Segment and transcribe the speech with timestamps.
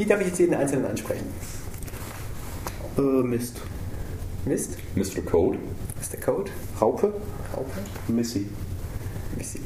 [0.00, 1.26] Wie darf ich jetzt jeden Einzelnen ansprechen?
[2.96, 3.60] Äh, Mist.
[4.46, 4.78] Mist?
[4.96, 5.20] Mr.
[5.20, 5.58] Code.
[5.98, 6.18] Mr.
[6.18, 6.50] Code?
[6.80, 7.12] Raupe?
[7.54, 7.70] Raupe?
[8.08, 8.46] Missy.
[9.36, 9.60] Missy.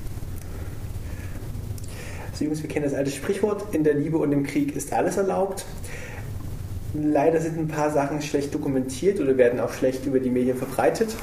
[2.32, 5.18] Also Jungs, wir kennen das alte Sprichwort, in der Liebe und im Krieg ist alles
[5.18, 5.66] erlaubt.
[6.94, 11.14] Leider sind ein paar Sachen schlecht dokumentiert oder werden auch schlecht über die Medien verbreitet.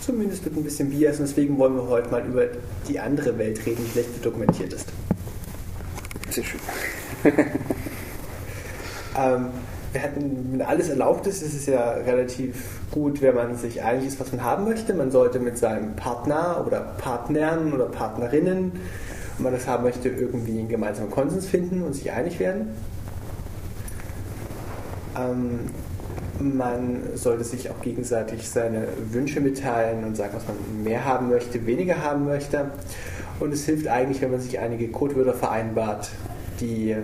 [0.00, 2.46] Zumindest mit ein bisschen Bias und deswegen wollen wir heute mal über
[2.88, 4.86] die andere Welt reden, die schlecht dokumentiert ist.
[6.30, 6.60] Sehr schön.
[9.18, 9.46] ähm,
[9.92, 14.06] wir hatten, wenn alles erlaubt ist, ist es ja relativ gut, wenn man sich einig
[14.06, 14.92] ist, was man haben möchte.
[14.94, 18.72] Man sollte mit seinem Partner oder Partnern oder Partnerinnen,
[19.36, 22.68] wenn man das haben möchte, irgendwie einen gemeinsamen Konsens finden und sich einig werden.
[25.16, 25.60] Ähm,
[26.40, 31.66] man sollte sich auch gegenseitig seine Wünsche mitteilen und sagen, was man mehr haben möchte,
[31.66, 32.70] weniger haben möchte.
[33.40, 36.10] Und es hilft eigentlich, wenn man sich einige Codewörter vereinbart,
[36.60, 36.96] die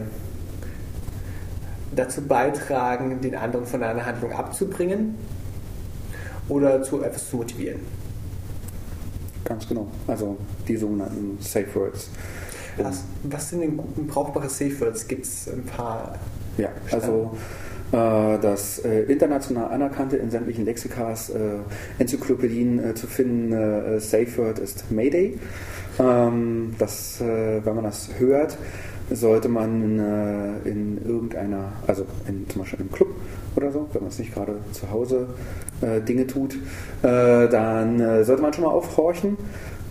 [1.96, 5.14] dazu beitragen, den anderen von einer Handlung abzubringen
[6.48, 7.80] oder zu etwas zu motivieren.
[9.45, 9.88] Ganz genau.
[10.06, 10.36] Also
[10.66, 12.09] die sogenannten Safe Words.
[12.76, 15.06] Was, was sind denn brauchbare Safe Words?
[15.06, 16.18] Gibt es ein paar?
[16.56, 17.36] Ja, also
[17.92, 21.58] äh, das äh, international anerkannte in sämtlichen Lexikas, äh,
[21.98, 25.38] Enzyklopädien zu finden, Safe Word ist Mayday.
[25.98, 28.56] Ähm, das, wenn man das hört,
[29.10, 29.99] sollte man
[30.65, 33.09] in irgendeiner, also in, zum Beispiel im Club
[33.57, 35.29] oder so, wenn man es nicht gerade zu Hause
[36.09, 36.57] Dinge tut,
[37.02, 39.37] dann sollte man schon mal aufhorchen.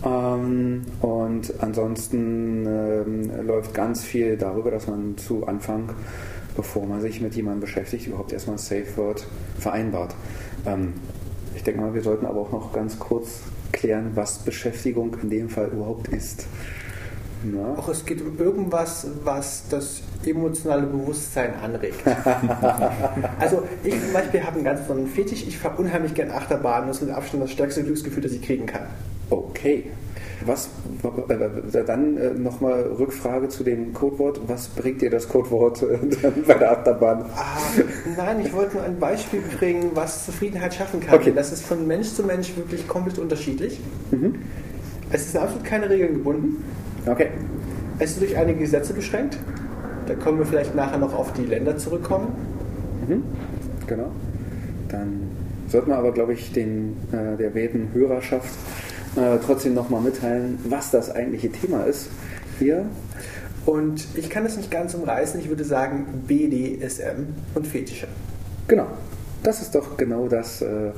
[0.04, 5.94] Ähm, und ansonsten ähm, läuft ganz viel darüber, dass man zu Anfang
[6.56, 9.26] bevor man sich mit jemandem beschäftigt, überhaupt erstmal Safe Word
[9.58, 10.14] vereinbart.
[10.66, 10.94] Ähm,
[11.54, 13.40] ich denke mal, wir sollten aber auch noch ganz kurz
[13.72, 16.46] klären, was Beschäftigung in dem Fall überhaupt ist.
[17.52, 17.74] Ja.
[17.76, 22.00] Auch es geht um irgendwas, was das emotionale Bewusstsein anregt.
[23.38, 25.46] also ich zum Beispiel habe einen ganz besonderen Fetisch.
[25.46, 26.86] Ich fahre unheimlich gern Achterbahn.
[26.86, 28.86] Das ist mit Abstand das stärkste Glücksgefühl, das ich kriegen kann.
[29.30, 29.90] Okay.
[30.46, 30.68] Was,
[31.28, 34.40] äh, dann äh, nochmal Rückfrage zu dem Codewort.
[34.46, 35.98] Was bringt dir das Codewort äh,
[36.46, 37.24] bei der Achterbahn?
[37.36, 37.58] Ah,
[38.16, 41.14] nein, ich wollte nur ein Beispiel bringen, was Zufriedenheit schaffen kann.
[41.14, 41.32] Okay.
[41.34, 43.80] Das ist von Mensch zu Mensch wirklich komplett unterschiedlich.
[44.10, 44.34] Mhm.
[45.10, 46.64] Es ist absolut keine Regeln gebunden.
[47.06, 47.28] Okay.
[47.98, 49.38] Es ist durch einige Gesetze beschränkt.
[50.06, 52.34] Da können wir vielleicht nachher noch auf die Länder zurückkommen.
[53.06, 53.22] Mhm.
[53.86, 54.10] Genau.
[54.88, 55.30] Dann
[55.68, 58.54] sollten wir aber, glaube ich, den, äh, der werten Hörerschaft
[59.16, 62.08] äh, trotzdem nochmal mitteilen, was das eigentliche Thema ist
[62.58, 62.86] hier.
[63.66, 68.08] Und ich kann das nicht ganz umreißen, ich würde sagen BDSM und Fetische.
[68.68, 68.86] Genau,
[69.42, 70.90] das ist doch genau das, äh,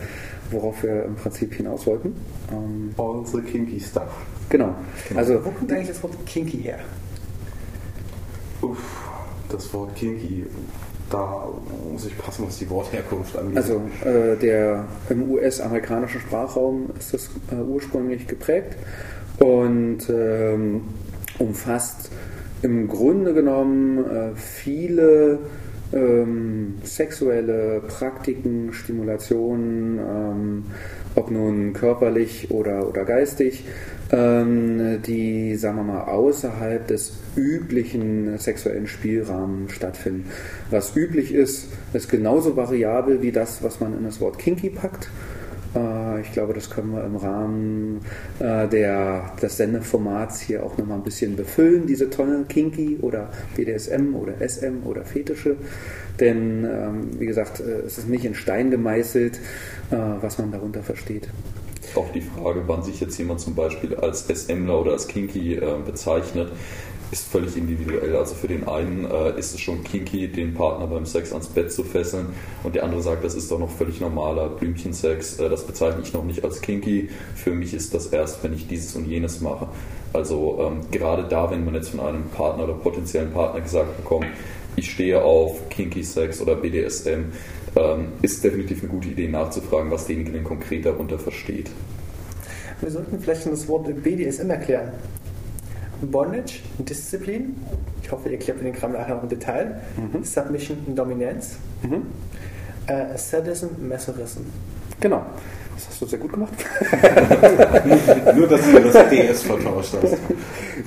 [0.50, 2.16] worauf wir im Prinzip hinaus wollten.
[2.52, 4.10] Ähm, All the kinky stuff.
[4.48, 4.74] Genau.
[5.08, 5.20] genau.
[5.20, 6.78] Also, Wo kommt eigentlich das Wort kinky her?
[8.62, 9.08] Uff,
[9.48, 10.46] das Wort kinky
[11.10, 11.48] da
[11.92, 13.56] muss ich passen, was die Wortherkunft angeht.
[13.56, 18.76] Also äh, der im US-amerikanischen Sprachraum ist das äh, ursprünglich geprägt
[19.38, 20.82] und ähm,
[21.38, 22.10] umfasst
[22.62, 25.38] im Grunde genommen äh, viele
[25.92, 30.64] ähm, sexuelle Praktiken, Stimulationen, ähm,
[31.14, 33.64] ob nun körperlich oder, oder geistig,
[34.12, 40.30] die, sagen wir mal, außerhalb des üblichen sexuellen Spielrahmens stattfinden.
[40.70, 45.08] Was üblich ist, ist genauso variabel wie das, was man in das Wort kinky packt.
[45.76, 48.00] Äh, ich glaube, das können wir im Rahmen
[48.38, 54.14] äh, der, des Sendeformats hier auch nochmal ein bisschen befüllen, diese Tonne Kinky oder BDSM
[54.14, 55.56] oder SM oder Fetische.
[56.18, 59.40] Denn, ähm, wie gesagt, äh, es ist nicht in Stein gemeißelt,
[59.88, 61.28] was man darunter versteht
[61.96, 65.74] auch die Frage, wann sich jetzt jemand zum Beispiel als SMler oder als Kinky äh,
[65.84, 66.50] bezeichnet,
[67.10, 68.16] ist völlig individuell.
[68.16, 71.72] Also für den einen äh, ist es schon kinky, den Partner beim Sex ans Bett
[71.72, 72.28] zu fesseln
[72.64, 75.38] und der andere sagt, das ist doch noch völlig normaler Blümchensex.
[75.38, 77.08] Äh, das bezeichne ich noch nicht als kinky.
[77.34, 79.68] Für mich ist das erst, wenn ich dieses und jenes mache.
[80.12, 84.26] Also ähm, gerade da, wenn man jetzt von einem Partner oder potenziellen Partner gesagt bekommt,
[84.76, 87.32] ich stehe auf Kinky Sex oder BDSM,
[88.22, 91.70] ist definitiv eine gute Idee nachzufragen, was derjenige denn konkret darunter versteht.
[92.80, 94.92] Wir sollten vielleicht das Wort BDSM erklären.
[96.02, 97.56] Bondage, Disziplin,
[98.02, 100.22] ich hoffe, ihr klärt den Kram nachher noch im Detail, mhm.
[100.22, 102.02] Submission Dominanz, mhm.
[102.86, 104.40] äh, Sadism, Masochism.
[105.00, 105.24] Genau.
[105.74, 106.52] Das hast du sehr gut gemacht.
[108.34, 110.16] Nur, dass du das DS vertauscht hast.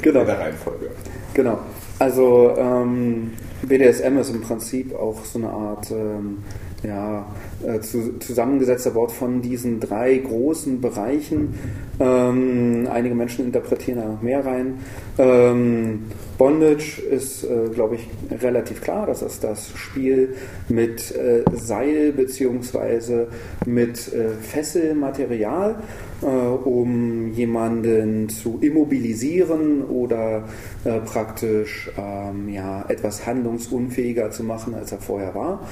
[0.02, 0.22] Genau.
[0.22, 0.90] In der Reihenfolge.
[1.34, 1.60] Genau.
[2.00, 6.40] Also ähm, BDSM ist im Prinzip auch so eine Art ähm,
[6.84, 7.26] ja,
[7.66, 11.54] äh, zu, zusammengesetzter Wort von diesen drei großen Bereichen,
[12.00, 14.80] äh, Ähm, einige Menschen interpretieren da noch mehr rein.
[15.18, 16.06] Ähm,
[16.38, 18.08] Bondage ist, äh, glaube ich,
[18.42, 19.06] relativ klar.
[19.06, 20.36] Das ist das Spiel
[20.70, 23.26] mit äh, Seil bzw.
[23.66, 25.76] mit äh, Fesselmaterial,
[26.22, 30.46] äh, um jemanden zu immobilisieren oder
[30.86, 35.68] äh, praktisch ähm, ja, etwas handlungsunfähiger zu machen, als er vorher war.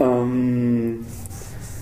[0.00, 1.04] Ähm,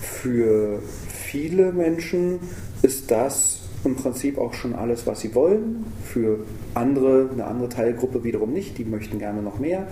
[0.01, 2.39] für viele Menschen
[2.81, 5.85] ist das im Prinzip auch schon alles, was sie wollen.
[6.03, 8.77] Für andere, eine andere Teilgruppe wiederum nicht.
[8.77, 9.87] Die möchten gerne noch mehr.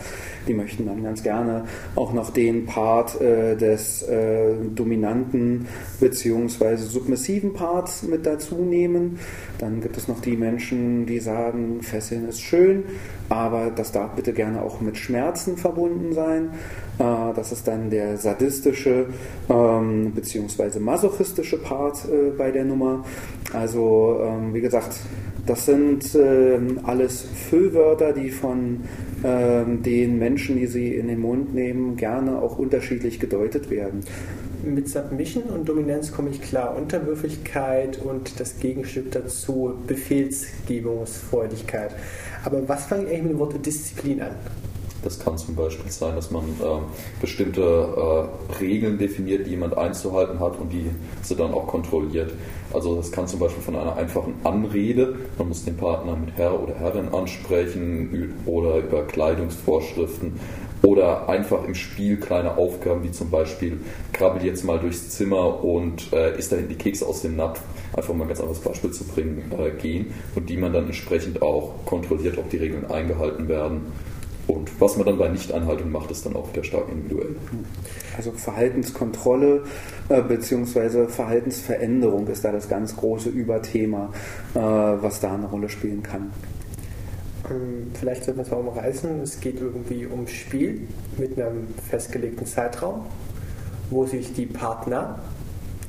[0.48, 5.68] Die möchten dann ganz gerne auch noch den Part äh, des äh, dominanten
[6.00, 6.76] bzw.
[6.76, 9.20] submissiven Parts mit dazu nehmen.
[9.58, 12.84] Dann gibt es noch die Menschen, die sagen, Fesseln ist schön,
[13.28, 16.52] aber das darf bitte gerne auch mit Schmerzen verbunden sein.
[17.00, 19.08] Äh, das ist dann der sadistische
[19.50, 20.78] ähm, bzw.
[20.80, 23.04] masochistische Part äh, bei der Nummer.
[23.54, 25.00] Also ähm, wie gesagt,
[25.46, 28.82] das sind ähm, alles Füllwörter, die von
[29.24, 34.02] ähm, den Menschen, die sie in den Mund nehmen, gerne auch unterschiedlich gedeutet werden.
[34.62, 36.76] Mit Submission und Dominanz komme ich klar.
[36.76, 41.96] Unterwürfigkeit und das Gegenstück dazu Befehlsgebungsfreudigkeit.
[42.44, 44.36] Aber was fange ich eigentlich mit dem Wort Disziplin an?
[45.04, 50.40] Das kann zum Beispiel sein, dass man äh, bestimmte äh, Regeln definiert, die jemand einzuhalten
[50.40, 50.90] hat und die
[51.22, 52.34] sie dann auch kontrolliert.
[52.74, 56.62] Also das kann zum Beispiel von einer einfachen Anrede, man muss den Partner mit Herr
[56.62, 60.40] oder Herrin ansprechen oder über Kleidungsvorschriften
[60.82, 63.80] oder einfach im Spiel kleine Aufgaben wie zum Beispiel
[64.14, 67.62] krabbel jetzt mal durchs Zimmer und äh, isst dahin die Kekse aus dem Napf,
[67.94, 71.42] einfach mal ein ganz anderes Beispiel zu bringen, äh, gehen und die man dann entsprechend
[71.42, 73.88] auch kontrolliert, ob die Regeln eingehalten werden
[74.50, 77.36] und was man dann bei Nichteinhaltung macht, ist dann auch wieder stark individuell.
[78.18, 79.64] Also Verhaltenskontrolle
[80.10, 81.08] äh, bzw.
[81.08, 84.12] Verhaltensveränderung ist da das ganz große Überthema,
[84.56, 86.34] äh, was da eine Rolle spielen kann.
[87.52, 89.22] Ähm, vielleicht sollten wir es mal umreißen.
[89.22, 90.88] Es geht irgendwie ums Spiel
[91.20, 93.06] mit einem festgelegten Zeitraum,
[93.92, 95.20] wo sich die Partner,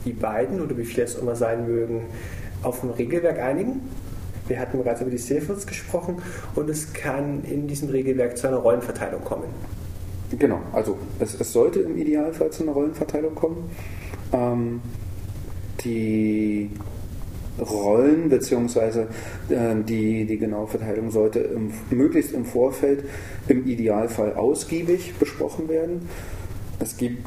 [0.05, 2.03] die beiden oder wie viele es immer sein mögen,
[2.63, 3.81] auf ein Regelwerk einigen
[4.51, 6.17] wir hatten bereits über die Safe gesprochen
[6.55, 9.45] und es kann in diesem Regelwerk zu einer Rollenverteilung kommen.
[10.39, 13.71] Genau, also es, es sollte im Idealfall zu einer Rollenverteilung kommen.
[14.33, 14.81] Ähm,
[15.85, 16.71] die
[17.59, 19.07] Rollen bzw.
[19.49, 23.05] Äh, die, die genaue Verteilung sollte im, möglichst im Vorfeld
[23.49, 26.09] im Idealfall ausgiebig besprochen werden.
[26.79, 27.27] Es gibt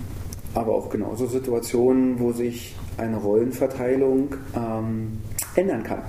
[0.54, 5.20] aber auch genauso Situationen, wo sich eine Rollenverteilung ähm,
[5.56, 6.04] ändern kann.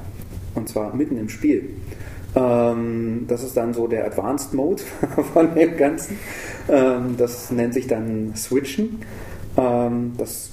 [0.54, 1.70] Und zwar mitten im Spiel.
[2.36, 4.82] Ähm, das ist dann so der Advanced Mode
[5.32, 6.18] von dem Ganzen.
[6.68, 9.00] Ähm, das nennt sich dann Switchen.
[9.56, 10.50] Ähm, das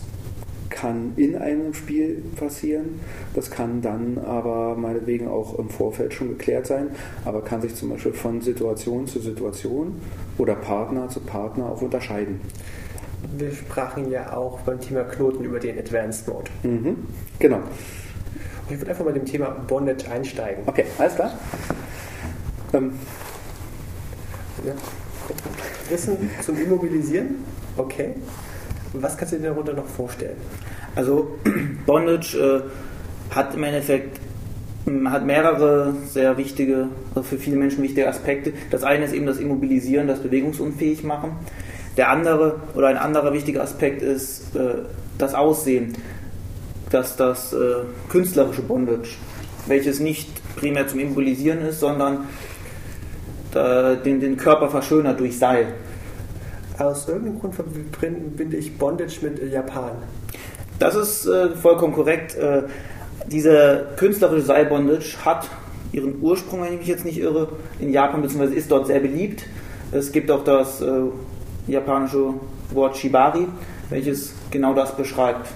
[0.69, 2.99] kann in einem Spiel passieren.
[3.33, 6.87] Das kann dann aber meinetwegen auch im Vorfeld schon geklärt sein,
[7.25, 10.01] aber kann sich zum Beispiel von Situation zu Situation
[10.37, 12.41] oder Partner zu Partner auch unterscheiden.
[13.37, 16.49] Wir sprachen ja auch beim Thema Knoten über den Advanced Mode.
[16.63, 16.95] Mhm,
[17.37, 17.59] genau.
[18.71, 20.63] Ich würde einfach mal mit dem Thema Bondage einsteigen.
[20.65, 21.33] Okay, alles klar.
[22.73, 22.93] Ähm.
[24.65, 24.73] Ja.
[25.89, 27.43] Wissen zum Immobilisieren?
[27.75, 28.15] Okay.
[28.93, 30.37] Was kannst du dir darunter noch vorstellen?
[30.95, 31.37] Also
[31.85, 34.19] Bondage äh, hat im Endeffekt
[35.05, 38.53] hat mehrere sehr wichtige, also für viele Menschen wichtige Aspekte.
[38.71, 41.33] Das eine ist eben das Immobilisieren, das Bewegungsunfähig machen.
[41.97, 44.85] Der andere oder ein anderer wichtiger Aspekt ist äh,
[45.17, 45.95] das Aussehen
[46.91, 47.57] dass das äh,
[48.09, 49.09] künstlerische Bondage,
[49.67, 52.27] welches nicht primär zum Immobilisieren ist, sondern
[53.53, 55.73] äh, den, den Körper verschönert durch Seil.
[56.77, 59.91] Aus irgendeinem Grund verbinde ich Bondage mit Japan.
[60.79, 62.35] Das ist äh, vollkommen korrekt.
[62.35, 62.63] Äh,
[63.27, 65.47] diese künstlerische Seilbondage hat
[65.91, 69.43] ihren Ursprung, wenn ich mich jetzt nicht irre, in Japan, beziehungsweise ist dort sehr beliebt.
[69.91, 70.87] Es gibt auch das äh,
[71.67, 72.33] japanische
[72.71, 73.47] Wort Shibari,
[73.89, 75.47] welches genau das beschreibt.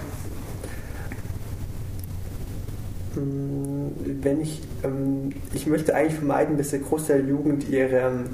[4.26, 8.24] Wenn ich, ähm, ich möchte eigentlich vermeiden, dass der Großteil der Jugend ihre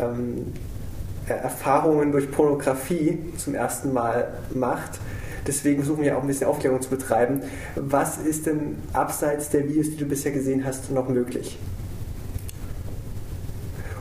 [0.00, 0.52] ähm,
[1.28, 4.98] Erfahrungen durch Pornografie zum ersten Mal macht.
[5.46, 7.42] Deswegen versuchen wir auch ein bisschen Aufklärung zu betreiben.
[7.76, 11.56] Was ist denn abseits der Videos, die du bisher gesehen hast, noch möglich?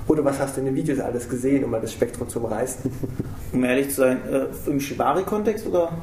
[0.07, 2.91] Oder was hast du in den Videos alles gesehen, um mal das Spektrum zu umreißen?
[3.53, 5.93] Um ehrlich zu sein, äh, im Shibari-Kontext oder?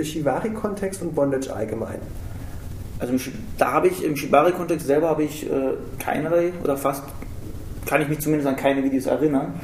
[0.00, 1.98] Shibari-Kontext und Bondage allgemein.
[3.02, 3.14] Also
[3.58, 7.02] da habe ich im Shibari-Kontext selber habe ich äh, keinerlei oder fast
[7.84, 9.54] kann ich mich zumindest an keine Videos erinnern.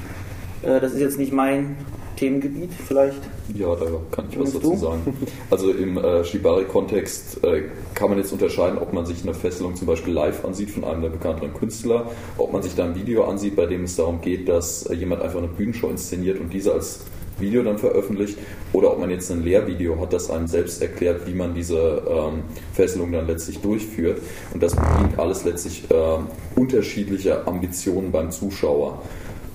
[0.63, 1.77] Äh, das ist jetzt nicht mein
[2.17, 3.21] Themengebiet vielleicht?
[3.55, 5.17] Ja, da kann ich was dazu sagen.
[5.51, 7.63] Also im äh, Shibari-Kontext äh,
[7.95, 11.03] kann man jetzt unterscheiden, ob man sich eine Fesselung zum Beispiel live ansieht von einem
[11.03, 14.49] der bekannteren Künstler, ob man sich da ein Video ansieht, bei dem es darum geht,
[14.49, 17.03] dass äh, jemand einfach eine Bühnenshow inszeniert und diese als
[17.41, 18.39] Video dann veröffentlicht,
[18.73, 22.43] oder ob man jetzt ein Lehrvideo hat, das einem selbst erklärt, wie man diese ähm,
[22.73, 24.21] Fesselung dann letztlich durchführt.
[24.53, 29.03] Und das bedient alles letztlich äh, unterschiedliche Ambitionen beim Zuschauer.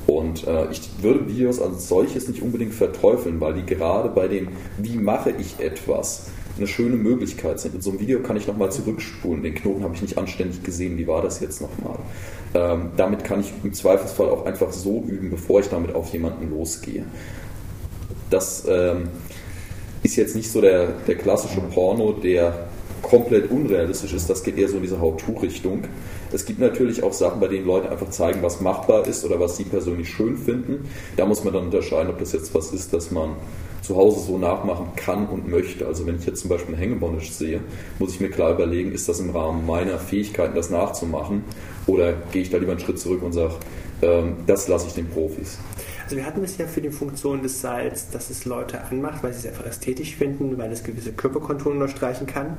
[0.07, 4.49] Und äh, ich würde Videos als solches nicht unbedingt verteufeln, weil die gerade bei dem,
[4.77, 7.75] wie mache ich etwas, eine schöne Möglichkeit sind.
[7.75, 9.41] In so einem Video kann ich nochmal zurückspulen.
[9.41, 10.97] Den Knoten habe ich nicht anständig gesehen.
[10.97, 11.97] Wie war das jetzt nochmal?
[12.53, 16.51] Ähm, damit kann ich im Zweifelsfall auch einfach so üben, bevor ich damit auf jemanden
[16.51, 17.05] losgehe.
[18.33, 19.09] Das ähm,
[20.01, 22.67] ist jetzt nicht so der, der klassische Porno, der
[23.03, 24.27] komplett unrealistisch ist.
[24.27, 25.83] Das geht eher so in diese How-To-Richtung.
[26.31, 29.57] Es gibt natürlich auch Sachen, bei denen Leute einfach zeigen, was machbar ist oder was
[29.57, 30.89] sie persönlich schön finden.
[31.15, 33.35] Da muss man dann unterscheiden, ob das jetzt was ist, das man
[33.83, 35.85] zu Hause so nachmachen kann und möchte.
[35.85, 37.59] Also wenn ich jetzt zum Beispiel eine Hängebondage sehe,
[37.99, 41.43] muss ich mir klar überlegen, ist das im Rahmen meiner Fähigkeiten, das nachzumachen
[41.85, 43.53] oder gehe ich da lieber einen Schritt zurück und sage,
[44.01, 45.59] ähm, das lasse ich den Profis.
[46.13, 49.33] Also wir hatten es ja für die Funktion des Seils, dass es Leute anmacht, weil
[49.33, 52.55] sie es einfach ästhetisch finden, weil es gewisse Körperkonturen unterstreichen kann,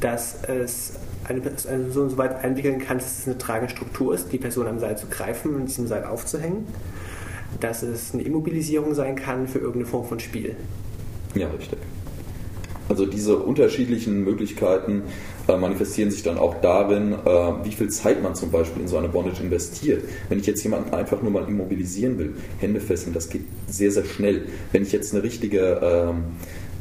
[0.00, 0.92] dass es
[1.24, 4.78] eine Person so weit einwickeln kann, dass es eine tragende Struktur ist, die Person am
[4.78, 6.66] Seil zu greifen und diesem Seil aufzuhängen,
[7.60, 10.54] dass es eine Immobilisierung sein kann für irgendeine Form von Spiel.
[11.34, 11.78] Ja, richtig.
[12.90, 15.04] Also diese unterschiedlichen Möglichkeiten
[15.48, 18.96] äh, manifestieren sich dann auch darin, äh, wie viel Zeit man zum Beispiel in so
[18.96, 20.04] eine Bondage investiert.
[20.28, 24.04] Wenn ich jetzt jemanden einfach nur mal immobilisieren will, Hände fesseln, das geht sehr, sehr
[24.04, 24.46] schnell.
[24.72, 26.24] Wenn ich jetzt eine richtige ähm,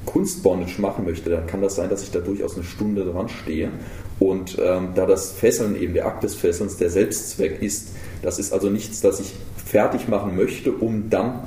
[0.05, 3.72] Kunstbondage machen möchte, dann kann das sein, dass ich da durchaus eine Stunde dran stehe
[4.19, 7.89] und ähm, da das Fesseln eben der Akt des Fesselns der Selbstzweck ist,
[8.22, 9.34] das ist also nichts, das ich
[9.65, 11.41] fertig machen möchte, um dann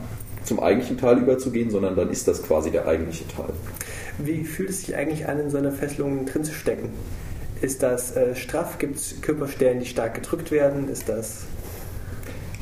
[0.45, 3.53] zum eigentlichen Teil überzugehen, sondern dann ist das quasi der eigentliche Teil.
[4.19, 6.91] Wie fühlt es sich eigentlich an, in so einer Fesselung drin zu stecken?
[7.61, 8.79] Ist das äh, straff?
[8.79, 10.89] Gibt es Körperstellen, die stark gedrückt werden?
[10.89, 11.45] Ist das.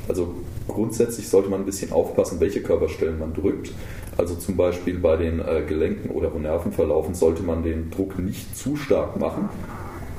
[0.08, 0.34] Also
[0.68, 3.72] grundsätzlich sollte man ein bisschen aufpassen, welche Körperstellen man drückt.
[4.16, 8.76] Also zum Beispiel bei den äh, Gelenken oder Nervenverlaufen sollte man den Druck nicht zu
[8.76, 9.48] stark machen,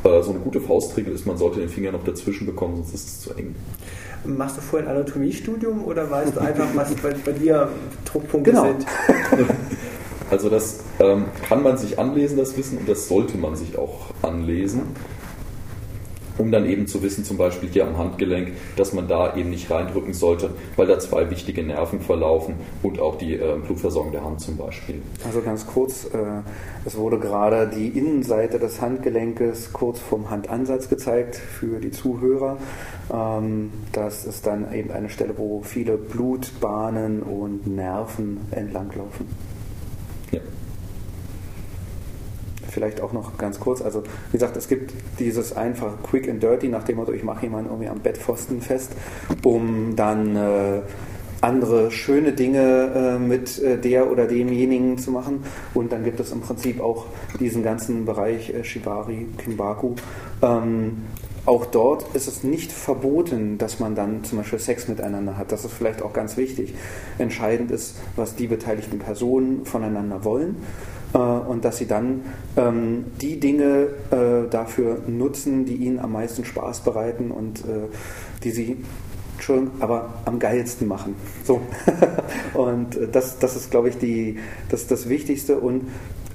[0.03, 3.07] äh, so eine gute Faustregel ist, man sollte den Finger noch dazwischen bekommen, sonst ist
[3.07, 3.55] es zu eng.
[4.25, 7.69] Machst du vorher ein Anatomiestudium oder weißt du einfach, was bei, bei dir
[8.05, 8.63] Druckpunkte genau.
[8.63, 8.85] sind?
[10.29, 14.07] Also das ähm, kann man sich anlesen, das Wissen, und das sollte man sich auch
[14.21, 14.81] anlesen,
[16.37, 19.71] um dann eben zu wissen, zum Beispiel hier am Handgelenk, dass man da eben nicht
[19.71, 24.41] reindrücken sollte, weil da zwei wichtige Nerven verlaufen und auch die äh, Blutversorgung der Hand
[24.41, 25.01] zum Beispiel.
[25.25, 26.41] Also ganz kurz, äh,
[26.85, 32.57] es wurde gerade die Innenseite des Handgelenkes kurz vom Handansatz gezeigt für die Zuhörer.
[33.11, 39.56] Ähm, das ist dann eben eine Stelle, wo viele Blutbahnen und Nerven entlanglaufen.
[40.31, 40.39] Ja.
[42.69, 46.67] Vielleicht auch noch ganz kurz, also wie gesagt, es gibt dieses einfach Quick and Dirty
[46.67, 48.91] nach dem Motto, ich mache jemanden irgendwie am Bettpfosten fest,
[49.43, 50.81] um dann äh,
[51.41, 55.43] andere schöne Dinge äh, mit äh, der oder demjenigen zu machen.
[55.73, 57.05] Und dann gibt es im Prinzip auch
[57.39, 59.95] diesen ganzen Bereich äh, Shibari, Kimbaku.
[60.41, 61.03] Ähm,
[61.47, 65.53] auch dort ist es nicht verboten, dass man dann zum Beispiel Sex miteinander hat.
[65.53, 66.73] Das ist vielleicht auch ganz wichtig.
[67.17, 70.57] Entscheidend ist, was die beteiligten Personen voneinander wollen
[71.13, 72.23] äh, und dass sie dann
[72.57, 77.87] ähm, die Dinge äh, dafür nutzen, die ihnen am meisten Spaß bereiten und äh,
[78.43, 78.83] die sie
[79.35, 81.15] Entschuldigung, aber am geilsten machen.
[81.45, 81.61] So.
[82.55, 85.59] und äh, das, das ist, glaube ich, die, das, das Wichtigste.
[85.59, 85.85] Und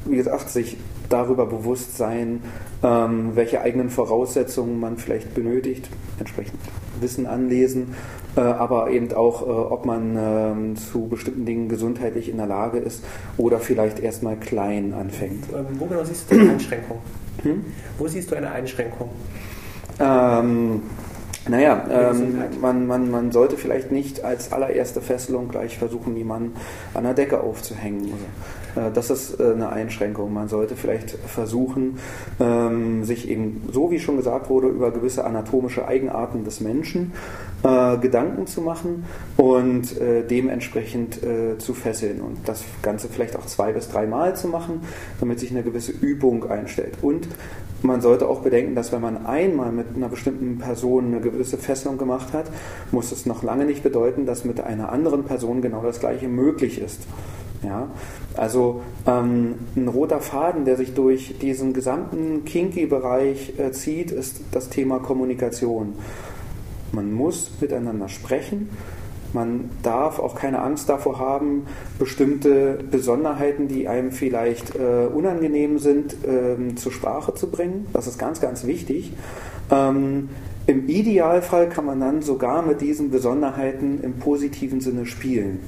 [0.06, 0.78] wie gesagt, sich
[1.12, 2.40] darüber bewusst sein,
[2.82, 5.88] ähm, welche eigenen Voraussetzungen man vielleicht benötigt,
[6.18, 6.58] entsprechend
[7.00, 7.94] Wissen anlesen,
[8.36, 12.78] äh, aber eben auch, äh, ob man ähm, zu bestimmten Dingen gesundheitlich in der Lage
[12.78, 13.04] ist
[13.36, 15.44] oder vielleicht erstmal klein anfängt.
[15.54, 16.98] Ähm, wo genau siehst du eine Einschränkung?
[17.42, 17.64] Hm?
[17.98, 19.10] Wo siehst du eine Einschränkung?
[20.00, 20.82] Ähm,
[21.48, 26.54] naja, ähm, man, man, man sollte vielleicht nicht als allererste Fesselung gleich versuchen, jemanden
[26.94, 28.12] an der Decke aufzuhängen.
[28.76, 30.32] Äh, das ist äh, eine Einschränkung.
[30.32, 31.98] Man sollte vielleicht versuchen,
[32.40, 37.12] ähm, sich eben, so wie schon gesagt wurde, über gewisse anatomische Eigenarten des Menschen
[37.62, 39.04] äh, Gedanken zu machen
[39.36, 40.00] und
[40.30, 41.20] dementsprechend
[41.58, 42.20] zu fesseln.
[42.20, 44.80] Und das Ganze vielleicht auch zwei bis dreimal zu machen,
[45.20, 46.94] damit sich eine gewisse Übung einstellt.
[47.02, 47.28] Und
[47.82, 51.98] man sollte auch bedenken, dass wenn man einmal mit einer bestimmten Person eine gewisse Fesselung
[51.98, 52.46] gemacht hat,
[52.90, 56.80] muss es noch lange nicht bedeuten, dass mit einer anderen Person genau das gleiche möglich
[56.80, 57.00] ist.
[57.62, 57.88] Ja,
[58.36, 64.68] also ähm, ein roter Faden, der sich durch diesen gesamten Kinky-Bereich äh, zieht, ist das
[64.68, 65.94] Thema Kommunikation.
[66.90, 68.68] Man muss miteinander sprechen
[69.32, 71.66] Man darf auch keine Angst davor haben,
[71.98, 77.86] bestimmte Besonderheiten, die einem vielleicht äh, unangenehm sind, ähm, zur Sprache zu bringen.
[77.92, 79.12] Das ist ganz, ganz wichtig.
[79.70, 80.28] Ähm,
[80.66, 85.60] Im Idealfall kann man dann sogar mit diesen Besonderheiten im positiven Sinne spielen.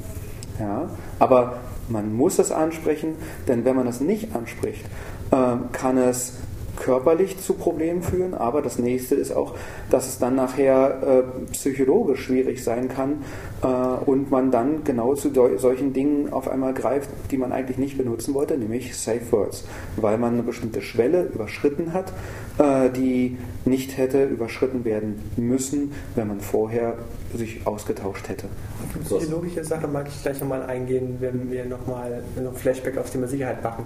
[0.60, 0.90] Ja?
[1.18, 3.16] Aber man muss es ansprechen,
[3.48, 4.84] denn wenn man es nicht anspricht,
[5.30, 6.34] äh, kann es
[6.76, 9.54] körperlich zu Problemen führen, aber das nächste ist auch,
[9.90, 13.22] dass es dann nachher äh, psychologisch schwierig sein kann
[13.62, 17.96] äh, und man dann genau zu solchen Dingen auf einmal greift, die man eigentlich nicht
[17.96, 19.64] benutzen wollte, nämlich Safe Words,
[19.96, 22.12] weil man eine bestimmte Schwelle überschritten hat,
[22.58, 26.96] äh, die nicht hätte überschritten werden müssen, wenn man vorher
[27.38, 28.46] sich ausgetauscht hätte.
[28.46, 33.12] Auf eine psychologische Sache mag ich gleich nochmal eingehen, wenn wir nochmal ein Flashback aufs
[33.12, 33.84] Thema Sicherheit machen.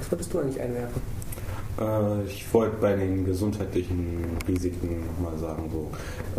[0.00, 1.02] Was würdest du eigentlich einwerfen?
[1.78, 5.90] Äh, ich wollte bei den gesundheitlichen Risiken nochmal sagen, so,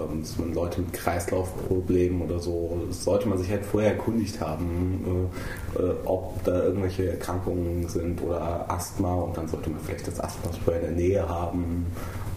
[0.01, 5.29] ähm, dass man Leute mit Kreislaufproblemen oder so, sollte man sich halt vorher erkundigt haben,
[5.75, 10.19] äh, äh, ob da irgendwelche Erkrankungen sind oder Asthma und dann sollte man vielleicht das
[10.19, 11.85] Asthma-Spray in der Nähe haben.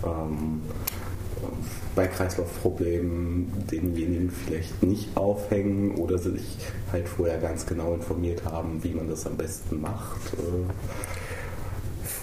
[0.05, 0.63] Ähm,
[1.95, 6.59] bei Kreislaufproblemen denjenigen vielleicht nicht aufhängen oder sich
[6.93, 10.21] halt vorher ganz genau informiert haben, wie man das am besten macht.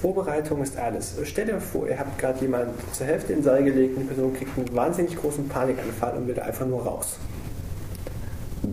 [0.01, 1.15] Vorbereitung ist alles.
[1.23, 4.07] Stell dir vor, ihr habt gerade jemanden zur Hälfte in den Seil gelegt und die
[4.07, 7.17] Person kriegt einen wahnsinnig großen Panikanfall und will einfach nur raus.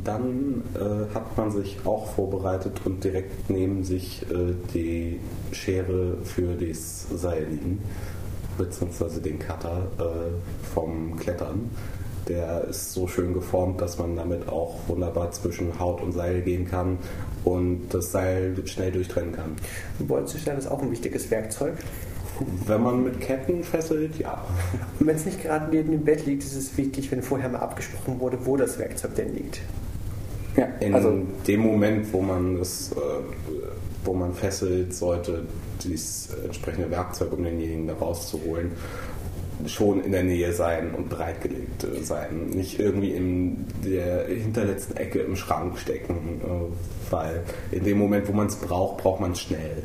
[0.05, 5.21] Dann äh, hat man sich auch vorbereitet und direkt neben sich äh, die
[5.53, 7.81] Schere für das Seil liegen,
[8.57, 11.71] beziehungsweise den Cutter äh, vom Klettern.
[12.29, 16.67] Der ist so schön geformt, dass man damit auch wunderbar zwischen Haut und Seil gehen
[16.67, 16.99] kann
[17.45, 19.57] und das Seil schnell durchtrennen kann.
[19.99, 21.75] Bolzenstein ist auch ein wichtiges Werkzeug.
[22.67, 24.43] Wenn man mit Ketten fesselt, ja.
[24.99, 27.59] Und wenn es nicht gerade neben dem Bett liegt, ist es wichtig, wenn vorher mal
[27.59, 29.61] abgesprochen wurde, wo das Werkzeug denn liegt.
[30.57, 32.95] Ja, in also dem Moment, wo man es, äh,
[34.05, 35.45] wo man fesselt, sollte
[35.85, 38.73] dieses entsprechende Werkzeug, um denjenigen da rauszuholen,
[39.67, 42.49] schon in der Nähe sein und bereitgelegt äh, sein.
[42.51, 48.33] Nicht irgendwie in der hinterletzten Ecke im Schrank stecken, äh, weil in dem Moment, wo
[48.33, 49.83] man es braucht, braucht man es schnell.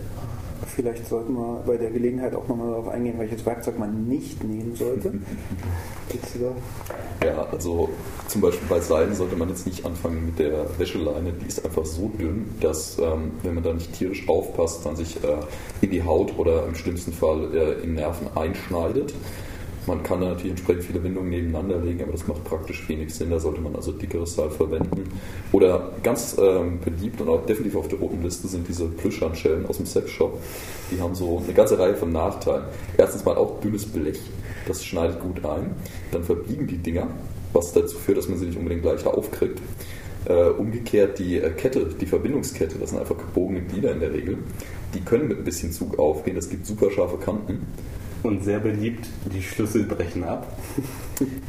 [0.75, 4.75] Vielleicht sollten wir bei der Gelegenheit auch nochmal darauf eingehen, welches Werkzeug man nicht nehmen
[4.75, 5.13] sollte.
[7.24, 7.89] ja, also
[8.27, 11.33] zum Beispiel bei Seilen sollte man jetzt nicht anfangen mit der Wäscheleine.
[11.33, 15.24] Die ist einfach so dünn, dass ähm, wenn man da nicht tierisch aufpasst, dann sich
[15.24, 15.37] äh,
[15.81, 19.13] in die Haut oder im schlimmsten Fall äh, in Nerven einschneidet.
[19.87, 23.29] Man kann da natürlich entsprechend viele Windungen nebeneinander legen, aber das macht praktisch wenig Sinn.
[23.29, 25.09] Da sollte man also dickeres Seil verwenden.
[25.51, 29.77] Oder ganz ähm, beliebt und auch definitiv auf der roten Liste sind diese Plüschhandschellen aus
[29.77, 30.39] dem Sexshop.
[30.92, 32.65] Die haben so eine ganze Reihe von Nachteilen.
[32.98, 34.20] Erstens mal auch dünnes Blech,
[34.68, 35.72] das schneidet gut ein.
[36.11, 37.07] Dann verbiegen die Dinger,
[37.53, 39.59] was dazu führt, dass man sie nicht unbedingt leichter aufkriegt.
[40.25, 44.37] Äh, umgekehrt die äh, Kette, die Verbindungskette, das sind einfach gebogene Glieder in der Regel.
[44.94, 47.65] Die können mit ein bisschen Zug aufgehen, das gibt super scharfe Kanten
[48.24, 50.48] und sehr beliebt, die Schlüssel brechen ab.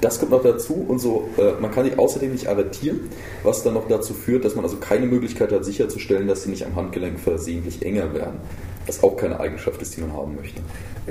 [0.01, 3.03] Das kommt noch dazu und so, äh, man kann die außerdem nicht arretieren,
[3.45, 6.67] was dann noch dazu führt, dass man also keine Möglichkeit hat sicherzustellen, dass sie nicht
[6.67, 8.41] am Handgelenk versehentlich enger werden.
[8.87, 10.61] Was auch keine Eigenschaft ist, die man haben möchte.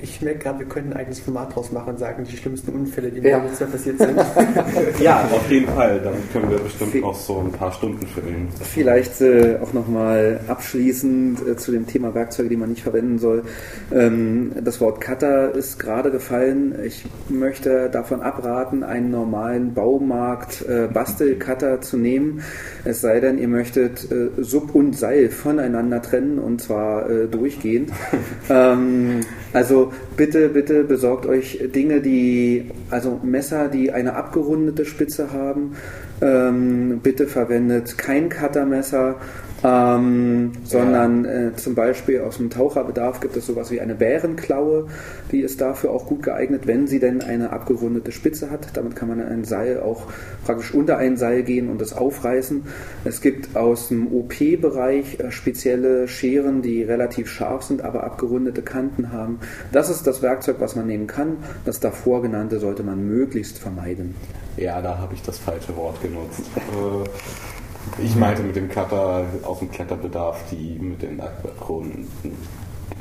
[0.02, 3.12] Ich merke gerade, wir könnten ein eigenes Format draus machen und sagen, die schlimmsten Unfälle,
[3.12, 3.40] die ja.
[3.40, 4.20] mir passiert sind.
[5.00, 6.00] ja, auf jeden Fall.
[6.04, 8.48] Damit können wir bestimmt v auch so ein paar Stunden füllen.
[8.62, 13.44] Vielleicht äh, auch nochmal abschließend äh, zu dem Thema Werkzeuge, die man nicht verwenden soll.
[13.92, 16.76] Ähm, das Wort Cutter ist gerade gefallen.
[16.86, 22.42] Ich möchte davon abraten, einen normalen Baumarkt äh, Bastelcutter zu nehmen.
[22.86, 27.92] Es sei denn, ihr möchtet äh, Sub und Seil voneinander trennen und zwar äh, durchgehend.
[28.50, 29.22] ähm,
[29.54, 35.76] also bitte, bitte besorgt euch Dinge, die, also Messer, die eine abgerundete Spitze haben.
[36.22, 39.16] Ähm, bitte verwendet kein Cuttermesser
[39.64, 44.88] ähm, sondern äh, zum Beispiel aus dem Taucherbedarf gibt es sowas wie eine Bärenklaue,
[45.32, 48.68] die ist dafür auch gut geeignet, wenn sie denn eine abgerundete Spitze hat.
[48.74, 50.04] Damit kann man ein Seil auch
[50.46, 52.64] praktisch unter ein Seil gehen und es aufreißen.
[53.04, 59.12] Es gibt aus dem OP-Bereich äh, spezielle Scheren, die relativ scharf sind, aber abgerundete Kanten
[59.12, 59.40] haben.
[59.72, 61.38] Das ist das Werkzeug, was man nehmen kann.
[61.66, 64.16] Das davor genannte sollte man möglichst vermeiden.
[64.58, 66.44] Ja, da habe ich das falsche Wort genutzt.
[67.98, 72.08] Ich meinte mit dem Cutter aus dem Kletterbedarf, die mit den abgerundeten,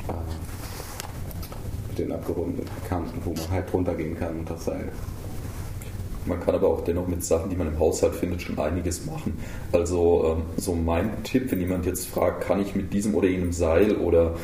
[0.07, 0.13] äh,
[1.89, 4.91] mit den abgerundeten Kanten, wo man halt runtergehen kann und das Seil.
[6.25, 9.37] Man kann aber auch dennoch mit Sachen, die man im Haushalt findet, schon einiges machen.
[9.71, 13.53] Also ähm, so mein Tipp, wenn jemand jetzt fragt, kann ich mit diesem oder jenem
[13.53, 14.35] Seil oder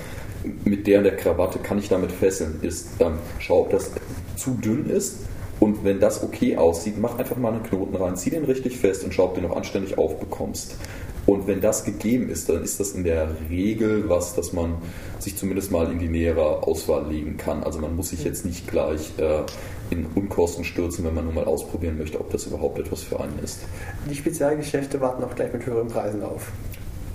[0.63, 3.91] mit der und der Krawatte, kann ich damit fesseln, ist, ähm, schau, ob das
[4.37, 5.19] zu dünn ist
[5.59, 9.03] Und wenn das okay aussieht, mach einfach mal einen Knoten rein, zieh den richtig fest
[9.03, 10.75] und schau, ob du den noch anständig aufbekommst.
[11.25, 14.75] Und wenn das gegeben ist, dann ist das in der Regel was, dass man
[15.17, 17.63] sich zumindest mal in die nähere Auswahl legen kann.
[17.63, 19.41] Also man muss sich jetzt nicht gleich äh,
[19.89, 23.39] in Unkosten stürzen, wenn man nur mal ausprobieren möchte, ob das überhaupt etwas für einen
[23.43, 23.61] ist.
[24.09, 26.51] Die Spezialgeschäfte warten auch gleich mit höheren Preisen auf.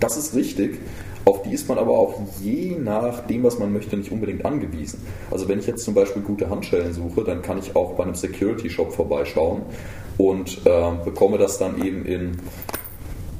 [0.01, 0.79] Das ist richtig.
[1.25, 5.05] Auf die ist man aber auch je nach dem, was man möchte, nicht unbedingt angewiesen.
[5.29, 8.15] Also wenn ich jetzt zum Beispiel gute Handschellen suche, dann kann ich auch bei einem
[8.15, 9.61] Security-Shop vorbeischauen
[10.17, 12.39] und äh, bekomme das dann eben in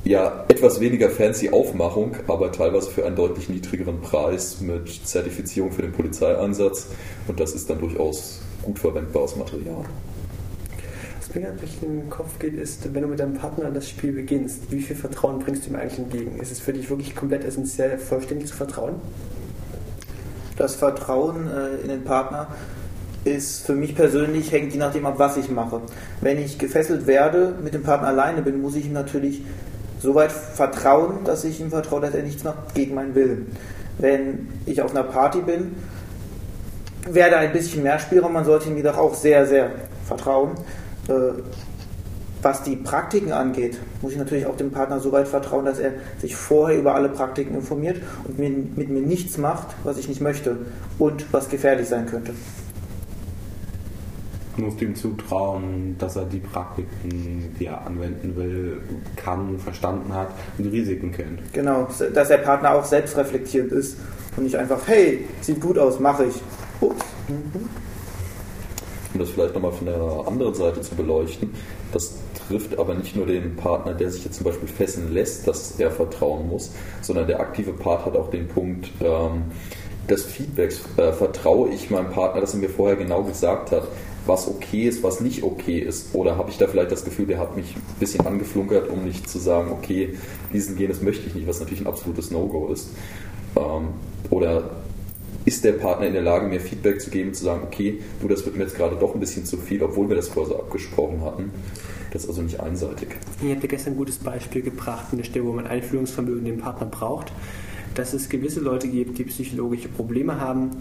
[0.04, 5.84] ja, etwas weniger fancy Aufmachung, aber teilweise für einen deutlich niedrigeren Preis mit Zertifizierung für
[5.84, 6.88] den Polizeieinsatz.
[7.28, 9.86] Und das ist dann durchaus gut verwendbares Material.
[11.34, 14.82] Mir durch den Kopf geht, ist, wenn du mit deinem Partner das Spiel beginnst, wie
[14.82, 16.40] viel Vertrauen bringst du ihm eigentlich entgegen?
[16.40, 18.96] Ist es für dich wirklich komplett essentiell, vollständig zu vertrauen?
[20.58, 22.48] Das Vertrauen äh, in den Partner
[23.24, 25.82] ist für mich persönlich, hängt je nachdem ab, was ich mache.
[26.20, 29.44] Wenn ich gefesselt werde, mit dem Partner alleine bin, muss ich ihm natürlich
[30.02, 33.56] so weit vertrauen, dass ich ihm vertraue, dass er nichts macht gegen meinen Willen.
[34.00, 35.76] Wenn ich auf einer Party bin,
[37.10, 39.72] werde ein bisschen mehr Spielraum, man sollte ihm jedoch auch sehr, sehr
[40.08, 40.52] vertrauen.
[41.08, 41.42] Äh,
[42.44, 45.92] was die Praktiken angeht, muss ich natürlich auch dem Partner so weit vertrauen, dass er
[46.20, 50.58] sich vorher über alle Praktiken informiert und mit mir nichts macht, was ich nicht möchte
[50.98, 52.34] und was gefährlich sein könnte
[54.62, 58.82] musst ihm zutrauen, dass er die Praktiken, die er anwenden will,
[59.16, 61.54] kann, verstanden hat und die Risiken kennt.
[61.54, 63.98] Genau, dass der Partner auch selbst reflektierend ist
[64.38, 66.42] und nicht einfach, hey, sieht gut aus, mache ich.
[66.80, 67.06] Ups.
[67.28, 67.70] Mhm.
[69.14, 71.54] Um das vielleicht nochmal von der anderen Seite zu beleuchten,
[71.92, 72.16] das
[72.48, 75.92] trifft aber nicht nur den Partner, der sich jetzt zum Beispiel fesseln lässt, dass er
[75.92, 76.72] vertrauen muss,
[77.02, 79.44] sondern der aktive Part hat auch den Punkt, ähm,
[80.10, 83.88] des Feedbacks äh, vertraue ich meinem Partner, dass er mir vorher genau gesagt hat,
[84.26, 86.14] was okay ist, was nicht okay ist?
[86.14, 89.30] Oder habe ich da vielleicht das Gefühl, der hat mich ein bisschen angeflunkert, um nicht
[89.30, 90.16] zu sagen, okay,
[90.54, 92.90] diesen Genes möchte ich nicht, was natürlich ein absolutes No-Go ist.
[93.56, 93.90] Ähm,
[94.30, 94.70] oder
[95.46, 98.46] ist der Partner in der Lage, mir Feedback zu geben, zu sagen, okay, du, das
[98.46, 101.24] wird mir jetzt gerade doch ein bisschen zu viel, obwohl wir das vorher so abgesprochen
[101.24, 101.52] hatten.
[102.12, 103.10] Das ist also nicht einseitig.
[103.42, 106.88] Ihr habt ja gestern ein gutes Beispiel gebracht der Stelle, wo man Einfühlungsvermögen den Partner
[106.88, 107.32] braucht
[107.96, 110.72] dass es gewisse Leute gibt, die psychologische Probleme haben.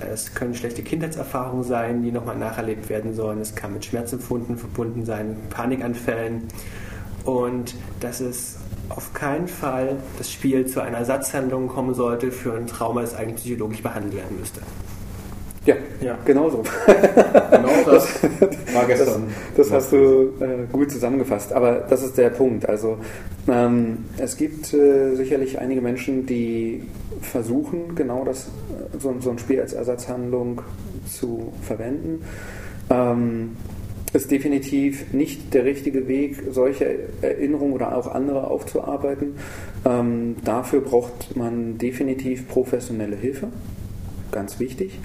[0.00, 3.40] Es können schlechte Kindheitserfahrungen sein, die nochmal nacherlebt werden sollen.
[3.40, 6.44] Es kann mit Schmerzempfunden verbunden sein, Panikanfällen.
[7.24, 12.66] Und dass es auf keinen Fall das Spiel zu einer Ersatzhandlung kommen sollte für ein
[12.66, 14.60] Trauma, das eigentlich psychologisch behandelt werden müsste.
[15.66, 16.18] Ja, ja.
[16.24, 16.62] genau so.
[16.86, 18.22] Genau das
[18.74, 19.28] war gestern.
[19.56, 21.52] Das, das hast du äh, gut zusammengefasst.
[21.52, 22.68] Aber das ist der Punkt.
[22.68, 22.98] Also
[23.48, 26.82] ähm, es gibt äh, sicherlich einige Menschen, die
[27.22, 30.60] versuchen, genau das, äh, so, so ein Spiel als Ersatzhandlung
[31.10, 32.22] zu verwenden.
[32.90, 33.56] Ähm,
[34.14, 39.34] ist definitiv nicht der richtige Weg, solche Erinnerungen oder auch andere aufzuarbeiten.
[39.84, 43.48] Ähm, dafür braucht man definitiv professionelle Hilfe.
[44.32, 44.98] Ganz wichtig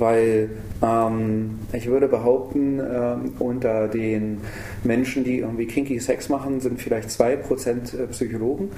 [0.00, 0.50] weil
[0.82, 4.38] ähm, ich würde behaupten, ähm, unter den
[4.82, 8.70] Menschen, die irgendwie kinky Sex machen, sind vielleicht 2% äh, Psychologen.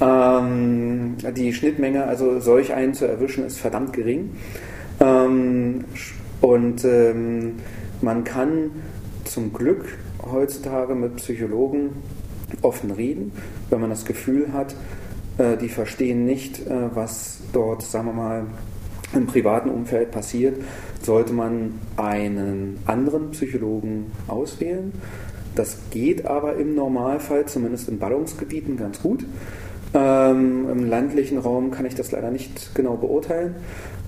[0.00, 4.30] Ähm, die Schnittmenge, also solch einen zu erwischen, ist verdammt gering.
[5.00, 5.84] Ähm,
[6.40, 7.54] und ähm,
[8.00, 8.70] man kann
[9.24, 9.98] zum Glück
[10.30, 11.90] heutzutage mit Psychologen
[12.62, 13.32] offen reden,
[13.70, 14.74] wenn man das Gefühl hat,
[15.38, 18.46] äh, die verstehen nicht, äh, was dort, sagen wir mal,
[19.14, 20.56] im privaten Umfeld passiert,
[21.02, 24.92] sollte man einen anderen Psychologen auswählen.
[25.54, 29.26] Das geht aber im Normalfall, zumindest in Ballungsgebieten, ganz gut.
[29.94, 33.56] Ähm, Im ländlichen Raum kann ich das leider nicht genau beurteilen.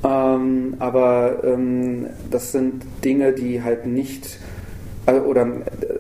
[0.03, 4.39] Ähm, aber ähm, das sind Dinge, die halt nicht,
[5.07, 5.47] oder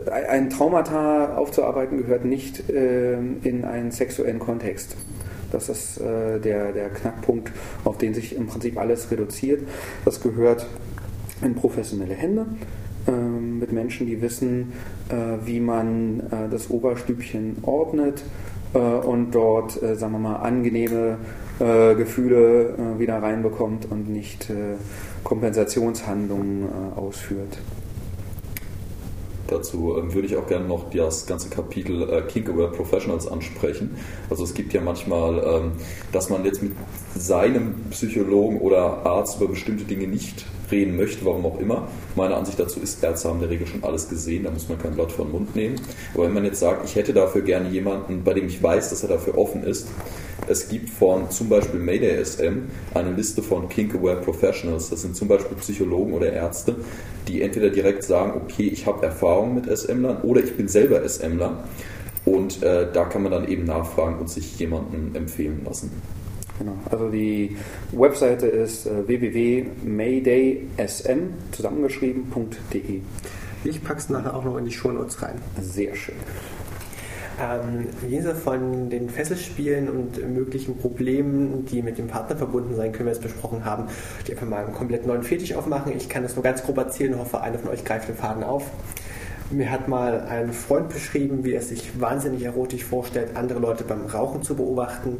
[0.06, 4.96] äh, ein Traumata aufzuarbeiten gehört nicht äh, in einen sexuellen Kontext.
[5.52, 7.52] Das ist äh, der, der Knackpunkt,
[7.84, 9.62] auf den sich im Prinzip alles reduziert.
[10.04, 10.66] Das gehört
[11.42, 12.46] in professionelle Hände
[13.06, 14.72] äh, mit Menschen, die wissen,
[15.08, 15.14] äh,
[15.44, 18.24] wie man äh, das Oberstübchen ordnet
[18.72, 21.18] und dort, sagen wir mal, angenehme
[21.60, 24.52] Gefühle wieder reinbekommt und nicht
[25.22, 26.64] Kompensationshandlungen
[26.96, 27.58] ausführt.
[29.48, 33.96] Dazu ähm, würde ich auch gerne noch das ganze Kapitel äh, Kink Aware Professionals ansprechen.
[34.30, 35.72] Also es gibt ja manchmal, ähm,
[36.12, 36.72] dass man jetzt mit
[37.14, 41.88] seinem Psychologen oder Arzt über bestimmte Dinge nicht reden möchte, warum auch immer.
[42.14, 44.78] Meine Ansicht dazu ist, Ärzte haben in der Regel schon alles gesehen, da muss man
[44.78, 45.76] kein Blatt vor den Mund nehmen.
[46.14, 49.02] Aber wenn man jetzt sagt, ich hätte dafür gerne jemanden, bei dem ich weiß, dass
[49.02, 49.88] er dafür offen ist,
[50.46, 54.90] es gibt von zum Beispiel Mayday SM eine Liste von Kink-Aware Professionals.
[54.90, 56.76] Das sind zum Beispiel Psychologen oder Ärzte,
[57.28, 61.64] die entweder direkt sagen, okay, ich habe Erfahrung mit SM-Lern oder ich bin selber SMler.
[62.26, 65.90] Und äh, da kann man dann eben nachfragen und sich jemanden empfehlen lassen.
[66.58, 66.74] Genau.
[66.90, 67.56] Also die
[67.92, 71.18] Webseite ist äh, www.maydaysm
[71.52, 73.00] zusammengeschrieben.de.
[73.64, 75.40] Ich packe es nachher auch noch in die Shownotes rein.
[75.60, 76.16] Sehr schön.
[77.40, 83.06] Ähm, jenseits von den Fesselspielen und möglichen Problemen, die mit dem Partner verbunden sein können,
[83.06, 83.86] wir es besprochen haben,
[84.26, 85.92] die einfach mal einen komplett neuen Fetisch aufmachen.
[85.96, 88.70] Ich kann das nur ganz grob erzählen, hoffe, einer von euch greift den Faden auf.
[89.50, 94.06] Mir hat mal ein Freund beschrieben, wie er sich wahnsinnig erotisch vorstellt, andere Leute beim
[94.06, 95.16] Rauchen zu beobachten,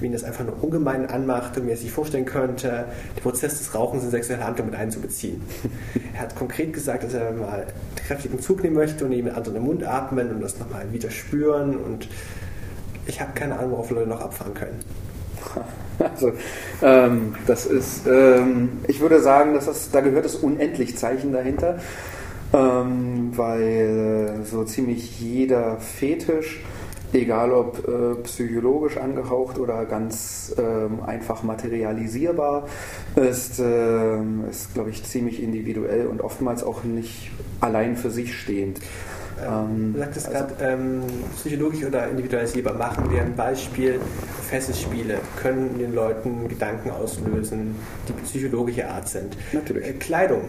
[0.00, 3.58] wie ihn das einfach nur ungemein anmacht und wie er sich vorstellen könnte, den Prozess
[3.58, 5.42] des Rauchens in sexuelle Handlung mit einzubeziehen.
[6.14, 7.66] er hat konkret gesagt, dass er mal
[8.06, 11.10] kräftigen Zug nehmen möchte und ihn mit anderen im Mund atmen und das nochmal wieder
[11.10, 12.08] spüren und
[13.06, 14.80] ich habe keine Ahnung, worauf Leute noch abfahren können.
[15.98, 16.32] Also,
[16.82, 21.78] ähm, das ist, ähm, ich würde sagen, dass das, da gehört das Unendlich-Zeichen dahinter
[22.52, 26.60] ähm, weil so ziemlich jeder Fetisch,
[27.12, 32.66] egal ob äh, psychologisch angehaucht oder ganz ähm, einfach materialisierbar,
[33.16, 34.16] ist, äh,
[34.50, 38.80] ist glaube ich, ziemlich individuell und oftmals auch nicht allein für sich stehend.
[39.44, 41.02] Ähm, du sagtest also, gerade, ähm,
[41.36, 42.74] psychologisch oder individualisierbar.
[42.74, 44.00] Machen wir ein Beispiel.
[44.48, 47.76] Fesselspiele können den Leuten Gedanken auslösen,
[48.08, 49.36] die psychologische Art sind.
[49.52, 49.86] Natürlich.
[49.86, 50.42] Äh, Kleidung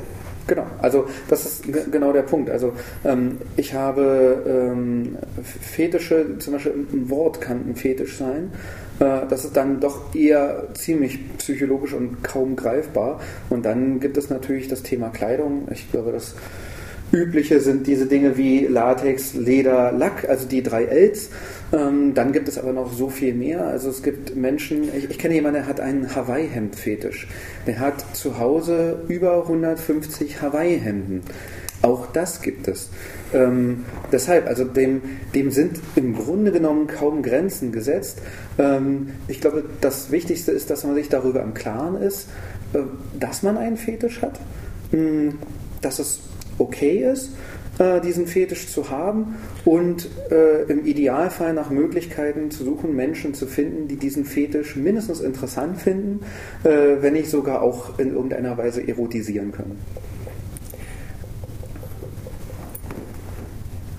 [0.48, 2.50] Genau, also das ist genau der Punkt.
[2.50, 2.72] Also
[3.04, 8.54] ähm, ich habe ähm, Fetische, zum Beispiel ein Wort kann ein Fetisch sein.
[9.00, 13.20] Äh, das ist dann doch eher ziemlich psychologisch und kaum greifbar.
[13.50, 15.68] Und dann gibt es natürlich das Thema Kleidung.
[15.70, 16.36] Ich glaube, das
[17.12, 21.30] Übliche sind diese Dinge wie Latex, Leder, Lack, also die drei Ls.
[21.72, 23.66] Ähm, dann gibt es aber noch so viel mehr.
[23.66, 27.28] Also es gibt Menschen, ich, ich kenne jemanden, der hat einen Hawaii-Hemd-Fetisch.
[27.66, 31.22] Der hat zu Hause über 150 Hawaii-Hemden.
[31.82, 32.90] Auch das gibt es.
[33.34, 35.02] Ähm, deshalb, also dem,
[35.36, 38.22] dem sind im Grunde genommen kaum Grenzen gesetzt.
[38.58, 42.28] Ähm, ich glaube, das Wichtigste ist, dass man sich darüber im Klaren ist,
[42.74, 42.80] äh,
[43.20, 44.40] dass man einen Fetisch hat,
[44.92, 45.38] mh, hm,
[45.82, 46.20] dass es
[46.58, 47.32] okay ist,
[47.80, 53.46] äh, diesen Fetisch zu haben und äh, im Idealfall nach Möglichkeiten zu suchen, Menschen zu
[53.46, 56.22] finden, die diesen Fetisch mindestens interessant finden,
[56.64, 59.78] äh, wenn nicht sogar auch in irgendeiner Weise erotisieren können.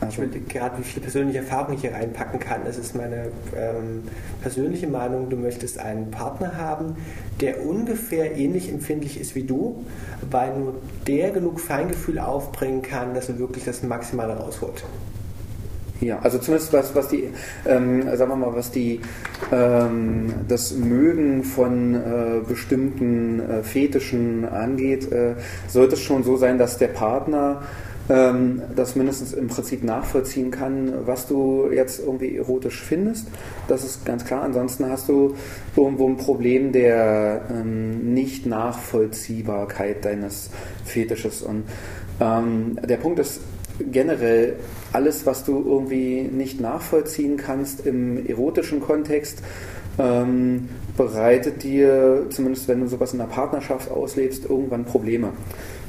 [0.09, 2.63] Ich überlege gerade, wie viel persönliche Erfahrung ich hier reinpacken kann.
[2.67, 4.03] Es ist meine ähm,
[4.41, 6.97] persönliche Meinung, du möchtest einen Partner haben,
[7.41, 9.85] der ungefähr ähnlich empfindlich ist wie du,
[10.31, 10.75] weil nur
[11.07, 14.85] der genug Feingefühl aufbringen kann, dass er wirklich das Maximale rausholt.
[16.01, 17.29] Ja, also zumindest was, was die,
[17.67, 19.01] ähm, sagen wir mal, was die,
[19.51, 25.35] ähm, das Mögen von äh, bestimmten äh, Fetischen angeht, äh,
[25.67, 27.63] sollte es schon so sein, dass der Partner
[28.09, 33.29] ähm, das mindestens im Prinzip nachvollziehen kann, was du jetzt irgendwie erotisch findest.
[33.69, 34.43] Das ist ganz klar.
[34.43, 35.35] Ansonsten hast du
[35.77, 40.51] irgendwo ein Problem der ähm, Nicht-Nachvollziehbarkeit deines
[40.85, 41.43] Fetisches.
[41.43, 41.65] Und
[42.21, 43.41] ähm, der Punkt ist
[43.93, 44.57] generell,
[44.93, 49.43] alles, was du irgendwie nicht nachvollziehen kannst im erotischen Kontext,
[49.99, 55.33] ähm, bereitet dir, zumindest wenn du sowas in einer Partnerschaft auslebst, irgendwann Probleme.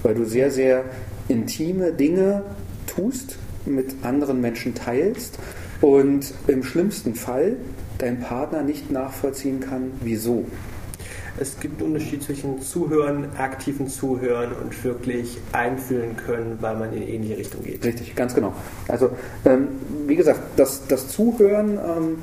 [0.04, 0.84] Weil du sehr, sehr
[1.30, 2.44] intime Dinge
[2.88, 5.40] tust, mit anderen Menschen teilst
[5.82, 7.58] und im schlimmsten Fall
[7.98, 10.46] dein Partner nicht nachvollziehen kann, wieso.
[11.40, 17.08] Es gibt einen Unterschied zwischen Zuhören, aktiven Zuhören und wirklich einfühlen können, weil man in
[17.08, 17.86] ähnliche Richtung geht.
[17.86, 18.54] Richtig, ganz genau.
[18.90, 19.12] Also,
[19.46, 19.70] ähm,
[20.06, 22.18] wie gesagt, das, das Zuhören, ähm,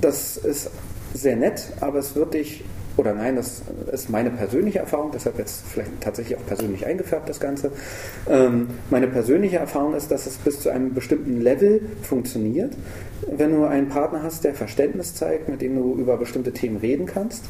[0.00, 0.70] das ist
[1.12, 2.64] sehr nett, aber es wird dich
[2.96, 7.40] oder nein, das ist meine persönliche Erfahrung, deshalb jetzt vielleicht tatsächlich auch persönlich eingefärbt das
[7.40, 7.72] Ganze.
[8.28, 12.74] Ähm, meine persönliche Erfahrung ist, dass es bis zu einem bestimmten Level funktioniert,
[13.30, 17.06] wenn du einen Partner hast, der Verständnis zeigt, mit dem du über bestimmte Themen reden
[17.06, 17.44] kannst.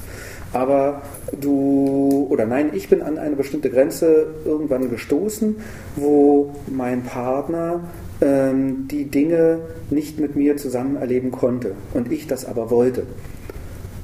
[0.53, 1.03] Aber
[1.41, 5.57] du, oder nein, ich bin an eine bestimmte Grenze irgendwann gestoßen,
[5.97, 7.81] wo mein Partner
[8.21, 13.07] ähm, die Dinge nicht mit mir zusammen erleben konnte und ich das aber wollte.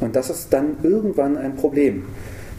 [0.01, 2.05] Und das ist dann irgendwann ein Problem.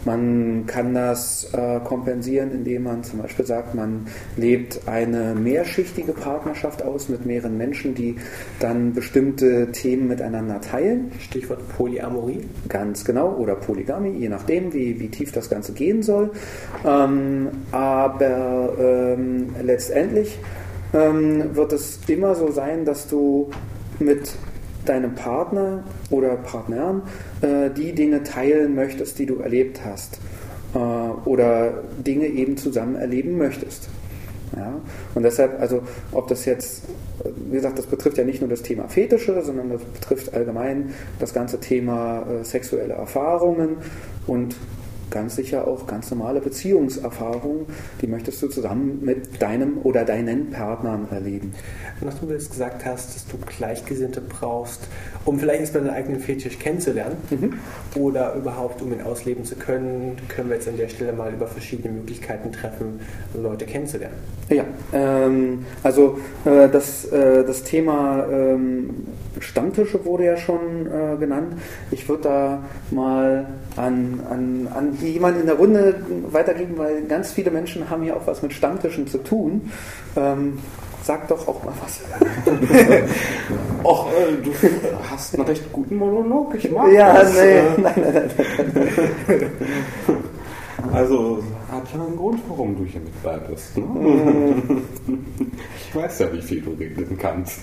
[0.06, 6.84] Man kann das äh, kompensieren, indem man zum Beispiel sagt, man lebt eine mehrschichtige Partnerschaft
[6.84, 8.16] aus mit mehreren Menschen, die
[8.60, 11.12] dann bestimmte Themen miteinander teilen.
[11.20, 12.46] Stichwort Polyamorie.
[12.70, 16.32] Ganz genau, oder Polygamie, je nachdem, wie, wie tief das Ganze gehen soll.
[16.86, 20.40] Ähm, aber ähm, letztendlich
[20.94, 23.50] ähm, wird es immer so sein, dass du
[24.00, 24.32] mit
[24.86, 27.04] deinem Partner oder Partnern
[27.42, 30.20] äh, die Dinge teilen möchtest, die du erlebt hast
[30.74, 33.90] äh, oder Dinge eben zusammen erleben möchtest.
[34.56, 34.74] Ja?
[35.16, 36.84] Und deshalb, also ob das jetzt,
[37.50, 41.34] wie gesagt, das betrifft ja nicht nur das Thema Fetische, sondern das betrifft allgemein das
[41.34, 43.78] ganze Thema äh, sexuelle Erfahrungen
[44.28, 44.56] und
[45.10, 47.66] ganz sicher auch ganz normale Beziehungserfahrungen,
[48.02, 51.54] die möchtest du zusammen mit deinem oder deinen Partnern erleben.
[52.02, 54.82] Nachdem du jetzt gesagt hast, dass du Gleichgesinnte brauchst,
[55.26, 57.54] um vielleicht erstmal deinen eigenen Fetisch kennenzulernen mhm.
[57.96, 61.48] oder überhaupt, um ihn ausleben zu können, können wir jetzt an der Stelle mal über
[61.48, 63.00] verschiedene Möglichkeiten treffen,
[63.34, 64.16] Leute kennenzulernen.
[64.50, 69.08] Ja, ähm, also äh, das, äh, das Thema ähm,
[69.40, 71.54] Stammtische wurde ja schon äh, genannt.
[71.92, 75.96] Ich würde da mal an, an, an jemanden in der Runde
[76.32, 79.72] weitergeben, weil ganz viele Menschen haben hier auch was mit Stammtischen zu tun.
[80.16, 80.60] Ähm,
[81.04, 82.02] sag doch auch mal was.
[83.84, 84.52] Och, äh, du
[85.10, 86.56] hast einen recht guten Monolog.
[86.56, 87.34] Ich mag ja, das.
[87.34, 87.64] Nee, äh.
[87.78, 88.14] nein, nein,
[89.28, 89.52] nein.
[90.94, 93.78] Also, hat ja einen Grund, warum du hier mit bei bist.
[93.78, 94.82] Ne?
[95.78, 97.60] ich weiß ja, wie viel du reden kannst.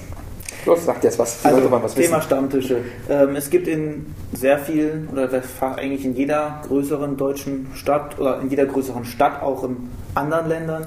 [0.67, 1.45] Los, sagt jetzt was.
[1.45, 2.23] Also, was Thema wissen.
[2.23, 2.79] Stammtische.
[3.09, 5.31] Ähm, es gibt in sehr vielen, oder
[5.77, 9.77] eigentlich in jeder größeren deutschen Stadt, oder in jeder größeren Stadt, auch in
[10.15, 10.87] anderen Ländern,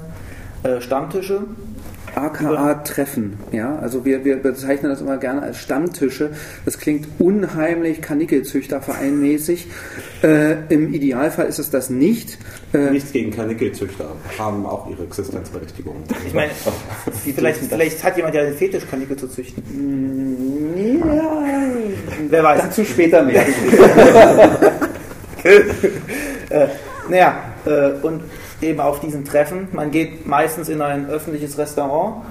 [0.62, 1.44] äh, Stammtische.
[2.14, 6.30] AKA Treffen, ja, also wir, wir bezeichnen das immer gerne als Stammtische.
[6.64, 9.68] Das klingt unheimlich Kanickelzüchtervereinmäßig.
[10.22, 12.38] Äh, Im Idealfall ist es das nicht.
[12.72, 15.96] Äh, Nichts gegen Kanickelzüchter, haben auch ihre Existenzberechtigung.
[16.26, 16.50] Ich meine,
[17.34, 19.62] vielleicht, vielleicht hat jemand ja den Fetisch, Kanickel zu züchten.
[21.04, 21.62] Ja,
[22.28, 22.62] wer weiß.
[22.62, 23.44] Dazu später mehr.
[25.44, 26.66] äh,
[27.08, 28.22] naja, äh, und
[28.62, 29.68] eben auf diesen Treffen.
[29.72, 32.24] Man geht meistens in ein öffentliches Restaurant,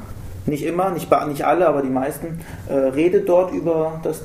[0.46, 4.24] nicht immer, nicht, nicht alle, aber die meisten, äh, redet dort über das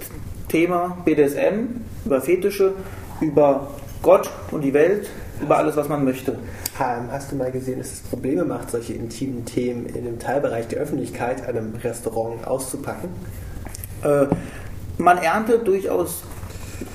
[0.49, 2.73] Thema BDSM, über Fetische,
[3.21, 3.69] über
[4.03, 5.09] Gott und die Welt,
[5.41, 6.39] über alles, was man möchte.
[6.79, 10.81] Hast du mal gesehen, dass es Probleme macht, solche intimen Themen in einem Teilbereich der
[10.81, 13.11] Öffentlichkeit, einem Restaurant auszupacken?
[14.03, 14.27] Äh,
[14.99, 16.23] man erntet durchaus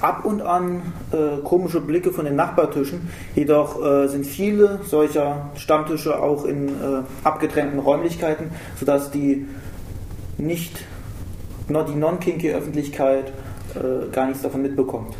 [0.01, 3.09] ab und an äh, komische Blicke von den Nachbartischen.
[3.35, 6.71] Jedoch äh, sind viele solcher Stammtische auch in äh,
[7.23, 9.47] abgetrennten Räumlichkeiten, sodass die
[10.37, 10.83] nicht
[11.69, 13.31] die non-kinky Öffentlichkeit
[13.75, 15.15] äh, gar nichts davon mitbekommt.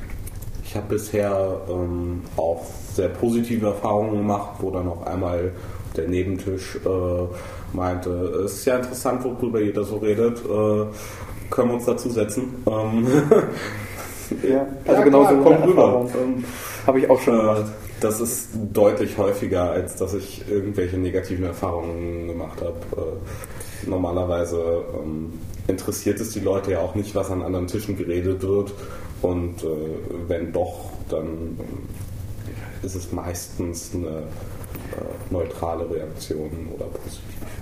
[0.64, 5.52] Ich habe bisher ähm, auch sehr positive Erfahrungen gemacht, wo dann auch einmal
[5.96, 8.10] der Nebentisch äh, meinte,
[8.46, 10.40] es ist ja interessant, worüber jeder so redet.
[10.40, 10.86] Äh,
[11.50, 12.64] können wir uns dazu setzen?
[12.68, 13.08] Ähm,
[14.48, 16.08] Ja, also ja, genau so kommt rüber.
[16.86, 17.66] Habe ich auch schon gemacht.
[18.00, 22.78] Das ist deutlich häufiger, als dass ich irgendwelche negativen Erfahrungen gemacht habe.
[22.96, 25.34] Äh, normalerweise ähm,
[25.68, 28.74] interessiert es die Leute ja auch nicht, was an anderen Tischen geredet wird.
[29.22, 29.68] Und äh,
[30.28, 31.58] wenn doch, dann
[32.84, 34.24] äh, ist es meistens eine äh,
[35.30, 37.59] neutrale Reaktion oder positiv.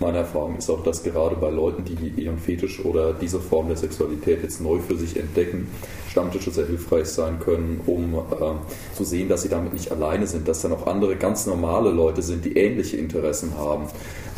[0.00, 3.76] Meine Erfahrung ist auch, dass gerade bei Leuten, die ihren Fetisch oder diese Form der
[3.76, 5.68] Sexualität jetzt neu für sich entdecken,
[6.10, 10.46] Stammtische sehr hilfreich sein können, um äh, zu sehen, dass sie damit nicht alleine sind,
[10.46, 13.86] dass dann auch andere ganz normale Leute sind, die ähnliche Interessen haben.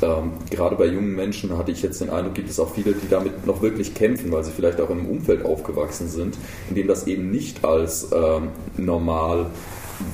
[0.03, 3.09] Ähm, gerade bei jungen Menschen hatte ich jetzt den Eindruck, gibt es auch viele, die
[3.09, 6.37] damit noch wirklich kämpfen, weil sie vielleicht auch in einem Umfeld aufgewachsen sind,
[6.69, 9.47] in dem das eben nicht als ähm, normal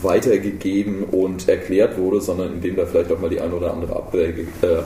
[0.03, 3.97] weitergegeben und erklärt wurde, sondern in dem da vielleicht auch mal die eine oder andere
[3.97, 4.83] Abwäge, äh,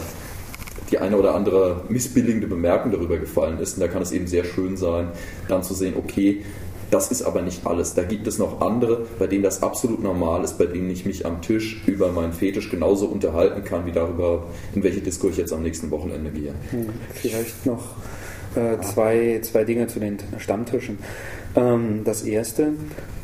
[0.90, 3.74] die eine oder andere missbilligende Bemerkung darüber gefallen ist.
[3.74, 5.08] Und da kann es eben sehr schön sein,
[5.48, 6.42] dann zu sehen, okay,
[6.90, 7.94] das ist aber nicht alles.
[7.94, 11.26] Da gibt es noch andere, bei denen das absolut normal ist, bei denen ich mich
[11.26, 14.44] am Tisch über meinen Fetisch genauso unterhalten kann, wie darüber,
[14.74, 16.54] in welche Disco ich jetzt am nächsten Wochenende gehe.
[16.70, 17.96] Hm, vielleicht noch
[18.54, 20.98] äh, zwei, zwei Dinge zu den Stammtischen.
[21.56, 22.72] Ähm, das erste,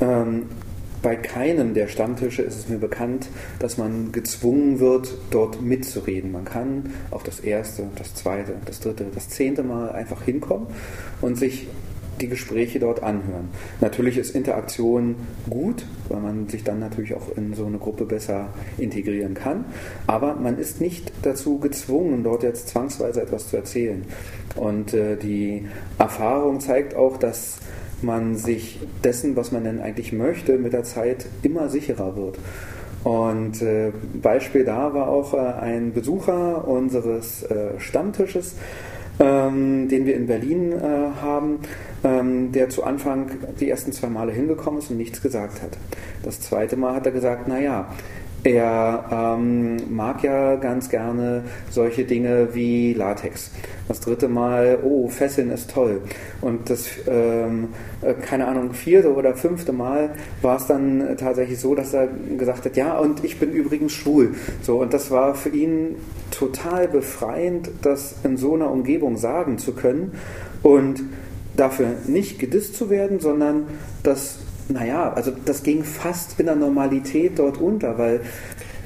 [0.00, 0.46] ähm,
[1.02, 6.32] bei keinem der Stammtische ist es mir bekannt, dass man gezwungen wird, dort mitzureden.
[6.32, 10.68] Man kann auf das erste, das zweite, das dritte, das zehnte Mal einfach hinkommen
[11.20, 11.66] und sich
[12.20, 13.48] die Gespräche dort anhören.
[13.80, 15.16] Natürlich ist Interaktion
[15.50, 19.64] gut, weil man sich dann natürlich auch in so eine Gruppe besser integrieren kann,
[20.06, 24.04] aber man ist nicht dazu gezwungen, dort jetzt zwangsweise etwas zu erzählen.
[24.54, 25.66] Und äh, die
[25.98, 27.58] Erfahrung zeigt auch, dass
[28.02, 32.38] man sich dessen, was man denn eigentlich möchte, mit der Zeit immer sicherer wird.
[33.04, 38.54] Und äh, Beispiel da war auch äh, ein Besucher unseres äh, Stammtisches,
[39.18, 41.58] ähm, den wir in Berlin äh, haben,
[42.04, 45.76] ähm, der zu Anfang die ersten zwei Male hingekommen ist und nichts gesagt hat.
[46.22, 47.88] Das zweite Mal hat er gesagt, naja,
[48.44, 53.52] er ähm, mag ja ganz gerne solche Dinge wie Latex.
[53.86, 56.00] Das dritte Mal, oh, Fesseln ist toll.
[56.40, 57.68] Und das, ähm,
[58.00, 62.64] äh, keine Ahnung, vierte oder fünfte Mal war es dann tatsächlich so, dass er gesagt
[62.64, 64.34] hat, ja, und ich bin übrigens schwul.
[64.62, 65.96] So, und das war für ihn
[66.30, 70.12] total befreiend, das in so einer Umgebung sagen zu können
[70.62, 71.02] und
[71.56, 73.66] dafür nicht gedisst zu werden, sondern
[74.02, 74.38] das
[74.72, 78.20] naja, also das ging fast in der Normalität dort unter, weil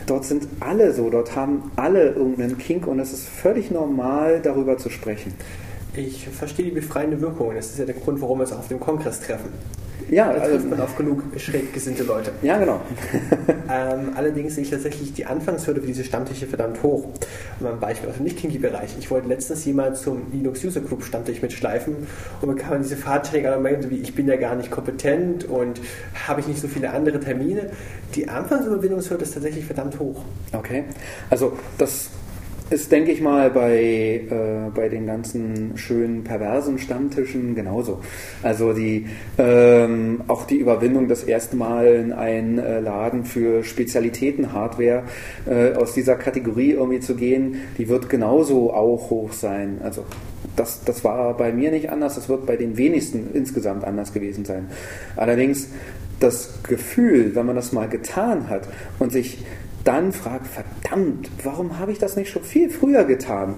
[0.06, 4.78] dort sind alle so, dort haben alle irgendeinen Kink und es ist völlig normal, darüber
[4.78, 5.34] zu sprechen.
[5.94, 7.54] Ich verstehe die befreiende Wirkung.
[7.54, 9.50] Das ist ja der Grund, warum wir auch auf dem Kongress treffen.
[10.10, 12.32] Ja, Da also, trifft man auf genug schräg gesinnte Leute.
[12.42, 12.80] ja, genau.
[13.68, 17.08] Ähm, allerdings sehe ich tatsächlich die Anfangshürde für diese Stammtische verdammt hoch.
[17.58, 18.94] Mal ein Beispiel aus dem Nicht-Kinky-Bereich.
[18.96, 21.96] Ich wollte letztens jemand zum Linux User Group Stammtisch mitschleifen
[22.40, 25.80] und bekam dann diese Fahrträger und meinte, wie ich bin ja gar nicht kompetent und
[26.28, 27.70] habe ich nicht so viele andere Termine.
[28.14, 30.22] Die Anfangsüberwindungshürde ist tatsächlich verdammt hoch.
[30.52, 30.84] Okay.
[31.28, 32.10] Also das
[32.68, 38.00] ist, denke ich mal, bei, äh, bei den ganzen schönen perversen Stammtischen genauso.
[38.42, 39.06] Also die
[39.38, 45.04] ähm, auch die Überwindung, das erste Mal in einen äh, Laden für Spezialitäten-Hardware
[45.46, 49.80] äh, aus dieser Kategorie irgendwie zu gehen, die wird genauso auch hoch sein.
[49.84, 50.04] Also
[50.56, 54.44] das, das war bei mir nicht anders, das wird bei den wenigsten insgesamt anders gewesen
[54.44, 54.68] sein.
[55.14, 55.68] Allerdings
[56.18, 58.62] das Gefühl, wenn man das mal getan hat
[58.98, 59.44] und sich
[59.86, 63.54] dann fragt, verdammt, warum habe ich das nicht schon viel früher getan?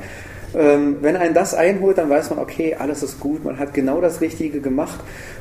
[0.54, 4.00] Ähm, wenn einen das einholt, dann weiß man, okay, alles ist gut, man hat genau
[4.00, 5.00] das Richtige gemacht.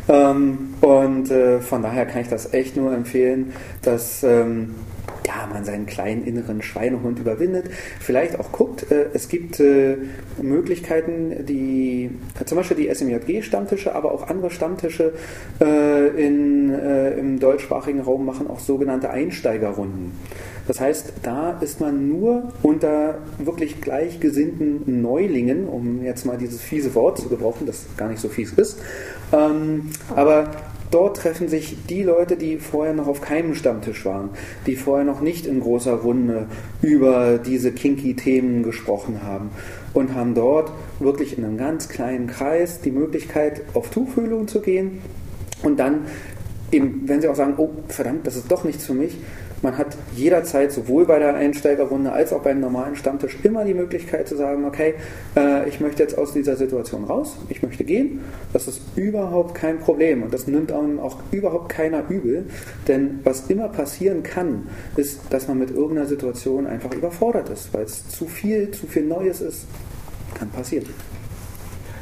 [0.09, 4.75] Ähm, und äh, von daher kann ich das echt nur empfehlen, dass ähm,
[5.27, 7.65] ja, man seinen kleinen inneren Schweinehund überwindet.
[7.99, 9.97] Vielleicht auch guckt, äh, es gibt äh,
[10.41, 12.09] Möglichkeiten, die
[12.45, 15.13] zum Beispiel die SMJG-Stammtische, aber auch andere Stammtische
[15.59, 20.13] äh, in, im deutschsprachigen Raum machen auch sogenannte Einsteigerrunden.
[20.67, 26.93] Das heißt, da ist man nur unter wirklich gleichgesinnten Neulingen, um jetzt mal dieses fiese
[26.95, 28.79] Wort zu gebrauchen, das gar nicht so fies ist.
[29.31, 30.51] Ähm, aber
[30.91, 34.29] dort treffen sich die Leute, die vorher noch auf keinem Stammtisch waren,
[34.65, 36.47] die vorher noch nicht in großer Runde
[36.81, 39.51] über diese kinky Themen gesprochen haben
[39.93, 45.01] und haben dort wirklich in einem ganz kleinen Kreis die Möglichkeit, auf Tuchfühlung zu gehen
[45.63, 46.05] und dann
[46.71, 49.17] eben, wenn sie auch sagen, oh verdammt, das ist doch nichts für mich,
[49.61, 54.27] man hat jederzeit sowohl bei der Einsteigerrunde als auch beim normalen Stammtisch immer die Möglichkeit
[54.27, 54.95] zu sagen, okay,
[55.35, 58.21] äh, ich möchte jetzt aus dieser Situation raus, ich möchte gehen.
[58.53, 62.45] Das ist überhaupt kein Problem und das nimmt einem auch überhaupt keiner übel,
[62.87, 67.83] denn was immer passieren kann, ist, dass man mit irgendeiner Situation einfach überfordert ist, weil
[67.83, 69.65] es zu viel, zu viel Neues ist.
[70.35, 70.85] Kann passieren.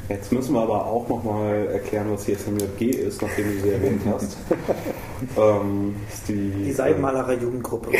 [0.08, 4.02] Jetzt müssen wir aber auch nochmal erklären, was die SMJG ist, nachdem du sie erwähnt
[4.06, 4.38] hast.
[5.38, 7.92] ähm, ist die, Die Seitenmalerei-Jugendgruppe.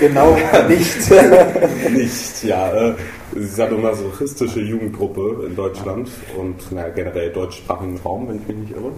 [0.00, 0.36] Genau
[0.68, 1.10] nicht.
[1.12, 2.72] äh, nicht, ja.
[2.72, 2.94] Äh,
[3.34, 8.56] sie ist eine masochistische Jugendgruppe in Deutschland und na, generell deutschsprachigen Raum, wenn ich mich
[8.56, 8.90] nicht irre.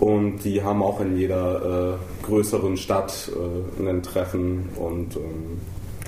[0.00, 5.60] Und die haben auch in jeder äh, größeren Stadt äh, ein Treffen und ähm,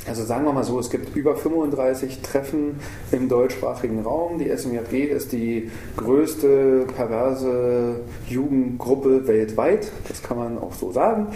[0.06, 2.78] Also sagen wir mal so, es gibt über 35 Treffen
[3.10, 4.38] im deutschsprachigen Raum.
[4.38, 9.90] Die SMJG ist die größte perverse Jugendgruppe weltweit.
[10.08, 11.28] Das kann man auch so sagen.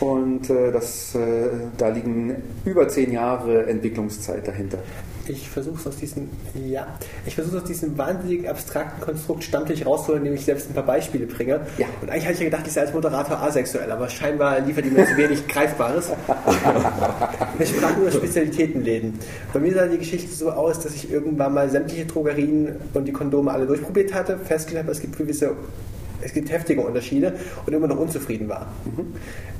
[0.00, 4.78] Und äh, das, äh, da liegen über zehn Jahre Entwicklungszeit dahinter.
[5.28, 6.28] Ich versuche es aus diesem,
[6.66, 6.86] ja,
[7.26, 11.26] ich versuche aus diesem wahnsinnig abstrakten Konstrukt Stammtisch rauszuholen, indem ich selbst ein paar Beispiele
[11.26, 11.60] bringe.
[11.78, 11.86] Ja.
[12.02, 14.90] Und eigentlich hatte ich ja gedacht, ich sei als Moderator asexuell, aber scheinbar liefert die
[14.90, 16.10] mir zu wenig Greifbares.
[17.58, 19.18] Wir sprachen über Spezialitätenläden.
[19.52, 23.12] Bei mir sah die Geschichte so aus, dass ich irgendwann mal sämtliche Drogerien und die
[23.12, 25.56] Kondome alle durchprobiert hatte, festgestellt habe, es gibt gewisse
[26.24, 27.34] es gibt heftige Unterschiede
[27.66, 28.66] und immer noch unzufrieden war.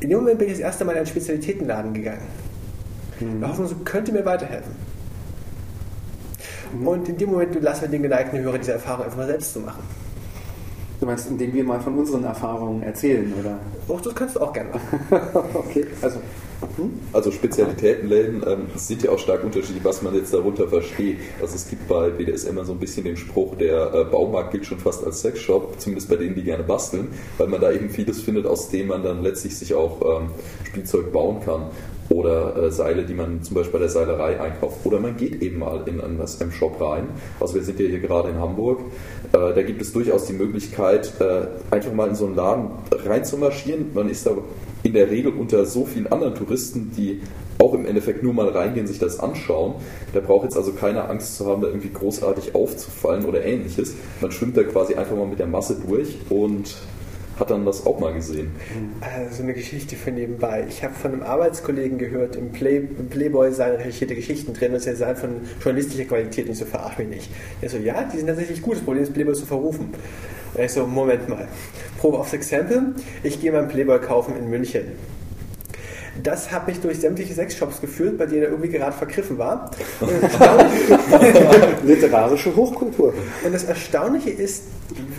[0.01, 2.23] In dem Moment bin ich das erste Mal in einen Spezialitätenladen gegangen.
[3.21, 4.73] In der Hoffnung, so könnte mir weiterhelfen.
[6.83, 9.61] Und in dem Moment lassen wir den geneigten Hörer diese Erfahrung einfach mal selbst zu
[9.61, 9.83] machen.
[11.01, 13.59] Du meinst, indem wir mal von unseren Erfahrungen erzählen, oder?
[13.89, 15.01] Auch das kannst du auch gerne machen.
[15.55, 16.18] okay, also
[17.12, 21.18] Also Spezialitätenläden ähm, es sind ja auch stark unterschiedlich, was man jetzt darunter versteht.
[21.41, 24.66] Also es gibt bei BDSM immer so ein bisschen den Spruch, der äh, Baumarkt gilt
[24.66, 27.09] schon fast als Sexshop, zumindest bei denen, die gerne basteln,
[27.39, 30.29] weil man da eben vieles findet, aus dem man dann letztlich sich auch ähm,
[30.64, 31.66] Spielzeug bauen kann.
[32.11, 34.79] Oder äh, Seile, die man zum Beispiel bei der Seilerei einkauft.
[34.85, 37.09] Oder man geht eben mal in einen SM-Shop rein.
[37.41, 38.81] Also wir sind ja hier gerade in Hamburg.
[39.33, 43.87] Äh, da gibt es durchaus die Möglichkeit, äh, einfach mal in so einen Laden reinzumarschieren.
[43.95, 44.33] Man ist da
[44.83, 47.23] in der Regel unter so vielen anderen Touristen, die
[47.59, 49.77] auch im Endeffekt nur mal reingehen, sich das anschauen.
[50.15, 53.95] Der braucht jetzt also keine Angst zu haben, da irgendwie großartig aufzufallen oder ähnliches.
[54.21, 56.77] Man schwimmt da quasi einfach mal mit der Masse durch und
[57.39, 58.53] hat dann das auch mal gesehen.
[59.01, 60.64] Also eine Geschichte für nebenbei.
[60.68, 64.80] Ich habe von einem Arbeitskollegen gehört, im, Play, im Playboy seien recherchierte Geschichten drin und
[64.80, 67.30] sie seien von journalistischer Qualität und so verarsch mich nicht.
[67.61, 69.95] Er so, ja, die sind tatsächlich gut, das Problem ist, Playboy zu verrufen.
[70.55, 71.49] Und ich so, Moment mal.
[71.99, 72.95] Probe aufs Exempel.
[73.22, 74.93] Ich gehe mal einen Playboy kaufen in München.
[76.23, 79.71] Das hat mich durch sämtliche Sexshops geführt, bei denen er irgendwie gerade vergriffen war.
[81.85, 83.12] Literarische Hochkultur.
[83.45, 84.62] Und das Erstaunliche ist,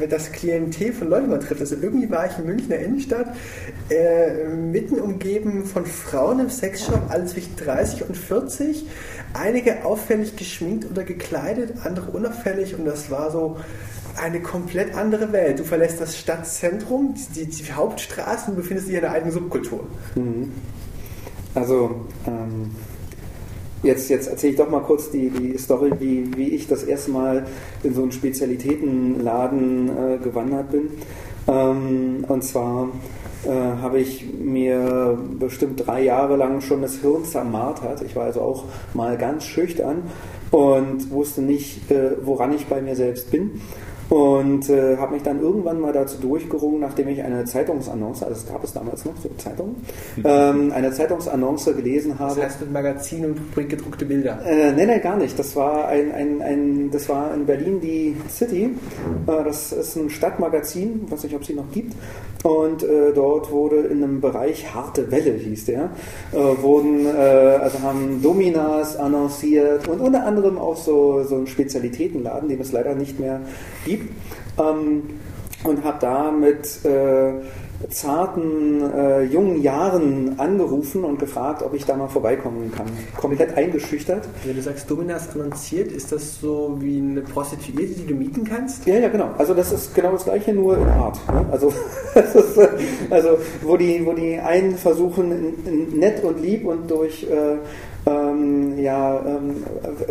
[0.09, 1.61] das Klientel von Leuten man trifft.
[1.61, 3.35] Also irgendwie war ich in Münchner Innenstadt,
[3.89, 8.85] äh, mitten umgeben von Frauen im Sexshop, alle zwischen 30 und 40.
[9.33, 13.57] Einige auffällig geschminkt oder gekleidet, andere unauffällig und das war so
[14.21, 15.59] eine komplett andere Welt.
[15.59, 19.85] Du verlässt das Stadtzentrum, die, die Hauptstraßen und befindest dich in einer eigenen Subkultur.
[20.15, 20.51] Mhm.
[21.55, 21.91] Also,
[22.27, 22.71] ähm,
[23.81, 27.11] jetzt, jetzt erzähle ich doch mal kurz die, die Story, wie, wie ich das erste
[27.11, 27.47] Mal
[27.83, 30.89] in so einen Spezialitätenladen äh, gewandert bin.
[31.47, 32.89] Ähm, und zwar
[33.45, 38.01] äh, habe ich mir bestimmt drei Jahre lang schon das Hirn zermartert.
[38.01, 40.03] Ich war also auch mal ganz schüchtern
[40.51, 43.61] und wusste nicht, äh, woran ich bei mir selbst bin.
[44.09, 48.47] Und äh, habe mich dann irgendwann mal dazu durchgerungen, nachdem ich eine Zeitungsannonce, also es
[48.47, 49.75] gab es damals noch, so Zeitungen,
[50.23, 52.35] ähm, eine Zeitungsannonce gelesen habe.
[52.35, 54.39] Das heißt mit Magazin und gedruckte Bilder?
[54.45, 55.37] Äh, nee, nee, gar nicht.
[55.39, 58.75] Das war, ein, ein, ein, das war in Berlin die City.
[59.27, 61.93] Äh, das ist ein Stadtmagazin, weiß nicht, ob es sie noch gibt.
[62.43, 65.89] Und äh, dort wurde in einem Bereich Harte Welle, hieß der,
[66.31, 72.47] äh, wurden, äh, also haben Dominas annonciert und unter anderem auch so, so einen Spezialitätenladen,
[72.47, 73.41] den es leider nicht mehr
[73.83, 73.94] gibt.
[74.57, 75.03] Ähm,
[75.63, 77.33] und habe da mit äh,
[77.89, 82.87] zarten äh, jungen Jahren angerufen und gefragt, ob ich da mal vorbeikommen kann.
[83.17, 84.27] Komplett eingeschüchtert.
[84.43, 88.85] Wenn du sagst, Dominas annonciert, ist das so wie eine Prostituierte, die du mieten kannst?
[88.85, 89.31] Ja, ja, genau.
[89.37, 91.19] Also das ist genau das gleiche, nur in Art.
[91.27, 91.45] Ne?
[91.51, 91.73] Also,
[92.15, 92.59] ist,
[93.09, 95.53] also wo die, wo die einen versuchen,
[95.97, 97.57] nett und lieb und durch äh,
[98.05, 99.63] ähm, ja, ähm,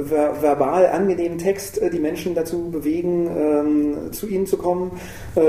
[0.04, 4.92] ver verbal angenehmen Text äh, die Menschen dazu bewegen, ähm, zu ihnen zu kommen,
[5.36, 5.40] äh,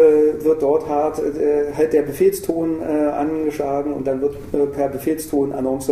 [0.44, 5.54] wird dort hart äh, halt der Befehlston äh, angeschlagen und dann wird äh, per Befehlston
[5.54, 5.90] Annonce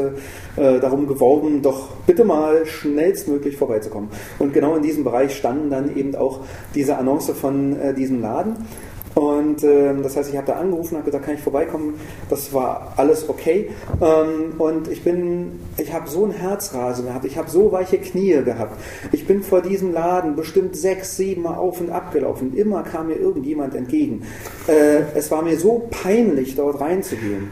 [0.55, 4.09] äh, darum geworben, doch bitte mal schnellstmöglich vorbeizukommen.
[4.39, 6.41] Und genau in diesem Bereich standen dann eben auch
[6.75, 8.55] diese Annonce von diesem Laden.
[9.15, 11.99] Und ähm, das heißt, ich habe da angerufen, habe gesagt, kann ich vorbeikommen?
[12.29, 13.69] Das war alles okay.
[14.01, 18.41] Ähm, und ich bin, ich habe so ein Herzrasen gehabt, ich habe so weiche Knie
[18.43, 18.79] gehabt.
[19.11, 22.55] Ich bin vor diesem Laden bestimmt sechs, sieben Mal auf und ab gelaufen.
[22.55, 24.23] Immer kam mir irgendjemand entgegen.
[24.67, 27.51] Äh, es war mir so peinlich, dort reinzugehen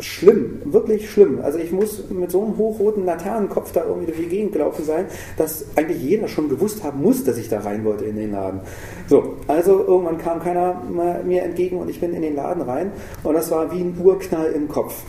[0.00, 1.40] schlimm, wirklich schlimm.
[1.42, 5.06] Also ich muss mit so einem hochroten Laternenkopf da irgendwie durch die Gegend gelaufen sein,
[5.36, 8.60] dass eigentlich jeder schon gewusst haben muss, dass ich da rein wollte in den Laden.
[9.08, 10.82] So, also irgendwann kam keiner
[11.24, 12.92] mir entgegen und ich bin in den Laden rein
[13.22, 15.02] und das war wie ein Urknall im Kopf.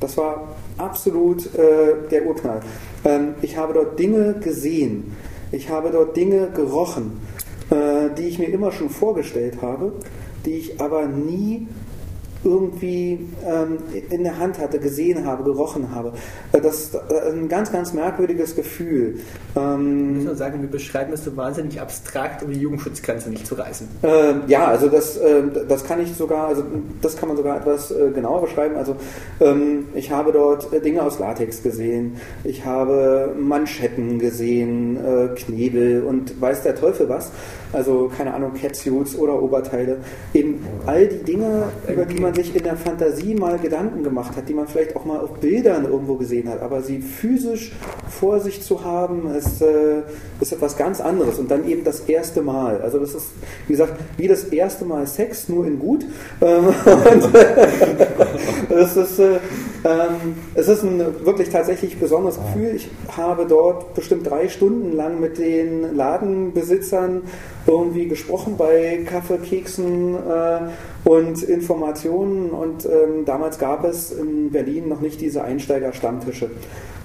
[0.00, 2.60] Das war absolut äh, der Urknall.
[3.04, 5.16] Ähm, ich habe dort Dinge gesehen.
[5.50, 7.20] Ich habe dort Dinge gerochen,
[7.70, 9.92] äh, die ich mir immer schon vorgestellt habe,
[10.44, 11.66] die ich aber nie
[12.44, 13.78] irgendwie ähm,
[14.10, 16.12] in der Hand hatte, gesehen habe, gerochen habe.
[16.52, 19.20] Äh, das ist äh, ein ganz, ganz merkwürdiges Gefühl.
[19.56, 23.56] Ähm, Müssen wir sagen, wir beschreiben das so wahnsinnig abstrakt, um die Jugendschutzgrenze nicht zu
[23.56, 23.88] reißen.
[24.02, 26.62] Äh, ja, also das, äh, das kann ich sogar, also
[27.02, 28.76] das kann man sogar etwas äh, genauer beschreiben.
[28.76, 28.96] Also
[29.40, 34.98] ähm, ich habe dort äh, Dinge aus Latex gesehen, ich habe Manschetten gesehen,
[35.36, 37.30] Knebel und weiß der Teufel was.
[37.72, 39.98] Also keine Ahnung, Catsuits oder Oberteile.
[40.34, 44.48] Eben all die Dinge, über die man sich in der Fantasie mal Gedanken gemacht hat,
[44.48, 47.72] die man vielleicht auch mal auf Bildern irgendwo gesehen hat, aber sie physisch
[48.08, 50.02] vor sich zu haben, ist, äh,
[50.40, 52.80] ist etwas ganz anderes und dann eben das erste Mal.
[52.80, 53.28] Also das ist,
[53.66, 56.04] wie gesagt, wie das erste Mal Sex, nur in gut.
[56.40, 56.72] Ähm,
[58.68, 59.38] das ist, äh,
[59.84, 62.74] ähm, es ist ein wirklich tatsächlich besonderes Gefühl.
[62.76, 67.22] Ich habe dort bestimmt drei Stunden lang mit den Ladenbesitzern
[67.68, 70.60] irgendwie gesprochen bei Kaffee, Keksen äh,
[71.08, 72.50] und Informationen.
[72.50, 76.50] Und ähm, damals gab es in Berlin noch nicht diese Einsteiger-Stammtische.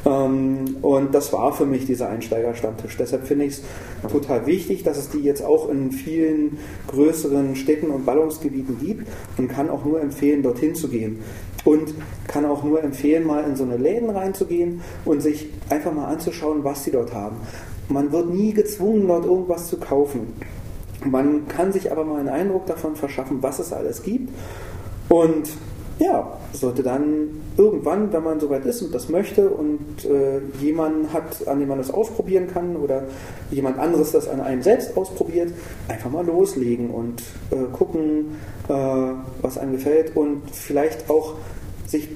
[0.06, 2.98] Ähm, und das war für mich dieser Einsteiger-Stammtisch.
[2.98, 6.58] Deshalb finde ich es total wichtig, dass es die jetzt auch in vielen
[6.88, 9.08] größeren Städten und Ballungsgebieten gibt
[9.38, 11.20] und kann auch nur empfehlen, dorthin zu gehen.
[11.66, 11.94] Und
[12.28, 16.06] kann auch auch nur empfehlen, mal in so eine Läden reinzugehen und sich einfach mal
[16.06, 17.38] anzuschauen, was sie dort haben.
[17.90, 20.34] Man wird nie gezwungen, dort irgendwas zu kaufen.
[21.06, 24.30] Man kann sich aber mal einen Eindruck davon verschaffen, was es alles gibt.
[25.10, 25.50] Und
[26.00, 31.48] ja, sollte dann irgendwann, wenn man soweit ist und das möchte und äh, jemanden hat,
[31.48, 33.04] an dem man das ausprobieren kann oder
[33.52, 35.52] jemand anderes das an einem selbst ausprobiert,
[35.88, 37.22] einfach mal loslegen und
[37.52, 38.74] äh, gucken, äh,
[39.42, 41.36] was einem gefällt und vielleicht auch
[41.86, 42.10] sich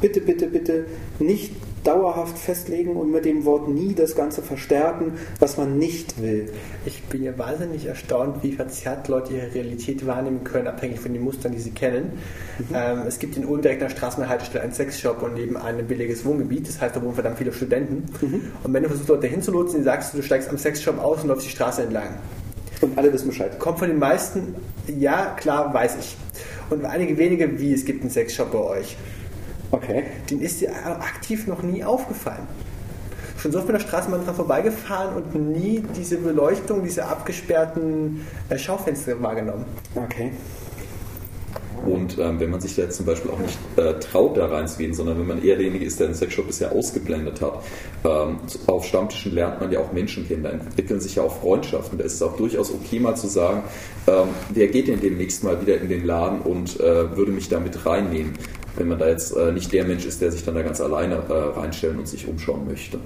[0.00, 0.86] bitte, bitte, bitte
[1.18, 1.52] nicht
[1.84, 6.50] dauerhaft festlegen und mit dem Wort nie das Ganze verstärken, was man nicht will.
[6.84, 11.22] Ich bin ja wahnsinnig erstaunt, wie verzerrt Leute ihre Realität wahrnehmen können, abhängig von den
[11.22, 12.18] Mustern, die sie kennen.
[12.58, 12.64] Mhm.
[12.74, 16.24] Ähm, es gibt in Ulm direkt an der Straßenhaltestelle einen Sexshop und nebenan ein billiges
[16.24, 16.68] Wohngebiet.
[16.68, 18.04] Das heißt, da wohnen verdammt viele Studenten.
[18.20, 18.42] Mhm.
[18.62, 21.46] Und wenn du versuchst, Leute hinzulotsen, sagst du, du steigst am Sexshop aus und läufst
[21.46, 22.18] die Straße entlang.
[22.80, 23.58] Und alle wissen Bescheid.
[23.58, 24.54] Kommt von den meisten,
[24.86, 26.16] ja, klar, weiß ich.
[26.70, 28.96] Und einige wenige, wie, es gibt einen Sexshop bei euch.
[29.70, 30.04] Okay.
[30.28, 32.46] Den ist dir aktiv noch nie aufgefallen.
[33.38, 38.58] Schon so oft mit der Straßenbahn dran vorbeigefahren und nie diese Beleuchtung, diese abgesperrten äh,
[38.58, 39.64] Schaufenster wahrgenommen.
[39.94, 40.32] Okay.
[41.86, 44.92] Und ähm, wenn man sich da jetzt zum Beispiel auch nicht äh, traut, da reinzugehen,
[44.92, 47.64] sondern wenn man eher derjenige ist, der den Sexshop bisher ausgeblendet hat,
[48.04, 51.96] ähm, auf Stammtischen lernt man ja auch Menschen kennen, da entwickeln sich ja auch Freundschaften.
[51.96, 53.62] Da ist es auch durchaus okay, mal zu sagen,
[54.06, 57.60] ähm, wer geht denn demnächst mal wieder in den Laden und äh, würde mich da
[57.60, 58.34] mit reinnehmen,
[58.76, 61.16] wenn man da jetzt äh, nicht der Mensch ist, der sich dann da ganz alleine
[61.16, 62.98] äh, reinstellen und sich umschauen möchte.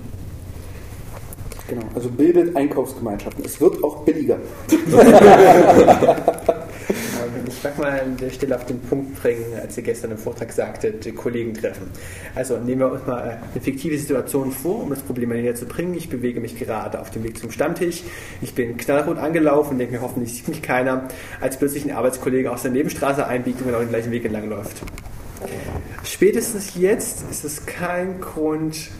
[1.68, 3.44] Genau, also bildet Einkaufsgemeinschaften.
[3.44, 4.36] Es wird auch billiger.
[7.48, 10.52] ich mag mal an der Stelle auf den Punkt bringen, als ihr gestern im Vortrag
[10.52, 11.86] sagtet, Kollegen treffen.
[12.34, 15.94] Also nehmen wir uns mal eine fiktive Situation vor, um das Problem näher zu bringen.
[15.94, 18.02] Ich bewege mich gerade auf dem Weg zum Stammtisch.
[18.42, 21.08] Ich bin knallrot angelaufen und denke mir, hoffentlich sieht mich keiner,
[21.40, 24.82] als plötzlich ein Arbeitskollege aus der Nebenstraße einbiegt und genau den gleichen Weg entlang läuft.
[26.04, 28.90] Spätestens jetzt ist es kein Grund,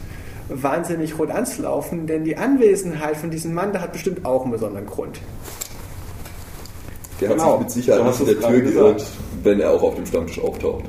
[0.49, 4.85] wahnsinnig rot anzulaufen, denn die Anwesenheit von diesem Mann, da hat bestimmt auch einen besonderen
[4.85, 5.19] Grund.
[7.21, 7.59] Der genau.
[7.59, 9.05] hat sich mit Sicherheit nicht in der Tür geirrt,
[9.43, 10.85] wenn er auch auf dem Stammtisch auftaucht.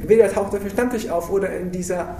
[0.00, 2.16] Entweder taucht er auf dem Stammtisch auf oder in dieser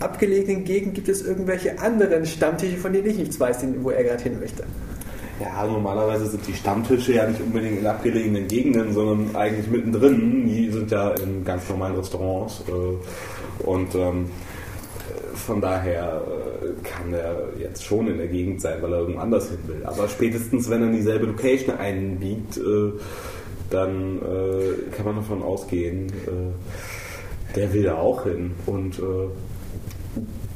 [0.00, 4.22] abgelegenen Gegend gibt es irgendwelche anderen Stammtische, von denen ich nichts weiß, wo er gerade
[4.22, 4.64] hin möchte.
[5.40, 10.46] Ja, normalerweise sind die Stammtische ja nicht unbedingt in abgelegenen Gegenden, sondern eigentlich mittendrin.
[10.46, 12.62] Die sind ja in ganz normalen Restaurants.
[12.68, 14.30] Äh, und ähm,
[15.34, 19.48] von daher äh, kann er jetzt schon in der Gegend sein, weil er irgendwo anders
[19.48, 19.82] hin will.
[19.84, 22.92] Aber spätestens, wenn er in dieselbe Location einbiegt, äh,
[23.70, 24.20] dann
[24.94, 26.12] kann man davon ausgehen,
[27.56, 28.52] der will da auch hin.
[28.66, 29.02] Und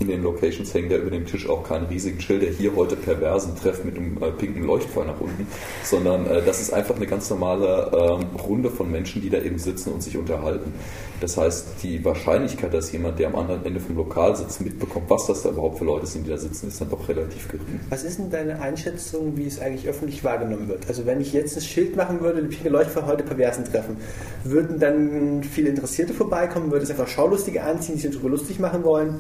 [0.01, 3.57] in den Locations hängt ja über dem Tisch auch kein riesigen Schilder, hier heute perversen
[3.57, 5.47] Treff mit einem äh, pinken Leuchtfall nach unten,
[5.83, 9.59] sondern äh, das ist einfach eine ganz normale ähm, Runde von Menschen, die da eben
[9.59, 10.73] sitzen und sich unterhalten.
[11.21, 15.27] Das heißt, die Wahrscheinlichkeit, dass jemand, der am anderen Ende vom Lokal sitzt, mitbekommt, was
[15.27, 17.81] das da überhaupt für Leute sind, die da sitzen, ist dann doch relativ gering.
[17.91, 20.87] Was ist denn deine Einschätzung, wie es eigentlich öffentlich wahrgenommen wird?
[20.87, 23.97] Also wenn ich jetzt ein Schild machen würde, pinke Leuchtfall heute perversen Treffen,
[24.45, 28.85] würden dann viele Interessierte vorbeikommen, würde es einfach Schaulustige anziehen, die sich darüber lustig machen
[28.85, 29.17] wollen?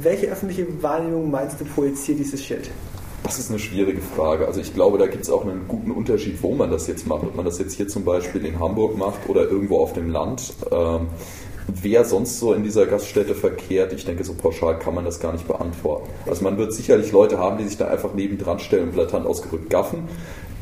[0.00, 2.70] Welche öffentliche Wahrnehmung meinst du projiziert dieses Schild?
[3.24, 4.46] Das ist eine schwierige Frage.
[4.46, 7.22] Also ich glaube, da gibt es auch einen guten Unterschied, wo man das jetzt macht.
[7.22, 10.52] Ob man das jetzt hier zum Beispiel in Hamburg macht oder irgendwo auf dem Land.
[10.70, 11.08] Ähm,
[11.66, 15.32] wer sonst so in dieser Gaststätte verkehrt, ich denke, so pauschal kann man das gar
[15.32, 16.10] nicht beantworten.
[16.26, 19.70] Also man wird sicherlich Leute haben, die sich da einfach nebendran stellen und blätternd ausgerückt
[19.70, 20.04] gaffen.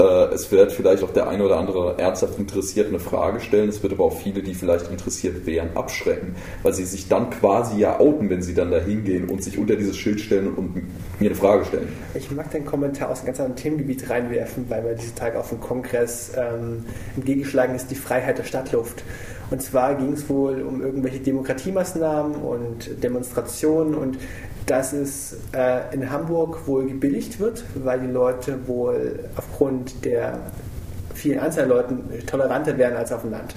[0.03, 3.68] Äh, es wird vielleicht auch der eine oder andere ernsthaft interessiert eine Frage stellen.
[3.68, 7.78] Es wird aber auch viele, die vielleicht interessiert wären, abschrecken, weil sie sich dann quasi
[7.78, 10.74] ja outen, wenn sie dann da hingehen und sich unter dieses Schild stellen und
[11.20, 11.88] mir eine Frage stellen.
[12.14, 15.50] Ich mag den Kommentar aus einem ganz anderen Themengebiet reinwerfen, weil mir diese Tage auf
[15.50, 16.84] dem Kongress ähm,
[17.16, 19.05] entgegengeschlagen ist, die Freiheit der Stadtluft.
[19.53, 24.16] Und zwar ging es wohl um irgendwelche Demokratiemaßnahmen und Demonstrationen und
[24.64, 30.38] dass es äh, in Hamburg wohl gebilligt wird, weil die Leute wohl aufgrund der
[31.12, 33.55] vielen Anzahl Leuten toleranter werden als auf dem Land.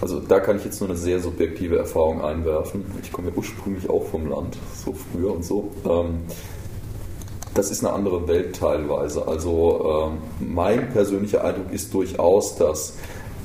[0.00, 2.84] Also da kann ich jetzt nur eine sehr subjektive Erfahrung einwerfen.
[3.00, 5.70] Ich komme ja ursprünglich auch vom Land, so früher und so.
[5.88, 6.22] Ähm,
[7.54, 9.28] das ist eine andere Welt teilweise.
[9.28, 12.94] Also ähm, mein persönlicher Eindruck ist durchaus, dass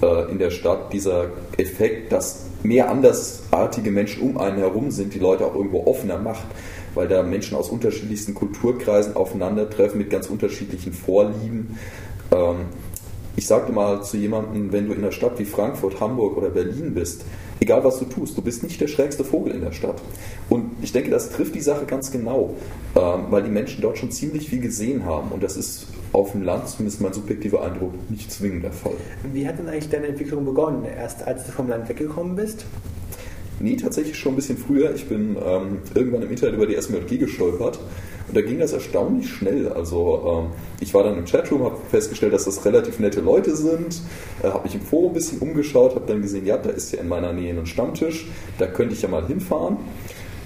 [0.03, 1.27] äh, in der Stadt dieser
[1.57, 6.45] Effekt, dass mehr andersartige Menschen um einen herum sind, die Leute auch irgendwo offener macht,
[6.93, 11.77] weil da Menschen aus unterschiedlichsten Kulturkreisen aufeinandertreffen mit ganz unterschiedlichen Vorlieben.
[12.31, 12.65] Ähm,
[13.35, 16.93] ich sagte mal zu jemandem, wenn du in einer Stadt wie Frankfurt, Hamburg oder Berlin
[16.93, 17.23] bist,
[17.59, 20.01] egal was du tust, du bist nicht der schrägste Vogel in der Stadt.
[20.49, 22.55] Und ich denke, das trifft die Sache ganz genau,
[22.95, 25.31] ähm, weil die Menschen dort schon ziemlich viel gesehen haben.
[25.31, 28.93] Und das ist auf dem Land, zumindest mein subjektiver Eindruck, nicht zwingend der Fall.
[29.33, 30.85] Wie hat denn eigentlich deine Entwicklung begonnen?
[30.85, 32.65] Erst als du vom Land weggekommen bist?
[33.59, 34.93] Nee, tatsächlich schon ein bisschen früher.
[34.93, 37.79] Ich bin ähm, irgendwann im Internet über die SMLG gestolpert
[38.27, 39.69] und da ging das erstaunlich schnell.
[39.69, 44.01] Also ähm, ich war dann im Chatroom, habe festgestellt, dass das relativ nette Leute sind,
[44.41, 47.01] äh, habe mich im Forum ein bisschen umgeschaut, habe dann gesehen, ja, da ist ja
[47.01, 48.27] in meiner Nähe ein Stammtisch,
[48.59, 49.77] da könnte ich ja mal hinfahren.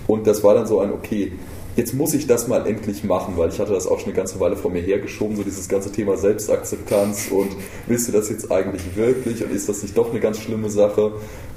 [0.08, 1.34] Und das war dann so ein, okay,
[1.78, 4.40] jetzt muss ich das mal endlich machen, weil ich hatte das auch schon eine ganze
[4.40, 7.56] Weile vor mir hergeschoben, so dieses ganze Thema Selbstakzeptanz und
[7.86, 11.14] willst du das jetzt eigentlich wirklich und ist das nicht doch eine ganz schlimme Sache?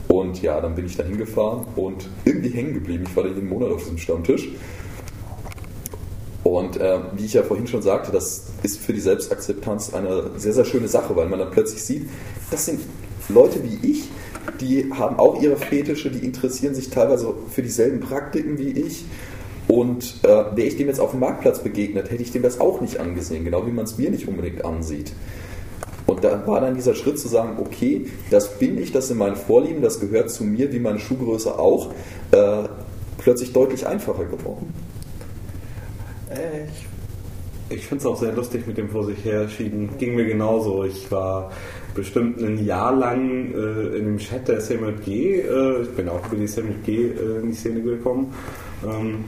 [0.09, 3.05] Und ja, dann bin ich da hingefahren und irgendwie hängen geblieben.
[3.09, 4.49] Ich war da jeden Monat auf diesem Stammtisch.
[6.43, 10.53] Und äh, wie ich ja vorhin schon sagte, das ist für die Selbstakzeptanz eine sehr,
[10.53, 12.09] sehr schöne Sache, weil man dann plötzlich sieht,
[12.51, 12.81] das sind
[13.29, 14.09] Leute wie ich,
[14.61, 19.05] die haben auch ihre Fetische, die interessieren sich teilweise für dieselben Praktiken wie ich.
[19.71, 22.81] Und äh, wäre ich dem jetzt auf dem Marktplatz begegnet, hätte ich dem das auch
[22.81, 25.13] nicht angesehen, genau wie man es mir nicht unbedingt ansieht.
[26.07, 29.37] Und da war dann dieser Schritt zu sagen, okay, das bin ich, das sind meine
[29.37, 31.93] Vorlieben, das gehört zu mir, wie meine Schuhgröße auch,
[32.33, 32.65] äh,
[33.19, 34.75] plötzlich deutlich einfacher geworden.
[36.31, 36.65] Äh,
[37.69, 39.91] ich, ich finde es auch sehr lustig mit dem vor sich herschieben.
[39.99, 40.83] Ging mir genauso.
[40.83, 41.53] Ich war
[41.95, 45.07] bestimmt ein Jahr lang äh, in dem Chat der SMLG.
[45.07, 48.35] Äh, ich bin auch über die SMLG äh, in die Szene gekommen.
[48.85, 49.25] Ähm,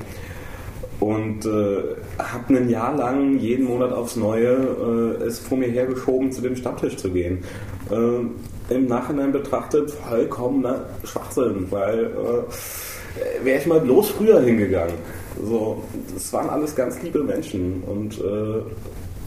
[1.02, 6.30] und äh, habe ein Jahr lang jeden Monat aufs Neue äh, es vor mir hergeschoben,
[6.30, 7.42] zu dem Stammtisch zu gehen.
[7.90, 14.94] Äh, Im Nachhinein betrachtet vollkommener Schwachsinn, weil äh, wäre ich mal bloß früher hingegangen.
[15.42, 15.82] So,
[16.14, 18.62] das waren alles ganz liebe Menschen und äh,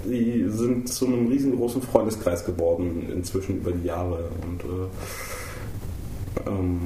[0.06, 6.80] die sind zu einem riesengroßen Freundeskreis geworden inzwischen über die Jahre und äh, ähm,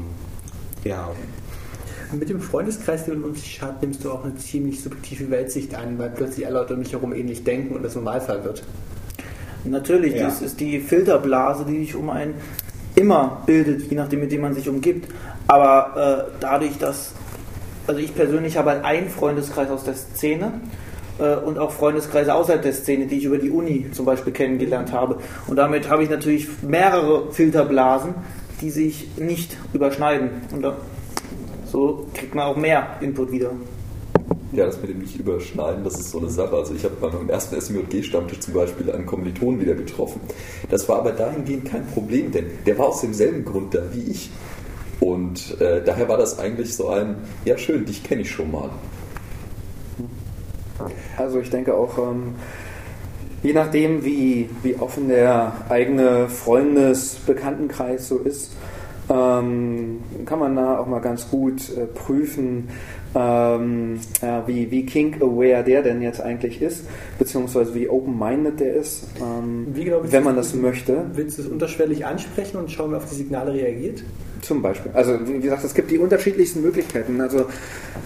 [0.83, 1.11] ja,
[2.13, 5.75] mit dem Freundeskreis, den man um sich hat, nimmst du auch eine ziemlich subjektive Weltsicht
[5.75, 8.63] ein, weil plötzlich alle Leute um mich herum ähnlich denken und das Normalfall wird.
[9.65, 10.25] Natürlich, ja.
[10.25, 12.35] das ist die Filterblase, die sich um einen
[12.95, 15.07] immer bildet, je nachdem, mit dem man sich umgibt.
[15.47, 17.13] Aber äh, dadurch, dass,
[17.87, 20.53] also ich persönlich habe halt einen Freundeskreis aus der Szene
[21.19, 24.91] äh, und auch Freundeskreise außerhalb der Szene, die ich über die Uni zum Beispiel kennengelernt
[24.91, 25.19] habe.
[25.47, 28.15] Und damit habe ich natürlich mehrere Filterblasen,
[28.61, 30.29] die sich nicht überschneiden.
[30.51, 30.77] Und da
[31.71, 33.51] so kriegt man auch mehr Input wieder.
[34.51, 36.55] Ja, das mit dem nicht überschneiden, das ist so eine Sache.
[36.55, 40.21] Also ich habe bei meinem ersten SMJG-Stammtisch zum Beispiel einen Kommiliton wieder getroffen.
[40.71, 44.31] Das war aber dahingehend kein Problem, denn der war aus demselben Grund da wie ich.
[44.99, 47.15] Und äh, daher war das eigentlich so ein,
[47.45, 48.69] ja schön, dich kenne ich schon mal.
[51.17, 52.35] Also ich denke auch, ähm,
[53.43, 58.53] je nachdem, wie, wie offen der eigene Freundes-Bekanntenkreis so ist,
[59.09, 62.69] ähm, kann man da auch mal ganz gut äh, prüfen,
[63.15, 66.85] ähm, ja, wie, wie kink-aware der denn jetzt eigentlich ist,
[67.17, 71.05] beziehungsweise wie open-minded der ist, ähm, genau wenn man das möchte.
[71.13, 74.03] Willst du es unterschwellig ansprechen und schauen, wie auf die Signale reagiert?
[74.41, 74.91] Zum Beispiel.
[74.93, 77.19] Also wie gesagt, es gibt die unterschiedlichsten Möglichkeiten.
[77.19, 77.45] Also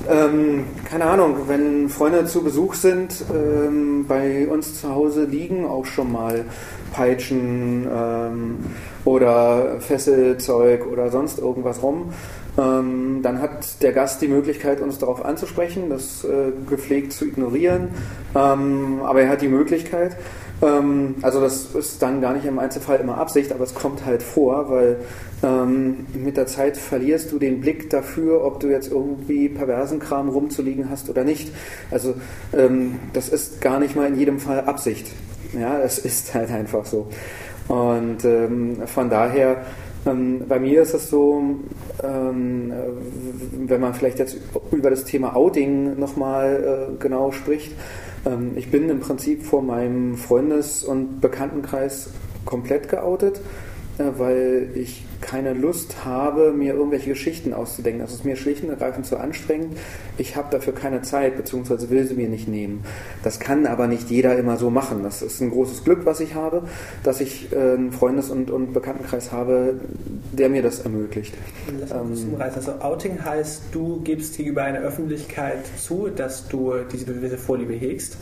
[0.09, 5.85] ähm, keine Ahnung, wenn Freunde zu Besuch sind, ähm, bei uns zu Hause liegen auch
[5.85, 6.45] schon mal
[6.91, 8.57] Peitschen ähm,
[9.05, 12.13] oder Fesselzeug oder sonst irgendwas rum.
[12.57, 17.89] Ähm, dann hat der Gast die Möglichkeit, uns darauf anzusprechen, das äh, gepflegt zu ignorieren.
[18.35, 20.17] Ähm, aber er hat die Möglichkeit,
[20.63, 24.23] ähm, also das ist dann gar nicht im Einzelfall immer Absicht, aber es kommt halt
[24.23, 24.97] vor, weil
[25.43, 30.29] ähm, mit der Zeit verlierst du den Blick dafür, ob du jetzt irgendwie perversen Kram
[30.29, 31.51] rumzuliegen hast oder nicht.
[31.91, 32.15] Also
[32.57, 35.07] ähm, das ist gar nicht mal in jedem Fall Absicht.
[35.59, 37.07] Ja, es ist halt einfach so.
[37.67, 39.63] Und ähm, von daher,
[40.05, 41.41] ähm, bei mir ist es so,
[42.03, 42.73] ähm,
[43.67, 44.37] wenn man vielleicht jetzt
[44.71, 47.73] über das Thema Outing nochmal äh, genau spricht,
[48.55, 52.09] ich bin im Prinzip vor meinem Freundes- und Bekanntenkreis
[52.45, 53.41] komplett geoutet,
[53.97, 58.01] äh, weil ich keine Lust habe, mir irgendwelche Geschichten auszudenken.
[58.01, 59.77] Das ist mir schlicht und ergreifend zu anstrengend.
[60.17, 62.83] Ich habe dafür keine Zeit, beziehungsweise will sie mir nicht nehmen.
[63.23, 65.01] Das kann aber nicht jeder immer so machen.
[65.01, 66.63] Das ist ein großes Glück, was ich habe,
[67.03, 69.79] dass ich äh, einen Freundes- und, und Bekanntenkreis habe,
[70.31, 71.33] der mir das ermöglicht.
[71.79, 77.37] Lass ähm, also Outing heißt, du gibst gegenüber einer Öffentlichkeit zu, dass du diese gewisse
[77.37, 78.17] Vorliebe hegst.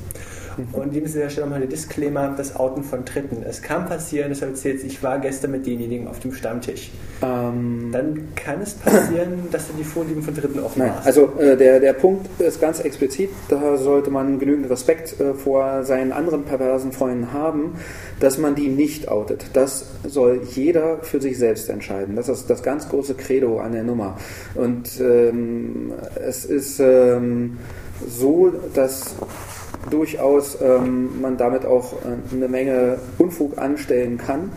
[0.71, 3.43] Und in diesem Stelle mal der Disclaimer, das Outen von Dritten.
[3.43, 6.90] Es kann passieren, das habe ich jetzt, ich war gestern mit denjenigen auf dem Stammtisch.
[7.23, 11.55] Ähm, Dann kann es passieren, dass du die Vorlieben von Dritten offen nein, Also äh,
[11.55, 16.43] der, der Punkt ist ganz explizit, da sollte man genügend Respekt äh, vor seinen anderen
[16.43, 17.75] perversen Freunden haben,
[18.19, 19.45] dass man die nicht outet.
[19.53, 22.15] Das soll jeder für sich selbst entscheiden.
[22.15, 24.17] Das ist das ganz große Credo an der Nummer.
[24.55, 27.59] Und ähm, es ist ähm,
[28.07, 29.15] so, dass
[29.89, 34.51] durchaus ähm, man damit auch äh, eine Menge Unfug anstellen kann.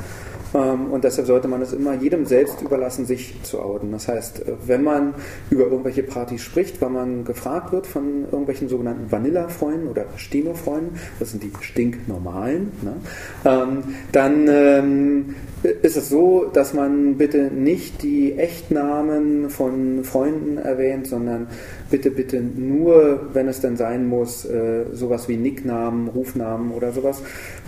[0.55, 3.91] Ähm, und deshalb sollte man es immer jedem selbst überlassen, sich zu outen.
[3.93, 5.15] Das heißt, äh, wenn man
[5.51, 11.31] über irgendwelche Partys spricht, weil man gefragt wird von irgendwelchen sogenannten Vanilla-Freunden oder Steno-Freunden, das
[11.31, 12.97] sind die stinknormalen, ne?
[13.45, 13.83] ähm,
[14.13, 15.35] dann ähm,
[15.65, 21.49] ist es so, dass man bitte nicht die Echtnamen von Freunden erwähnt, sondern
[21.91, 27.23] bitte, bitte nur, wenn es denn sein muss, äh, sowas wie Nicknamen, Rufnamen oder sowas.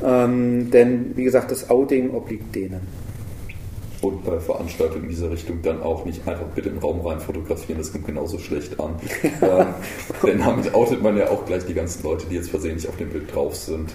[0.05, 2.81] Ähm, denn, wie gesagt, das Outing obliegt denen.
[4.03, 7.79] Und bei Veranstaltungen in dieser Richtung dann auch nicht einfach bitte im Raum rein fotografieren,
[7.79, 8.97] das kommt genauso schlecht an.
[9.41, 9.67] ähm,
[10.23, 13.09] denn damit outet man ja auch gleich die ganzen Leute, die jetzt versehentlich auf dem
[13.09, 13.95] Bild drauf sind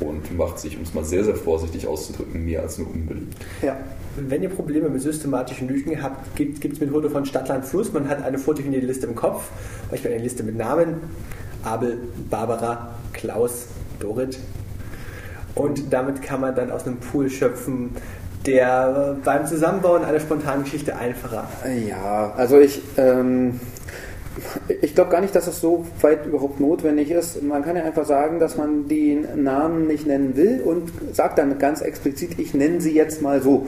[0.00, 3.36] und macht sich, um es mal sehr, sehr vorsichtig auszudrücken, mehr als nur unbeliebt.
[3.62, 3.76] Ja.
[4.16, 7.92] Wenn ihr Probleme mit systematischen Lügen habt, gibt es mit Foto von Stadtland Fluss.
[7.92, 9.44] Man hat eine vordefinierte Liste im Kopf,
[9.90, 10.96] beispielsweise eine Liste mit Namen.
[11.62, 13.66] Abel, Barbara, Klaus,
[14.00, 14.38] Dorit.
[15.54, 17.90] Und damit kann man dann aus einem Pool schöpfen,
[18.46, 21.48] der beim Zusammenbauen einer spontanen Geschichte einfacher.
[21.88, 23.60] Ja, also ich, ähm,
[24.82, 27.42] ich glaube gar nicht, dass es so weit überhaupt notwendig ist.
[27.42, 31.58] Man kann ja einfach sagen, dass man die Namen nicht nennen will und sagt dann
[31.58, 33.66] ganz explizit, ich nenne sie jetzt mal so.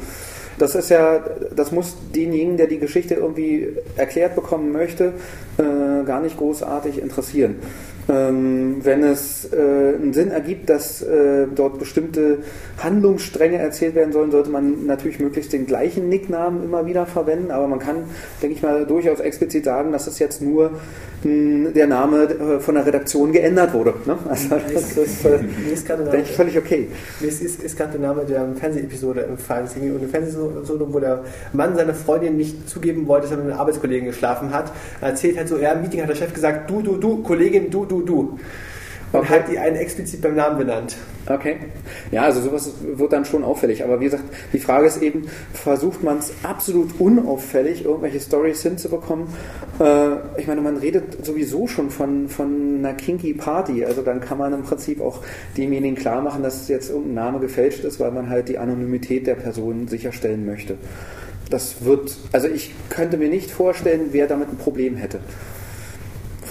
[0.58, 1.24] Das ist ja,
[1.56, 5.14] das muss denjenigen, der die Geschichte irgendwie erklärt bekommen möchte,
[5.56, 7.56] äh, gar nicht großartig interessieren.
[8.10, 12.38] Ähm, wenn es äh, einen Sinn ergibt, dass äh, dort bestimmte
[12.82, 17.68] Handlungsstränge erzählt werden sollen, sollte man natürlich möglichst den gleichen Nicknamen immer wieder verwenden, aber
[17.68, 18.04] man kann,
[18.42, 20.72] denke ich mal, durchaus explizit sagen, dass es jetzt nur
[21.22, 23.94] der Name äh, von der Redaktion geändert wurde.
[24.06, 24.16] Ne?
[24.28, 26.88] Also das ist, äh, denke ich, völlig okay.
[27.20, 29.66] Mir ist, ist, gerade der Name der Fernsehepisode empfallen.
[29.66, 33.42] Es ging um eine Fernsehepisode, wo der Mann seiner Freundin nicht zugeben wollte, dass er
[33.42, 34.72] mit einem Arbeitskollegen geschlafen hat.
[35.00, 37.70] Er erzählt halt so, ja, im Meeting hat der Chef gesagt, du, du, du, Kollegin,
[37.70, 38.38] du, du, du.
[39.12, 39.28] Und Okay.
[39.28, 40.96] hat die einen explizit beim Namen benannt.
[41.26, 41.56] Okay.
[42.12, 43.82] Ja, also sowas wird dann schon auffällig.
[43.82, 44.22] Aber wie gesagt,
[44.52, 49.26] die Frage ist eben, versucht man es absolut unauffällig, irgendwelche Stories hinzubekommen?
[49.80, 53.84] Äh, ich meine, man redet sowieso schon von, von einer kinky Party.
[53.84, 55.20] Also dann kann man im Prinzip auch
[55.56, 59.34] demjenigen klar machen, dass jetzt irgendein Name gefälscht ist, weil man halt die Anonymität der
[59.34, 60.78] Person sicherstellen möchte.
[61.50, 65.18] Das wird, also ich könnte mir nicht vorstellen, wer damit ein Problem hätte.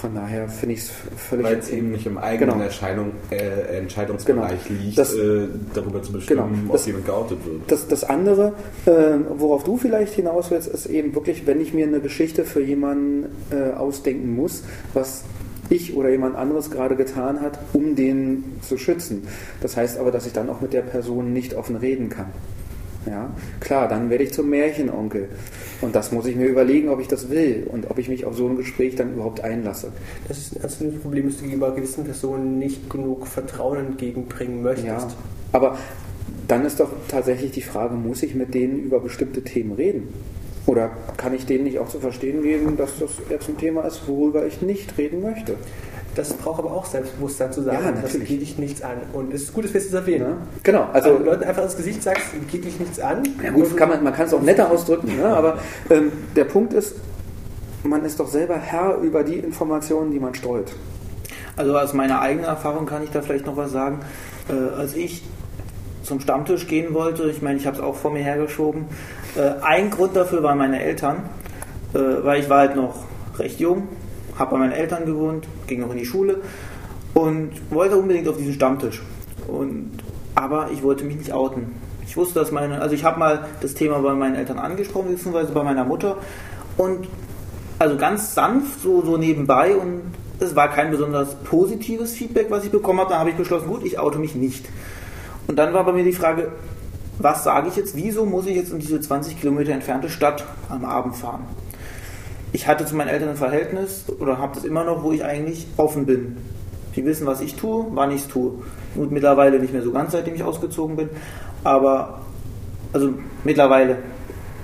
[0.00, 2.64] Von daher finde ich es völlig Weil es eben nicht im eigenen Genau.
[2.64, 4.80] Erscheinung, äh, Entscheidungsbereich Genau.
[4.82, 6.66] liegt, Das- äh, darüber zu bestimmen, Genau.
[6.68, 7.60] ob Das- jemand geoutet wird.
[7.70, 8.54] Das, das andere,
[8.86, 8.90] äh,
[9.36, 13.26] worauf du vielleicht hinaus willst, ist eben wirklich, wenn ich mir eine Geschichte für jemanden
[13.50, 14.62] äh, ausdenken muss,
[14.94, 15.24] was
[15.68, 19.24] ich oder jemand anderes gerade getan hat, um den zu schützen.
[19.60, 22.26] Das heißt aber, dass ich dann auch mit der Person nicht offen reden kann.
[23.06, 23.30] Ja,
[23.60, 25.28] klar, dann werde ich zum Märchenonkel.
[25.80, 28.36] Und das muss ich mir überlegen, ob ich das will und ob ich mich auf
[28.36, 29.92] so ein Gespräch dann überhaupt einlasse.
[30.28, 34.86] Das ist ein ernstes Problem, dass du gegenüber gewissen Personen nicht genug Vertrauen entgegenbringen möchtest.
[34.86, 35.08] Ja,
[35.52, 35.78] aber
[36.48, 40.08] dann ist doch tatsächlich die Frage, muss ich mit denen über bestimmte Themen reden?
[40.66, 44.06] Oder kann ich denen nicht auch zu verstehen geben, dass das jetzt ein Thema ist,
[44.06, 45.56] worüber ich nicht reden möchte?
[46.14, 48.96] Das braucht aber auch Selbstbewusstsein zu sagen, Ja, das geht dich nichts an.
[49.12, 50.26] Und es ist gut, dass wir es erwähnen.
[50.28, 50.36] Ja?
[50.62, 53.22] Genau, Also also wenn du Leuten einfach ins Gesicht sagst, geht dich nichts an.
[53.42, 55.26] ja gut, kann man, man kann es auch netter ausdrücken, ne?
[55.26, 55.58] aber
[55.88, 56.96] ähm, der Punkt ist,
[57.84, 60.72] man ist doch selber Herr über die Informationen, die man streut.
[61.56, 64.00] Also aus meiner eigenen Erfahrung kann ich da vielleicht noch was sagen.
[64.48, 65.22] Äh, als ich
[66.02, 68.86] zum Stammtisch gehen wollte, ich meine, ich habe es auch vor mir hergeschoben,
[69.36, 71.18] äh, ein Grund dafür waren meine Eltern,
[71.94, 73.04] äh, weil ich war halt noch
[73.38, 73.88] recht jung,
[74.40, 76.38] habe bei meinen Eltern gewohnt, ging noch in die Schule
[77.14, 79.02] und wollte unbedingt auf diesen Stammtisch.
[79.46, 79.90] Und,
[80.34, 81.74] aber ich wollte mich nicht outen.
[82.06, 85.52] Ich wusste, dass meine, also ich habe mal das Thema bei meinen Eltern angesprochen, beziehungsweise
[85.52, 86.16] bei meiner Mutter
[86.76, 87.06] und
[87.78, 90.02] also ganz sanft, so, so nebenbei und
[90.40, 93.10] es war kein besonders positives Feedback, was ich bekommen habe.
[93.10, 94.66] Da habe ich beschlossen, gut, ich oute mich nicht.
[95.46, 96.52] Und dann war bei mir die Frage,
[97.18, 100.84] was sage ich jetzt, wieso muss ich jetzt in diese 20 Kilometer entfernte Stadt am
[100.84, 101.44] Abend fahren?
[102.52, 105.66] Ich hatte zu meinen Eltern ein Verhältnis oder habe das immer noch, wo ich eigentlich
[105.76, 106.36] offen bin.
[106.96, 108.52] Die wissen, was ich tue, wann ich es tue.
[108.94, 111.08] Gut, mittlerweile nicht mehr so ganz, seitdem ich ausgezogen bin,
[111.62, 112.22] aber
[112.92, 113.98] also mittlerweile,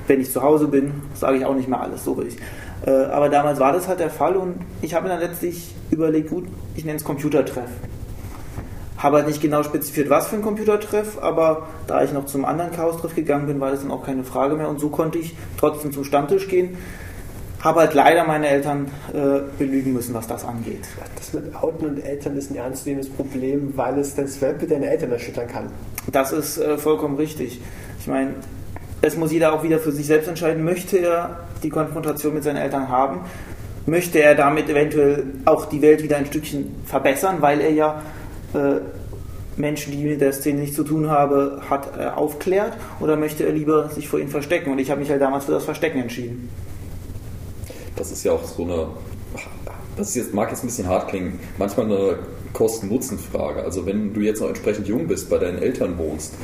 [0.09, 2.37] wenn ich zu Hause bin, sage ich auch nicht mehr alles, so will ich.
[2.85, 6.31] Äh, aber damals war das halt der Fall und ich habe mir dann letztlich überlegt,
[6.31, 7.71] gut, ich nenne es Computertreff.
[8.99, 12.73] Habe halt nicht genau spezifiziert, was für ein Computertreff, aber da ich noch zum anderen
[12.73, 15.93] Chaos-Treff gegangen bin, war das dann auch keine Frage mehr und so konnte ich trotzdem
[15.93, 16.77] zum Stammtisch gehen.
[17.67, 20.85] Habe halt leider meine Eltern äh, belügen müssen, was das angeht.
[21.17, 25.11] Das mit Outen und Eltern ist ein ernstzunehmendes Problem, weil es das Weltbild deiner Eltern
[25.11, 25.67] erschüttern kann.
[26.13, 27.61] Das ist äh, vollkommen richtig.
[27.99, 28.35] Ich meine,
[29.03, 32.59] es muss jeder auch wieder für sich selbst entscheiden, möchte er die Konfrontation mit seinen
[32.59, 33.23] Eltern haben.
[33.85, 38.01] möchte er damit eventuell auch die Welt wieder ein Stückchen verbessern, weil er ja
[38.55, 38.79] äh,
[39.57, 43.51] Menschen, die mit der Szene nichts zu tun haben, hat äh, aufklärt oder möchte er
[43.51, 44.71] lieber sich vor ihnen verstecken?
[44.71, 46.49] Und ich habe mich halt damals für das Verstecken entschieden.
[47.97, 48.87] Das ist ja auch so eine,
[49.97, 52.19] das jetzt, mag jetzt ein bisschen hart klingen, manchmal eine
[52.53, 53.63] Kosten-Nutzen-Frage.
[53.63, 56.35] Also wenn du jetzt noch entsprechend jung bist, bei deinen Eltern wohnst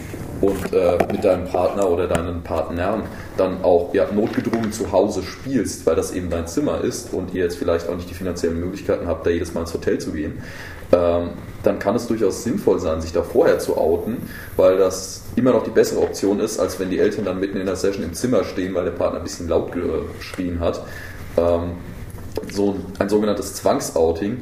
[0.42, 3.04] und äh, mit deinem Partner oder deinen Partnern
[3.36, 7.44] dann auch ja, notgedrungen zu Hause spielst, weil das eben dein Zimmer ist und ihr
[7.44, 10.42] jetzt vielleicht auch nicht die finanziellen Möglichkeiten habt, da jedes Mal ins Hotel zu gehen,
[10.92, 11.30] ähm,
[11.62, 14.18] dann kann es durchaus sinnvoll sein, sich da vorher zu outen,
[14.56, 17.66] weil das immer noch die bessere Option ist, als wenn die Eltern dann mitten in
[17.66, 19.72] der Session im Zimmer stehen, weil der Partner ein bisschen laut
[20.18, 20.84] geschrien hat.
[21.36, 21.72] Ähm,
[22.50, 24.38] so ein, sogenanntes Zwangsouting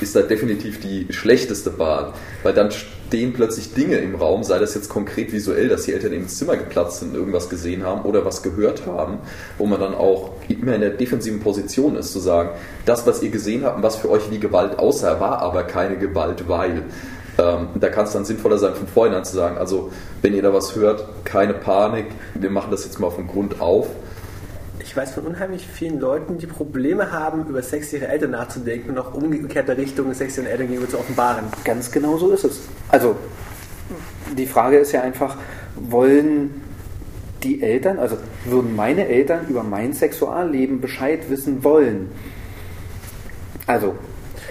[0.00, 4.74] ist da definitiv die schlechteste Wahl, weil dann stehen plötzlich Dinge im Raum, sei das
[4.74, 8.42] jetzt konkret visuell, dass die Eltern ins Zimmer geplatzt sind, irgendwas gesehen haben oder was
[8.42, 9.18] gehört haben,
[9.56, 12.50] wo man dann auch immer in der defensiven Position ist, zu sagen,
[12.86, 15.96] das, was ihr gesehen habt und was für euch wie Gewalt aussah, war aber keine
[15.96, 16.82] Gewalt, weil.
[17.36, 19.90] Ähm, da kann es dann sinnvoller sein, von vornherein zu sagen, also
[20.22, 23.88] wenn ihr da was hört, keine Panik, wir machen das jetzt mal von Grund auf
[24.84, 28.98] ich weiß von unheimlich vielen Leuten, die Probleme haben, über Sex ihrer Eltern nachzudenken und
[28.98, 31.46] auch umgekehrte Richtung Sex ihren Eltern gegenüber zu offenbaren.
[31.64, 32.60] Ganz genau so ist es.
[32.90, 33.16] Also,
[34.36, 35.38] die Frage ist ja einfach,
[35.74, 36.62] wollen
[37.42, 42.10] die Eltern, also würden meine Eltern über mein Sexualleben Bescheid wissen wollen?
[43.66, 43.94] Also,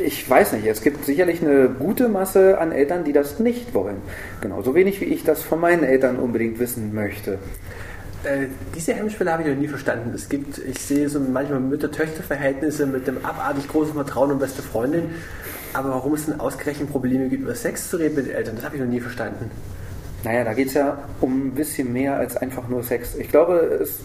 [0.04, 3.98] ich weiß nicht, es gibt sicherlich eine gute Masse an Eltern, die das nicht wollen.
[4.42, 7.38] Genauso wenig wie ich das von meinen Eltern unbedingt wissen möchte.
[8.24, 10.12] Äh, diese Hemmschwelle habe ich noch nie verstanden.
[10.16, 15.10] Es gibt, ich sehe so manchmal Mütter-Töchter-Verhältnisse mit dem abartig großen Vertrauen und beste Freundin.
[15.74, 18.66] Aber warum es denn ausgerechnet Probleme gibt, über Sex zu reden mit den Eltern, das
[18.66, 19.52] habe ich noch nie verstanden.
[20.24, 23.16] Naja, da geht es ja um ein bisschen mehr als einfach nur Sex.
[23.16, 24.00] Ich glaube, es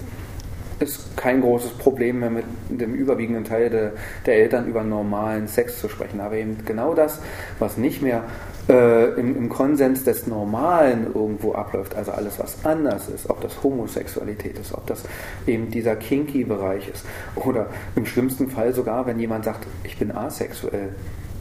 [0.81, 3.91] ist kein großes Problem mehr mit dem überwiegenden Teil de,
[4.27, 6.21] der Eltern über normalen Sex zu sprechen.
[6.21, 7.21] Aber eben genau das,
[7.61, 8.25] was nicht mehr
[8.69, 13.63] äh, im, im, Konsens des Normalen irgendwo abläuft, also alles, was anders ist, ob das
[13.63, 15.05] Homosexualität ist, ob das
[15.47, 17.05] eben dieser Kinky-Bereich ist
[17.35, 17.67] oder
[17.97, 20.91] im schlimmsten Fall sogar, wenn jemand sagt, ich bin asexuell.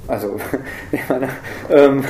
[0.08, 0.38] Also,
[1.10, 1.30] meine,
[1.70, 2.04] ähm,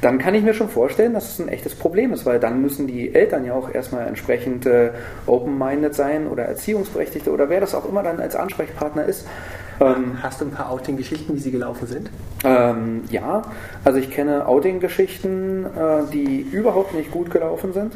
[0.00, 2.86] dann kann ich mir schon vorstellen, dass es ein echtes Problem ist, weil dann müssen
[2.86, 4.90] die Eltern ja auch erstmal entsprechend äh,
[5.26, 9.26] open-minded sein oder Erziehungsberechtigte oder wer das auch immer dann als Ansprechpartner ist,
[9.82, 12.10] ähm, Hast du ein paar Outing-Geschichten, wie sie gelaufen sind?
[12.44, 13.42] Ähm, ja,
[13.84, 17.92] also ich kenne Outing-Geschichten, äh, die überhaupt nicht gut gelaufen sind,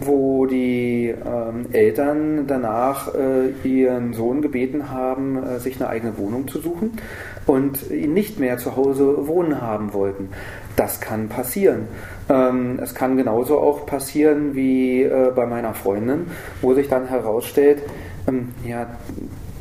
[0.00, 6.48] wo die ähm, Eltern danach äh, ihren Sohn gebeten haben, äh, sich eine eigene Wohnung
[6.48, 6.98] zu suchen
[7.46, 10.30] und ihn nicht mehr zu Hause wohnen haben wollten.
[10.74, 11.88] Das kann passieren.
[12.28, 16.26] Ähm, es kann genauso auch passieren wie äh, bei meiner Freundin,
[16.60, 17.82] wo sich dann herausstellt,
[18.28, 18.86] ähm, ja,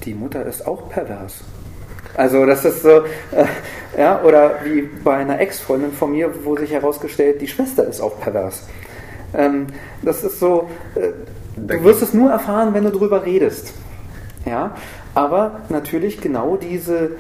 [0.04, 1.44] die Mutter ist auch pervers.
[2.18, 3.46] Also das ist so, äh,
[3.98, 8.20] ja, oder wie bei einer Ex-Freundin von mir, wo sich herausgestellt, die Schwester ist auch
[8.20, 8.68] pervers.
[9.34, 9.68] Ähm,
[10.02, 11.10] das ist so, äh,
[11.58, 13.74] du wirst es nur erfahren, wenn du drüber redest.
[14.46, 14.76] Ja,
[15.14, 17.12] aber natürlich genau diese,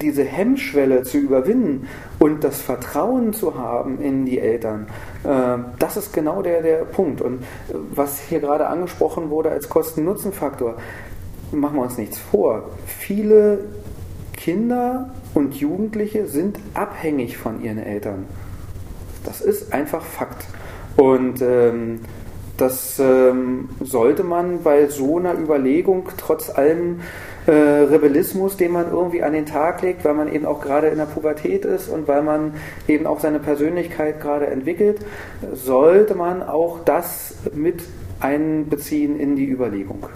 [0.00, 4.86] diese Hemmschwelle zu überwinden und das Vertrauen zu haben in die Eltern,
[5.24, 7.20] äh, das ist genau der, der Punkt.
[7.20, 10.76] Und äh, was hier gerade angesprochen wurde als Kosten-Nutzen-Faktor,
[11.52, 12.70] machen wir uns nichts vor.
[12.86, 13.64] Viele
[14.32, 18.26] Kinder und Jugendliche sind abhängig von ihren Eltern.
[19.24, 20.46] Das ist einfach Fakt.
[20.96, 22.00] Und ähm,
[22.56, 27.00] das ähm, sollte man bei so einer Überlegung trotz allem
[27.46, 30.98] äh, Rebellismus, den man irgendwie an den Tag legt, weil man eben auch gerade in
[30.98, 32.54] der Pubertät ist und weil man
[32.88, 34.98] eben auch seine Persönlichkeit gerade entwickelt,
[35.52, 37.82] sollte man auch das mit
[38.20, 40.08] einbeziehen in die Überlegung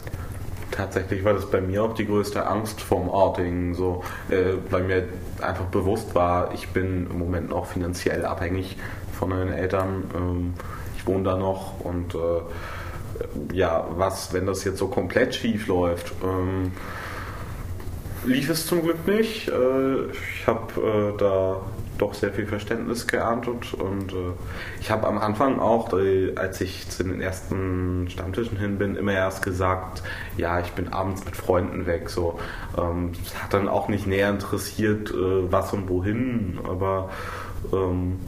[0.81, 5.05] tatsächlich war das bei mir auch die größte Angst vorm Outing, so, äh, weil mir
[5.41, 8.79] einfach bewusst war, ich bin im Moment noch finanziell abhängig
[9.13, 10.05] von meinen Eltern.
[10.15, 10.55] Ähm,
[11.01, 16.13] ich wohne da noch und äh, ja, was, wenn das jetzt so komplett schief läuft?
[16.23, 16.73] Ähm,
[18.25, 19.49] lief es zum Glück nicht.
[19.49, 21.61] Äh, ich habe äh, da
[21.99, 24.33] doch sehr viel Verständnis geerntet und äh,
[24.81, 25.93] ich habe am Anfang auch,
[26.37, 30.03] als ich zu den ersten Stammtischen hin bin, immer erst gesagt,
[30.39, 32.09] ja, ich bin abends mit Freunden weg.
[32.09, 32.39] So,
[32.79, 37.11] ähm, hat dann auch nicht näher interessiert, äh, was und wohin, aber
[37.71, 38.19] ähm,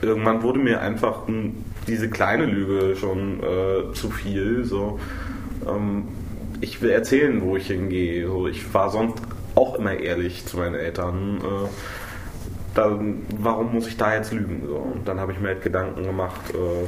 [0.00, 4.64] irgendwann wurde mir einfach m, diese kleine Lüge schon äh, zu viel.
[4.64, 4.98] So,
[5.66, 6.08] ähm,
[6.60, 8.26] ich will erzählen, wo ich hingehe.
[8.26, 9.22] So, ich war sonst
[9.54, 11.38] auch immer ehrlich zu meinen Eltern.
[11.38, 11.68] Äh,
[12.74, 14.62] dann, warum muss ich da jetzt lügen?
[14.66, 16.86] So, und dann habe ich mir halt Gedanken gemacht, äh,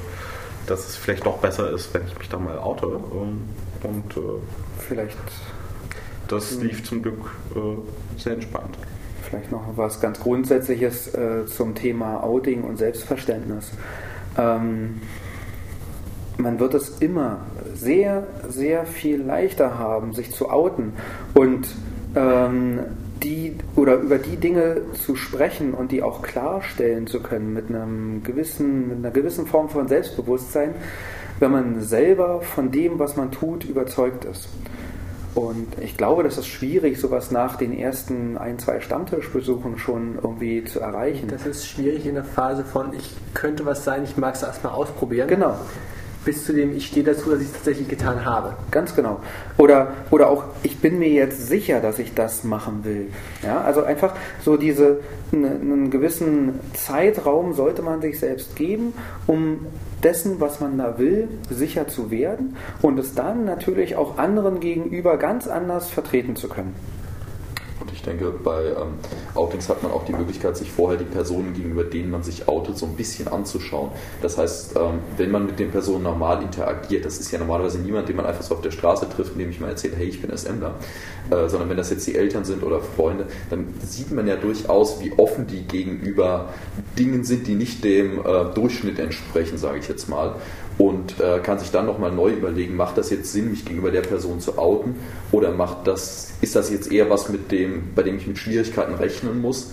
[0.66, 2.86] dass es vielleicht doch besser ist, wenn ich mich da mal oute.
[2.86, 3.40] Ähm,
[3.82, 4.40] und äh,
[4.78, 5.16] vielleicht
[6.28, 8.76] das lief zum Glück äh, sehr entspannt.
[9.22, 13.72] Vielleicht noch was ganz Grundsätzliches äh, zum Thema Outing und Selbstverständnis.
[14.38, 15.00] Ähm,
[16.38, 17.40] man wird es immer
[17.74, 20.92] sehr, sehr viel leichter haben, sich zu outen
[21.34, 21.68] und
[22.14, 22.80] ähm,
[23.22, 28.22] die oder über die Dinge zu sprechen und die auch klarstellen zu können mit einem
[28.22, 30.74] gewissen, mit einer gewissen Form von Selbstbewusstsein,
[31.40, 34.48] wenn man selber von dem, was man tut, überzeugt ist.
[35.38, 40.64] Und ich glaube, das ist schwierig, sowas nach den ersten ein, zwei Stammtischbesuchen schon irgendwie
[40.64, 41.28] zu erreichen.
[41.28, 44.72] Das ist schwierig in der Phase von, ich könnte was sein, ich mag es erstmal
[44.72, 45.28] ausprobieren.
[45.28, 45.54] Genau
[46.24, 48.54] bis zu dem, ich stehe dazu, dass ich es tatsächlich getan habe.
[48.70, 49.20] Ganz genau.
[49.56, 53.06] Oder, oder auch, ich bin mir jetzt sicher, dass ich das machen will.
[53.42, 54.14] Ja, also einfach
[54.44, 55.00] so diese,
[55.32, 58.92] einen gewissen Zeitraum sollte man sich selbst geben,
[59.26, 59.66] um
[60.02, 65.16] dessen, was man da will, sicher zu werden und es dann natürlich auch anderen gegenüber
[65.16, 66.74] ganz anders vertreten zu können.
[68.08, 68.94] Denke, bei ähm,
[69.34, 72.78] Outings hat man auch die Möglichkeit, sich vorher die Personen gegenüber denen man sich outet,
[72.78, 73.90] so ein bisschen anzuschauen.
[74.22, 78.08] Das heißt, ähm, wenn man mit den Personen normal interagiert, das ist ja normalerweise niemand,
[78.08, 80.34] den man einfach so auf der Straße trifft, indem ich mal erzähle, hey, ich bin
[80.36, 80.74] SMler,
[81.30, 85.00] äh, sondern wenn das jetzt die Eltern sind oder Freunde, dann sieht man ja durchaus,
[85.00, 86.48] wie offen die gegenüber
[86.98, 90.36] Dingen sind, die nicht dem äh, Durchschnitt entsprechen, sage ich jetzt mal
[90.78, 94.02] und äh, kann sich dann nochmal neu überlegen, macht das jetzt Sinn, mich gegenüber der
[94.02, 94.94] Person zu outen
[95.32, 98.94] oder macht das, ist das jetzt eher was, mit dem, bei dem ich mit Schwierigkeiten
[98.94, 99.72] rechnen muss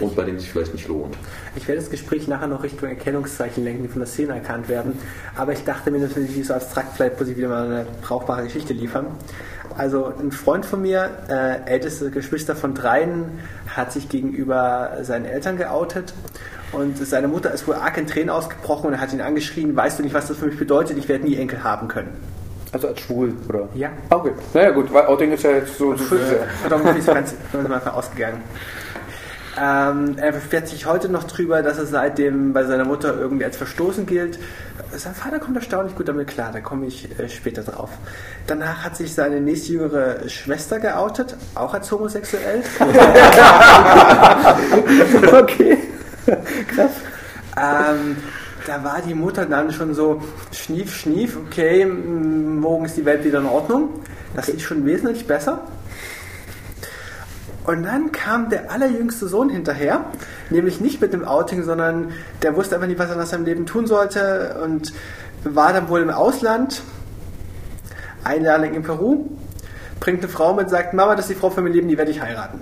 [0.00, 1.16] und bei dem es sich vielleicht nicht lohnt.
[1.56, 4.94] Ich werde das Gespräch nachher noch Richtung Erkennungszeichen lenken, die von der Szene erkannt werden,
[5.36, 8.72] aber ich dachte mir natürlich, so abstrakt vielleicht muss ich wieder mal eine brauchbare Geschichte
[8.72, 9.06] liefern.
[9.78, 13.38] Also ein Freund von mir, äh, älteste Geschwister von dreien,
[13.74, 16.12] hat sich gegenüber seinen Eltern geoutet
[16.72, 20.02] und seine Mutter ist wohl arg in Tränen ausgebrochen und hat ihn angeschrien, weißt du
[20.02, 22.16] nicht, was das für mich bedeutet, ich werde nie Enkel haben können.
[22.72, 23.68] Also als schwul, oder?
[23.74, 23.90] Ja.
[24.10, 24.32] Okay.
[24.52, 25.96] Naja gut, weil Outing ist ja jetzt so...
[25.96, 28.42] Verdammt, ist man einfach ausgegangen.
[29.60, 33.56] Ähm, er beschwert sich heute noch drüber, dass er seitdem bei seiner Mutter irgendwie als
[33.56, 34.38] verstoßen gilt.
[34.96, 37.90] Sein Vater kommt erstaunlich gut damit klar, da komme ich äh, später drauf.
[38.46, 42.62] Danach hat sich seine nächstjüngere Schwester geoutet, auch als homosexuell.
[45.32, 45.78] okay.
[46.68, 46.92] Krass.
[47.56, 48.16] Ähm,
[48.66, 53.38] da war die Mutter dann schon so, schnief, schnief, okay, morgen ist die Welt wieder
[53.38, 53.88] in Ordnung.
[54.36, 55.62] Das ist schon wesentlich besser.
[57.68, 60.06] Und dann kam der allerjüngste Sohn hinterher,
[60.48, 63.66] nämlich nicht mit dem Outing, sondern der wusste einfach nicht, was er nach seinem Leben
[63.66, 64.94] tun sollte und
[65.44, 66.80] war dann wohl im Ausland,
[68.24, 69.26] ein Jahr lang in Peru,
[70.00, 72.10] bringt eine Frau mit, sagt, Mama, das ist die Frau für mein Leben, die werde
[72.10, 72.60] ich heiraten.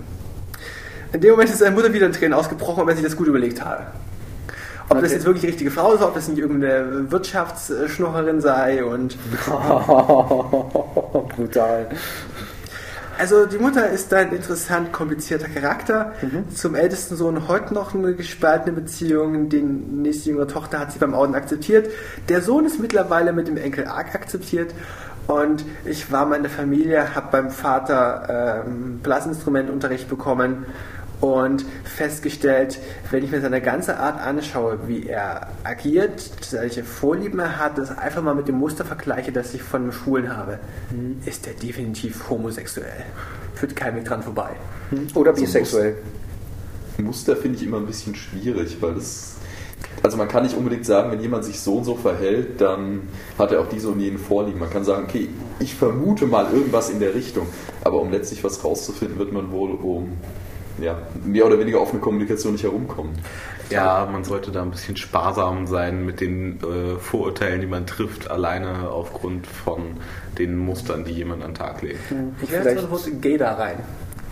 [1.12, 3.28] In dem Moment ist seine Mutter wieder in Tränen ausgebrochen, ob er sich das gut
[3.28, 3.84] überlegt habe.
[4.86, 5.02] Ob okay.
[5.02, 9.16] das jetzt wirklich die richtige Frau ist, ob das nicht irgendeine Wirtschaftsschnurrerin sei und.
[11.36, 11.90] Brutal.
[13.18, 16.12] Also die Mutter ist ein interessant komplizierter Charakter.
[16.20, 16.54] Mhm.
[16.54, 19.48] Zum ältesten Sohn heute noch eine gespaltene Beziehung.
[19.48, 21.90] Die nächste jüngere Tochter hat sie beim Orden akzeptiert.
[22.28, 24.74] Der Sohn ist mittlerweile mit dem Enkel arg akzeptiert.
[25.26, 30.66] Und ich war mal in der Familie, habe beim Vater ähm, Blasinstrumentunterricht bekommen
[31.20, 32.78] und festgestellt,
[33.10, 37.96] wenn ich mir seine ganze Art anschaue, wie er agiert, welche Vorlieben er hat, das
[37.96, 40.58] einfach mal mit dem Muster vergleiche, das ich von dem Schwulen habe,
[40.90, 41.18] mhm.
[41.24, 43.04] ist er definitiv homosexuell.
[43.54, 44.50] Führt kein Weg dran vorbei.
[44.90, 45.08] Mhm.
[45.14, 45.96] Oder also bisexuell.
[46.98, 49.36] Muster finde ich immer ein bisschen schwierig, weil das
[50.02, 53.02] also man kann nicht unbedingt sagen, wenn jemand sich so und so verhält, dann
[53.38, 54.60] hat er auch diese und jene Vorlieben.
[54.60, 57.46] Man kann sagen, okay, ich vermute mal irgendwas in der Richtung,
[57.82, 60.12] aber um letztlich was rauszufinden, wird man wohl um
[60.78, 63.12] ja, mehr oder weniger offene Kommunikation nicht herumkommen.
[63.70, 68.30] Ja, man sollte da ein bisschen sparsam sein mit den äh, Vorurteilen, die man trifft,
[68.30, 69.96] alleine aufgrund von
[70.38, 72.10] den Mustern, die jemand an den Tag legt.
[72.10, 72.36] Hm.
[72.42, 73.78] Ich werde jetzt mal kurz Gay da rein.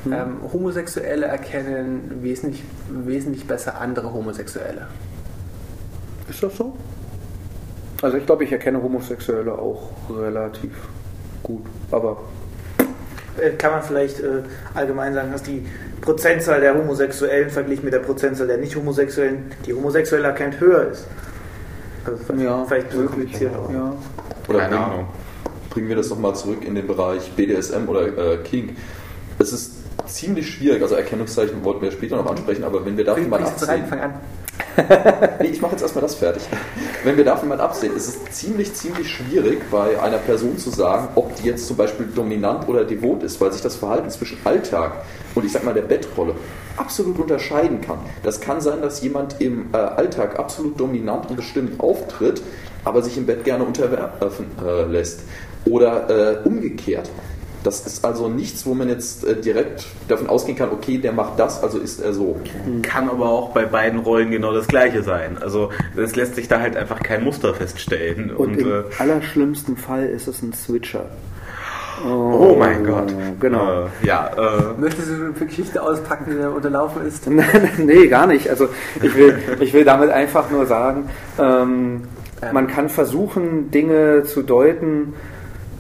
[0.05, 0.13] Hm.
[0.13, 4.87] Ähm, Homosexuelle erkennen wesentlich, wesentlich besser andere Homosexuelle.
[6.29, 6.77] Ist das so?
[8.03, 10.73] Also ich glaube, ich erkenne Homosexuelle auch relativ
[11.43, 12.19] gut, aber
[13.59, 14.43] kann man vielleicht äh,
[14.75, 15.67] allgemein sagen, dass die
[16.01, 21.07] Prozentzahl der Homosexuellen verglichen mit der Prozentzahl der Nicht-Homosexuellen, die homosexuell erkennt, höher ist.
[22.05, 23.71] Also vielleicht, ja, vielleicht ein bisschen komplizierter.
[23.73, 23.93] Ja.
[24.49, 25.07] Oder Keine bringen, Ahnung.
[25.71, 28.77] Bringen wir das nochmal zurück in den Bereich BDSM oder äh, King.
[29.39, 29.73] Es ist
[30.07, 33.91] ziemlich schwierig, also Erkennungszeichen wollten wir später noch ansprechen, aber wenn wir davon mal absehen...
[33.91, 34.15] An.
[35.41, 36.43] nee, ich mache jetzt erstmal das fertig.
[37.05, 41.09] Wenn wir davon mal absehen, ist es ziemlich, ziemlich schwierig, bei einer Person zu sagen,
[41.15, 45.05] ob die jetzt zum Beispiel dominant oder devot ist, weil sich das Verhalten zwischen Alltag
[45.35, 46.35] und ich sag mal der Bettrolle
[46.77, 47.99] absolut unterscheiden kann.
[48.23, 52.43] Das kann sein, dass jemand im äh, Alltag absolut dominant und bestimmt auftritt,
[52.85, 55.21] aber sich im Bett gerne unterwerfen äh, lässt.
[55.67, 57.09] Oder äh, umgekehrt
[57.65, 61.39] Das ist also nichts, wo man jetzt äh, direkt davon ausgehen kann, okay, der macht
[61.39, 62.37] das, also ist er so.
[62.83, 65.39] Kann aber auch bei beiden Rollen genau das gleiche sein.
[65.41, 68.31] Also es lässt sich da halt einfach kein Muster feststellen.
[68.31, 71.07] Und, Und, im äh, allerschlimmsten Fall ist es ein Switcher.
[72.05, 73.15] oh mein Gott.
[73.41, 73.85] Genau.
[73.85, 77.27] Äh, ja, äh, Möchtest du für Geschichte auspacken, die da unterlaufen ist?
[77.79, 78.51] nee, gar nicht.
[78.51, 78.69] Also
[79.03, 81.09] ich will, ich will damit einfach nur sagen,
[81.39, 82.03] ähm,
[82.53, 85.15] man kann versuchen, Dinge zu deuten,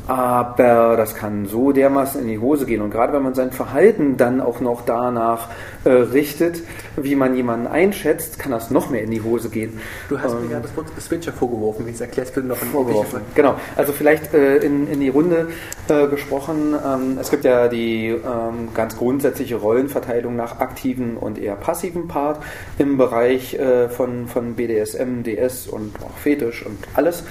[0.07, 2.83] aber das kann so dermaßen in die Hose gehen.
[2.83, 5.49] Und gerade wenn man sein Verhalten dann auch noch danach
[5.85, 6.63] äh, richtet,
[6.97, 9.81] wie man jemanden einschätzt, kann das noch mehr in die Hose gehen.
[10.09, 12.69] Du hast mir Ähm, gerade das Wort Switcher vorgeworfen, wie es erklärst bitte noch in
[12.69, 13.21] vorgeworfen.
[13.35, 15.49] Genau, also vielleicht äh, in, in die Runde
[15.89, 16.75] äh, gesprochen.
[16.85, 22.43] Ähm, es gibt ja die ähm, ganz grundsätzliche Rollenverteilung nach aktiven und eher passiven Part
[22.79, 27.25] im Bereich äh, von, von BDSM, DS und auch Fetisch und alles.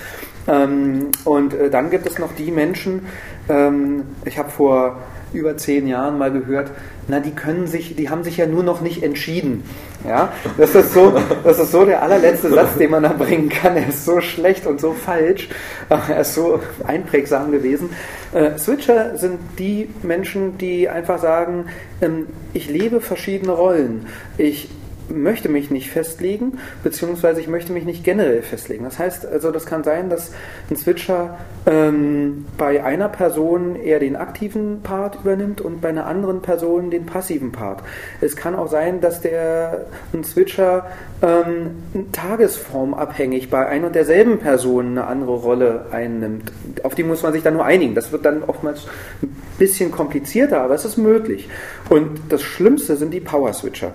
[0.48, 3.08] Ähm, und äh, dann gibt es noch die Menschen,
[3.50, 4.98] ähm, ich habe vor
[5.34, 6.72] über zehn Jahren mal gehört,
[7.08, 9.64] na, die können sich, die haben sich ja nur noch nicht entschieden.
[10.08, 11.14] Ja, das ist so,
[11.44, 13.76] das ist so der allerletzte Satz, den man da bringen kann.
[13.76, 15.50] Er ist so schlecht und so falsch.
[15.90, 17.90] Er ist so einprägsam gewesen.
[18.34, 21.66] Äh, Switcher sind die Menschen, die einfach sagen,
[22.02, 24.08] ähm, ich lebe verschiedene Rollen.
[24.38, 24.70] Ich
[25.10, 28.84] möchte mich nicht festlegen, beziehungsweise ich möchte mich nicht generell festlegen.
[28.84, 30.32] Das heißt, also das kann sein, dass
[30.70, 36.42] ein Switcher ähm, bei einer Person eher den aktiven Part übernimmt und bei einer anderen
[36.42, 37.84] Person den passiven Part.
[38.22, 40.88] Es kann auch sein, dass der ein Switcher
[41.22, 46.52] ähm, tagesformabhängig bei ein und derselben Person eine andere Rolle einnimmt.
[46.84, 47.96] Auf die muss man sich dann nur einigen.
[47.96, 48.88] Das wird dann oftmals
[49.22, 51.50] ein bisschen komplizierter, aber es ist möglich.
[51.90, 53.94] Und das Schlimmste sind die Power Switcher.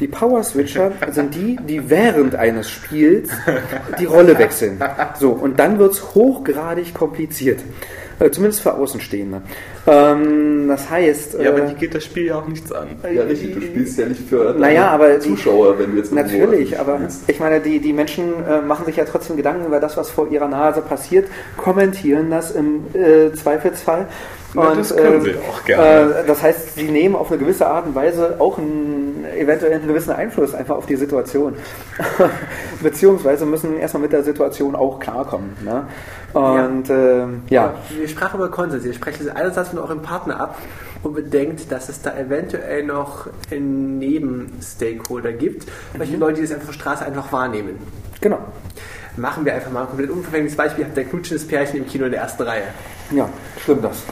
[0.00, 3.30] Die Power Switcher sind die, die während eines Spiels
[3.98, 4.80] die Rolle wechseln.
[5.18, 7.60] So, und dann wird es hochgradig kompliziert.
[8.20, 9.42] Äh, zumindest für Außenstehende.
[9.88, 11.34] Ähm, das heißt.
[11.40, 12.86] ja, aber äh, die geht das Spiel ja auch nichts an.
[13.12, 16.78] Ja, richtig, du spielst ja nicht für Naja, aber die- Zuschauer, wenn du jetzt Natürlich,
[16.78, 17.22] aber spielst.
[17.28, 20.28] ich meine, die, die Menschen äh, machen sich ja trotzdem Gedanken über das, was vor
[20.30, 21.26] ihrer Nase passiert,
[21.56, 24.06] kommentieren das im äh, Zweifelsfall.
[24.54, 26.14] Na, das können sie auch gerne.
[26.20, 29.86] Äh, das heißt, sie nehmen auf eine gewisse Art und Weise auch einen, eventuell einen
[29.86, 31.54] gewissen Einfluss einfach auf die Situation.
[32.82, 35.56] Beziehungsweise müssen erstmal mit der Situation auch klarkommen.
[35.64, 35.86] Ne?
[36.32, 37.74] Und ähm, ja.
[37.96, 38.84] Wir sprachen über Konsens.
[38.84, 40.58] Ihr sprecht jetzt einerseits von eurem Partner ab
[41.02, 45.66] und bedenkt, dass es da eventuell noch einen Nebenstakeholder gibt.
[45.94, 47.78] Welche Leute, die das einfach auf der Straße einfach wahrnehmen.
[48.20, 48.38] genau.
[49.16, 50.84] Machen wir einfach mal ein komplett unverfängliches Beispiel.
[50.84, 52.64] Habt ihr knutschendes Pärchen im Kino in der ersten Reihe.
[53.12, 53.28] Ja,
[53.62, 54.02] stimmt das.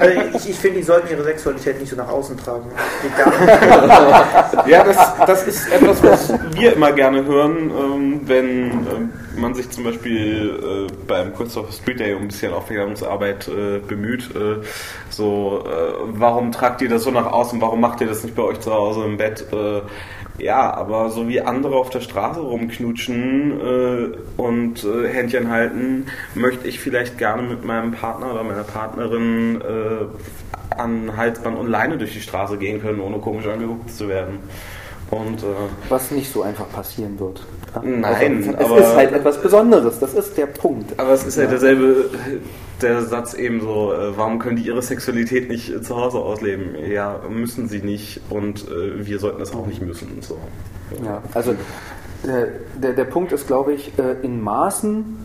[0.00, 2.70] Also ich, ich finde, die sollten ihre Sexualität nicht so nach außen tragen.
[3.02, 4.68] Geht gar nicht.
[4.68, 4.96] Ja, das,
[5.26, 10.88] das ist etwas, was wir immer gerne hören, ähm, wenn ähm, man sich zum Beispiel
[10.90, 14.34] äh, beim Christopher Street Day um ein bisschen Aufklärungsarbeit äh, bemüht.
[14.34, 14.64] Äh,
[15.10, 15.64] so,
[16.12, 17.60] warum tragt ihr das so nach außen?
[17.60, 19.46] Warum macht ihr das nicht bei euch zu Hause im Bett?
[20.38, 26.66] Ja, aber so wie andere auf der Straße rumknutschen äh, und äh, Händchen halten, möchte
[26.66, 32.14] ich vielleicht gerne mit meinem Partner oder meiner Partnerin äh, an Halsband und Leine durch
[32.14, 34.40] die Straße gehen können, ohne komisch angeguckt zu werden.
[35.10, 35.46] Und äh,
[35.88, 37.44] Was nicht so einfach passieren wird.
[37.74, 37.82] Ja?
[37.84, 39.98] Nein, also, aber- es ist halt etwas Besonderes.
[40.00, 40.98] Das ist der Punkt.
[40.98, 42.10] aber es ist ja derselbe
[42.82, 46.74] der Satz eben so, äh, warum können die ihre Sexualität nicht äh, zu Hause ausleben?
[46.90, 50.08] Ja, müssen sie nicht und äh, wir sollten das auch nicht müssen.
[50.20, 50.38] So.
[51.04, 51.54] Ja, also
[52.26, 52.48] der,
[52.80, 55.23] der, der Punkt ist, glaube ich, äh, in Maßen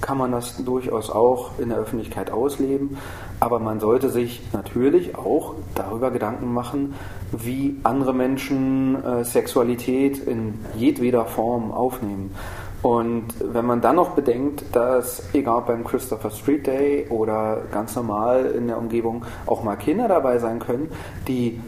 [0.00, 2.98] kann man das durchaus auch in der Öffentlichkeit ausleben,
[3.40, 6.94] aber man sollte sich natürlich auch darüber Gedanken machen,
[7.32, 12.34] wie andere Menschen äh, Sexualität in jedweder Form aufnehmen.
[12.82, 18.52] Und wenn man dann noch bedenkt, dass egal beim Christopher Street Day oder ganz normal
[18.56, 20.88] in der Umgebung auch mal Kinder dabei sein können,
[21.26, 21.60] die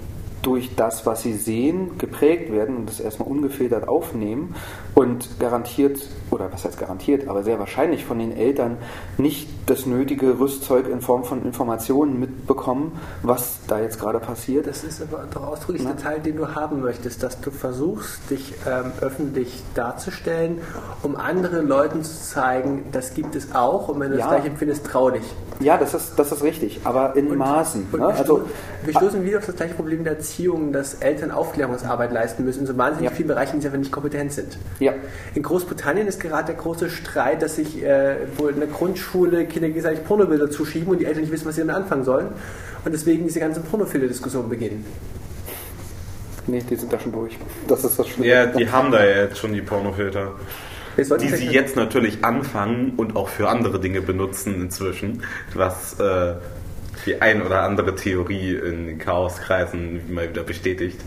[0.43, 4.55] durch das, was sie sehen, geprägt werden und das erstmal ungefiltert aufnehmen
[4.95, 6.01] und garantiert,
[6.31, 8.77] oder was heißt garantiert, aber sehr wahrscheinlich von den Eltern
[9.19, 12.93] nicht das nötige Rüstzeug in Form von Informationen mitbekommen,
[13.23, 14.67] was da jetzt gerade passiert.
[14.67, 18.55] Das ist aber doch ausdrücklich der Teil, den du haben möchtest, dass du versuchst, dich
[18.67, 20.59] ähm, öffentlich darzustellen,
[21.03, 24.27] um anderen Leuten zu zeigen, das gibt es auch und wenn du Ja.
[24.27, 25.25] das gleich empfindest, trau dich.
[25.61, 27.89] Ja, das ist, das ist richtig, aber in Maßen.
[27.93, 28.09] Und ne?
[28.09, 28.43] wir, Also,
[28.83, 30.30] wir stoßen wieder auf das gleiche Problem der Erziehung,
[30.73, 33.17] dass Eltern Aufklärungsarbeit leisten müssen in so wahnsinnig Ja.
[33.17, 34.59] vielen Bereichen, die sie einfach nicht kompetent sind.
[34.79, 34.93] ja,
[35.35, 39.69] In Großbritannien ist gerade der große Streit, dass sich äh, wohl in der Grundschule Kinder
[39.69, 42.29] gegenseitig Pornobilder zuschieben und die Eltern nicht wissen, was sie damit anfangen sollen.
[42.85, 44.85] Und deswegen diese ganze Pornofilter-Diskussion beginnen.
[46.47, 47.37] nee, die sind da schon durch.
[47.69, 48.27] Das ist das Schlimme.
[48.29, 50.33] Ja, die haben da ja jetzt schon die Pornofilter.
[50.97, 55.23] Die sie jetzt natürlich anfangen und auch für andere Dinge benutzen inzwischen,
[55.55, 56.35] was äh,
[57.07, 61.01] die ein oder andere Theorie in Chaoskreisen mal wieder bestätigt.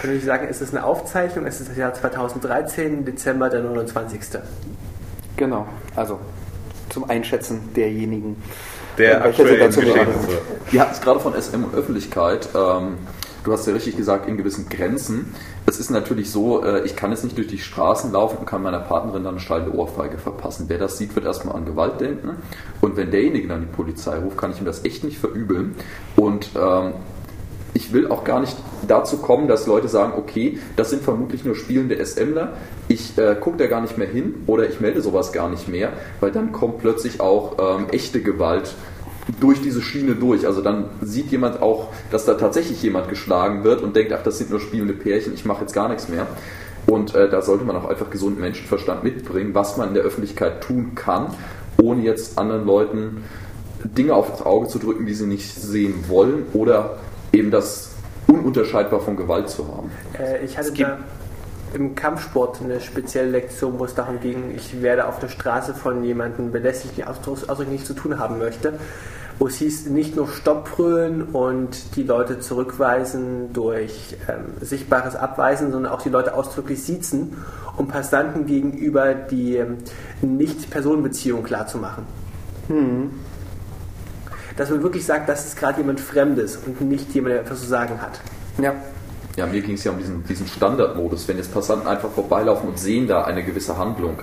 [0.00, 1.46] Könnte ich sagen, ist es eine Aufzeichnung?
[1.46, 4.20] Es ist das Jahr 2013, Dezember der 29.
[5.36, 5.66] Genau,
[5.96, 6.20] also
[6.88, 8.36] zum Einschätzen derjenigen.
[8.98, 10.38] Der welcher aktuellen Geschehnisse.
[10.70, 12.48] Wir hatten es gerade von SM und Öffentlichkeit.
[12.54, 12.98] Ähm,
[13.44, 15.34] du hast ja richtig gesagt, in gewissen Grenzen.
[15.70, 18.60] Es ist natürlich so, äh, ich kann jetzt nicht durch die Straßen laufen und kann
[18.60, 20.64] meiner Partnerin dann eine steile Ohrfeige verpassen.
[20.66, 22.30] Wer das sieht, wird erstmal an Gewalt denken.
[22.80, 25.76] Und wenn derjenige dann die Polizei ruft, kann ich ihm das echt nicht verübeln.
[26.16, 26.94] Und ähm,
[27.72, 28.56] ich will auch gar nicht
[28.88, 32.54] dazu kommen, dass Leute sagen, okay, das sind vermutlich nur spielende SMler,
[32.88, 35.92] ich äh, gucke da gar nicht mehr hin oder ich melde sowas gar nicht mehr,
[36.18, 38.74] weil dann kommt plötzlich auch ähm, echte Gewalt
[39.38, 40.46] durch diese Schiene durch.
[40.46, 44.38] Also dann sieht jemand auch, dass da tatsächlich jemand geschlagen wird und denkt, ach, das
[44.38, 46.26] sind nur spielende Pärchen, ich mache jetzt gar nichts mehr.
[46.86, 50.62] Und äh, da sollte man auch einfach gesunden Menschenverstand mitbringen, was man in der Öffentlichkeit
[50.62, 51.34] tun kann,
[51.80, 53.24] ohne jetzt anderen Leuten
[53.84, 56.98] Dinge auf das Auge zu drücken, die sie nicht sehen wollen oder
[57.32, 57.92] eben das
[58.26, 59.90] ununterscheidbar von Gewalt zu haben.
[60.18, 60.98] Äh, ich hatte da
[61.74, 66.02] im Kampfsport eine spezielle Lektion, wo es darum ging, ich werde auf der Straße von
[66.02, 68.78] jemandem belästigt, Ausdruck Ausdruck nichts zu tun haben möchte.
[69.40, 75.72] Wo es hieß, nicht nur Stopp brüllen und die Leute zurückweisen durch ähm, sichtbares Abweisen,
[75.72, 77.38] sondern auch die Leute ausdrücklich siezen,
[77.76, 79.78] um Passanten gegenüber die ähm,
[80.20, 82.04] Nicht-Personenbeziehung klarzumachen.
[84.56, 87.66] Dass man wirklich sagt, das ist gerade jemand Fremdes und nicht jemand, der etwas zu
[87.66, 88.20] sagen hat.
[88.62, 88.74] Ja,
[89.36, 91.26] Ja, mir ging es ja um diesen, diesen Standardmodus.
[91.28, 94.18] Wenn jetzt Passanten einfach vorbeilaufen und sehen da eine gewisse Handlung,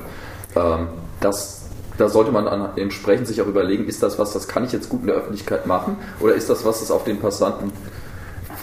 [0.55, 0.89] ähm,
[1.21, 1.56] das,
[1.97, 2.47] da sollte man
[2.77, 5.65] entsprechend sich auch überlegen, ist das was, das kann ich jetzt gut in der Öffentlichkeit
[5.65, 7.71] machen oder ist das was, das auf den Passanten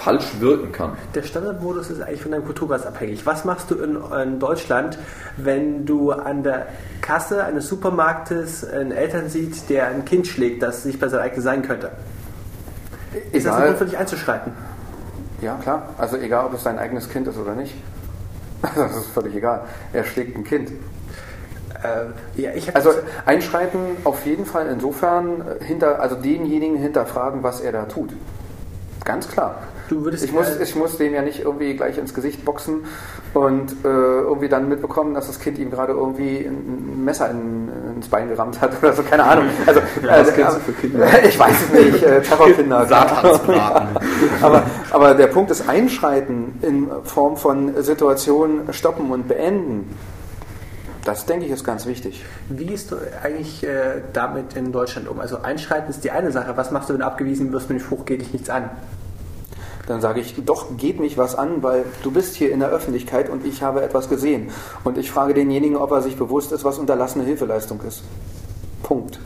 [0.04, 0.92] falsch wirken kann?
[1.14, 3.24] Der Standardmodus ist eigentlich von deinem Kulturkreis abhängig.
[3.24, 4.98] Was machst du in, in Deutschland,
[5.36, 6.66] wenn du an der
[7.00, 11.42] Kasse eines Supermarktes einen Eltern sieht, der ein Kind schlägt, das nicht bei seinem eigenen
[11.42, 11.90] sein könnte?
[13.32, 13.66] Ist das ein egal.
[13.68, 14.52] Grund für dich einzuschreiten?
[15.40, 15.94] Ja, klar.
[15.98, 17.74] Also egal, ob es sein eigenes Kind ist oder nicht.
[18.74, 19.66] Das ist völlig egal.
[19.92, 20.72] Er schlägt ein Kind.
[21.84, 22.90] Äh, ja, Also
[23.26, 28.10] einschreiten auf jeden Fall insofern äh, hinter, also denjenigen hinterfragen, was er da tut.
[29.04, 29.56] Ganz klar.
[29.88, 32.84] Du würdest ich muss, ich muss dem ja nicht irgendwie gleich ins Gesicht boxen
[33.34, 38.08] und äh, irgendwie dann mitbekommen, dass das Kind ihm gerade irgendwie ein Messer in, ins
[38.08, 39.44] Bein gerammt hat oder so, keine Ahnung.
[39.66, 41.06] Also, was äh, kennst du für Kinder?
[41.24, 42.86] Ich weiß es nicht, äh, Terrorkinder.
[42.86, 43.88] Satansbraten.
[44.40, 49.94] aber, aber der Punkt ist Einschreiten in Form von Situationen stoppen und beenden.
[51.04, 52.24] Das denke ich ist ganz wichtig.
[52.48, 55.20] Wie gehst du eigentlich äh, damit in Deutschland um?
[55.20, 56.56] Also einschreiten ist die eine Sache.
[56.56, 58.70] Was machst du, wenn du abgewiesen wirst mit dem Spruch, geht dich nichts an?
[59.86, 63.28] Dann sage ich, doch, geht mich was an, weil du bist hier in der Öffentlichkeit
[63.28, 64.48] und ich habe etwas gesehen.
[64.82, 68.02] Und ich frage denjenigen, ob er sich bewusst ist, was unterlassene Hilfeleistung ist.
[68.82, 69.20] Punkt.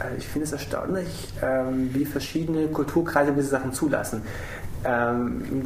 [0.00, 4.22] Äh, Ich finde es erstaunlich, ähm, wie verschiedene Kulturkreise diese Sachen zulassen.
[4.84, 5.64] Ähm,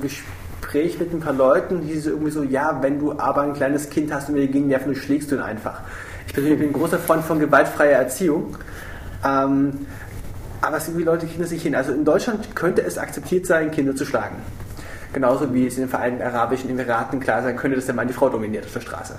[0.74, 3.90] Gespräch mit ein paar Leuten hieß es irgendwie so, ja, wenn du aber ein kleines
[3.90, 5.82] Kind hast und dir gegen nerven, schlägst du ihn einfach.
[6.26, 8.56] Ich persönlich bin ein großer Freund von gewaltfreier Erziehung.
[9.24, 9.86] Ähm,
[10.60, 11.76] aber es irgendwie Leute kriegen das nicht hin.
[11.76, 14.36] Also in Deutschland könnte es akzeptiert sein, Kinder zu schlagen.
[15.12, 18.14] Genauso wie es in den Vereinigten Arabischen Emiraten klar sein könnte, dass der Mann die
[18.14, 19.14] Frau dominiert auf der Straße.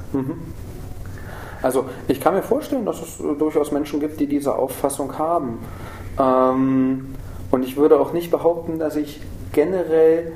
[1.62, 5.60] Also ich kann mir vorstellen, dass es äh, durchaus Menschen gibt, die diese Auffassung haben.
[6.20, 7.16] Ähm,
[7.50, 9.22] und ich würde auch nicht behaupten, dass ich
[9.54, 10.34] generell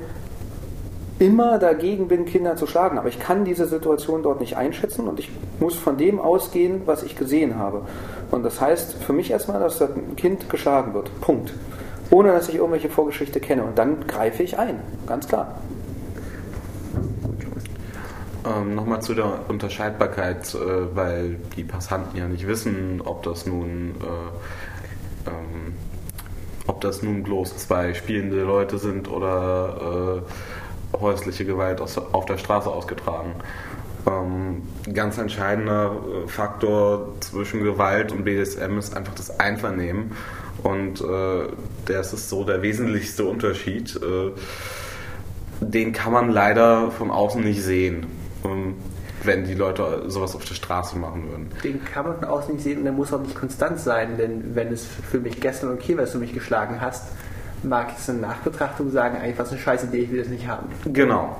[1.20, 2.98] immer dagegen bin, Kinder zu schlagen.
[2.98, 5.30] Aber ich kann diese Situation dort nicht einschätzen und ich
[5.60, 7.82] muss von dem ausgehen, was ich gesehen habe.
[8.30, 11.10] Und das heißt für mich erstmal, dass das Kind geschlagen wird.
[11.20, 11.52] Punkt.
[12.10, 13.62] Ohne dass ich irgendwelche Vorgeschichte kenne.
[13.64, 14.80] Und dann greife ich ein.
[15.06, 15.60] Ganz klar.
[18.46, 23.94] Ähm, Nochmal zu der Unterscheidbarkeit, äh, weil die Passanten ja nicht wissen, ob das nun
[24.00, 25.74] äh, ähm,
[26.66, 30.59] ob das nun bloß zwei spielende Leute sind oder äh,
[30.98, 33.34] häusliche Gewalt aus, auf der Straße ausgetragen.
[34.06, 34.62] Ähm,
[34.92, 40.12] ganz entscheidender äh, Faktor zwischen Gewalt und BDSM ist einfach das Einvernehmen.
[40.62, 41.48] Und äh,
[41.86, 43.96] das ist so der wesentlichste Unterschied.
[43.96, 44.32] Äh,
[45.60, 48.06] den kann man leider von außen nicht sehen,
[48.44, 48.74] ähm,
[49.22, 51.50] wenn die Leute sowas auf der Straße machen würden.
[51.62, 54.54] Den kann man von außen nicht sehen und der muss auch nicht konstant sein, denn
[54.54, 57.12] wenn es für mich gestern okay war, dass du mich geschlagen hast,
[57.62, 60.46] mag ich es in Nachbetrachtung sagen, eigentlich was eine scheiß Idee, ich will das nicht
[60.46, 60.66] haben.
[60.92, 61.36] Genau.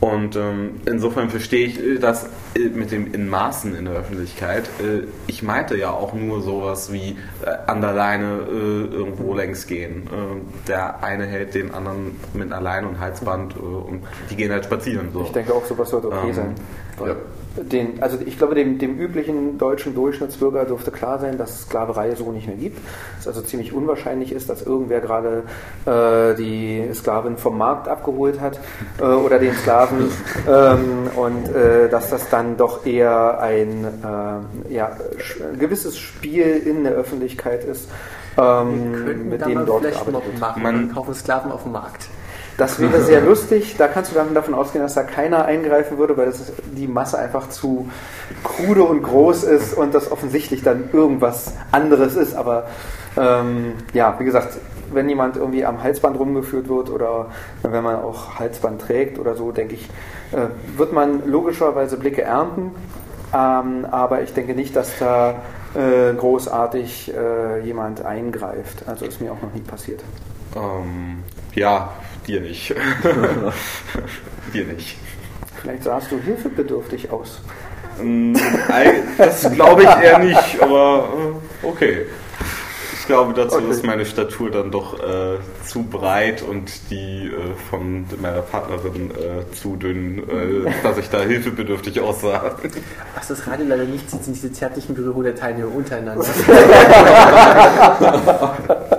[0.00, 4.68] Und ähm, insofern verstehe ich äh, das äh, mit dem in Maßen in der Öffentlichkeit.
[4.80, 9.66] Äh, ich meinte ja auch nur sowas wie äh, an der Leine äh, irgendwo längs
[9.66, 10.06] gehen.
[10.06, 14.52] Äh, der eine hält den anderen mit einer Leine und Halsband äh, und die gehen
[14.52, 15.08] halt spazieren.
[15.12, 15.22] So.
[15.22, 16.54] Ich denke auch, sowas sollte okay Ähm, sein.
[17.00, 17.16] Ja.
[17.62, 22.14] Den, also ich glaube, dem, dem üblichen deutschen Durchschnittsbürger dürfte klar sein, dass es Sklaverei
[22.14, 22.78] so nicht mehr gibt.
[23.18, 25.42] Es also ziemlich unwahrscheinlich ist, dass irgendwer gerade
[25.86, 28.58] äh, die Sklavin vom Markt abgeholt hat
[29.00, 30.10] äh, oder den Sklaven
[30.48, 34.96] ähm, und äh, dass das dann doch eher ein äh, ja,
[35.58, 37.88] gewisses Spiel in der Öffentlichkeit ist,
[38.36, 40.40] ähm, mit dem dort gearbeitet wird.
[40.40, 40.62] Machen.
[40.62, 42.08] Man kauft Sklaven auf dem Markt.
[42.58, 43.76] Das wäre sehr lustig.
[43.78, 47.16] Da kannst du dann davon ausgehen, dass da keiner eingreifen würde, weil das die Masse
[47.16, 47.88] einfach zu
[48.42, 52.34] krude und groß ist und das offensichtlich dann irgendwas anderes ist.
[52.34, 52.66] Aber
[53.16, 54.58] ähm, ja, wie gesagt,
[54.92, 57.26] wenn jemand irgendwie am Halsband rumgeführt wird oder
[57.62, 59.88] wenn man auch Halsband trägt oder so, denke ich,
[60.32, 62.72] äh, wird man logischerweise Blicke ernten.
[63.32, 65.36] Ähm, aber ich denke nicht, dass da
[65.76, 68.82] äh, großartig äh, jemand eingreift.
[68.88, 70.02] Also ist mir auch noch nie passiert.
[70.56, 71.22] Ähm,
[71.54, 71.90] ja,
[72.28, 72.68] dir nicht.
[74.52, 74.96] dir nicht.
[75.60, 77.40] Vielleicht sahst du hilfebedürftig aus.
[78.00, 78.36] Mm,
[79.16, 81.08] das glaube ich eher nicht, aber
[81.62, 82.06] äh, okay.
[83.00, 83.70] Ich glaube, dazu okay.
[83.70, 89.50] ist meine Statur dann doch äh, zu breit und die äh, von meiner Partnerin äh,
[89.54, 92.56] zu dünn, äh, dass ich da hilfebedürftig aussah.
[93.14, 96.22] Was das Radio leider nicht sieht, sind diese zärtlichen Berührungen der Teilnehmer untereinander.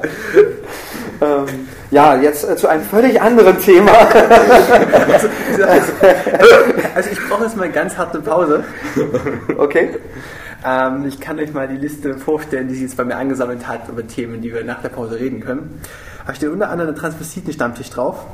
[1.22, 3.92] ähm, ja, jetzt äh, zu einem völlig anderen Thema.
[3.92, 5.28] also,
[6.96, 8.64] also, ich brauche jetzt mal eine ganz harte Pause.
[9.58, 9.98] Okay.
[10.66, 13.88] Ähm, ich kann euch mal die Liste vorstellen, die sich jetzt bei mir angesammelt hat
[13.88, 15.82] über Themen, die wir nach der Pause reden können.
[16.26, 18.26] Da steht unter anderem ein Transvestiten-Stammtisch drauf.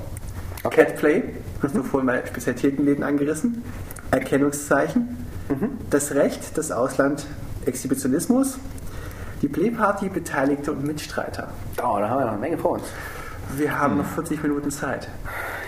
[0.64, 0.86] Okay.
[0.86, 1.24] Catplay,
[1.62, 3.64] hast du vorhin mal Spezialitätenläden angerissen.
[4.12, 5.18] Erkennungszeichen.
[5.50, 5.78] Mhm.
[5.90, 7.26] Das Recht, das Ausland,
[7.66, 8.58] Exhibitionismus.
[9.46, 11.50] Die Playparty, Beteiligte und Mitstreiter.
[11.78, 12.86] Oh, da haben wir noch eine Menge vor uns.
[13.56, 15.08] Wir haben noch 40 Minuten Zeit.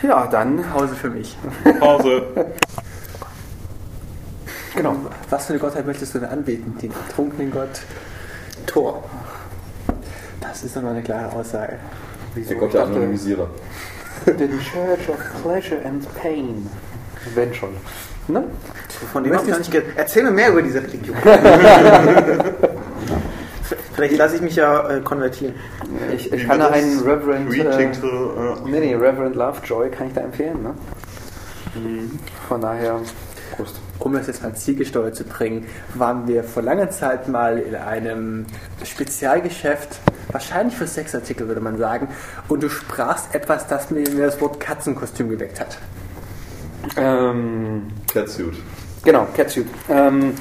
[0.01, 0.63] Ja, dann.
[0.63, 1.37] Pause für mich.
[1.79, 2.23] Pause.
[4.75, 4.95] genau.
[5.29, 6.75] Was für eine Gottheit möchtest du denn anbeten?
[6.79, 7.81] Den betrunkenen Gott
[8.65, 9.03] Thor.
[10.41, 11.77] Das ist doch mal eine klare Aussage.
[12.33, 12.49] Wieso?
[12.49, 13.47] Der Gott der Anonymisierer.
[14.25, 16.67] The Church of Pleasure and Pain.
[17.35, 17.69] Wenn schon.
[18.27, 18.43] Ne?
[19.13, 21.15] Von dem ich nicht Erzähl mir mehr über diese Religion.
[23.97, 25.55] Vielleicht lasse ich mich ja äh, konvertieren.
[26.13, 30.61] Ich, ich kann da einen Reverend, äh, nee, nee, Reverend Lovejoy kann ich da empfehlen.
[30.61, 30.75] Ne?
[31.73, 32.19] Mhm.
[32.47, 32.99] Von daher,
[33.55, 33.79] Prost.
[33.97, 35.65] Um das jetzt mal zielgesteuert zu bringen,
[35.95, 38.45] waren wir vor langer Zeit mal in einem
[38.83, 39.97] Spezialgeschäft,
[40.31, 42.07] wahrscheinlich für Sexartikel würde man sagen,
[42.49, 45.79] und du sprachst etwas, das mir das Wort Katzenkostüm geweckt hat.
[46.97, 48.53] Ähm, Catsuit.
[49.03, 49.65] Genau, Catsuit.
[49.89, 50.35] Ähm,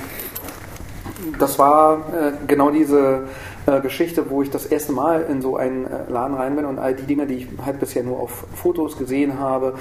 [1.38, 3.24] das war äh, genau diese
[3.66, 6.78] äh, Geschichte, wo ich das erste Mal in so einen äh, Laden rein bin und
[6.78, 9.74] all die Dinge, die ich halt bisher nur auf Fotos gesehen habe,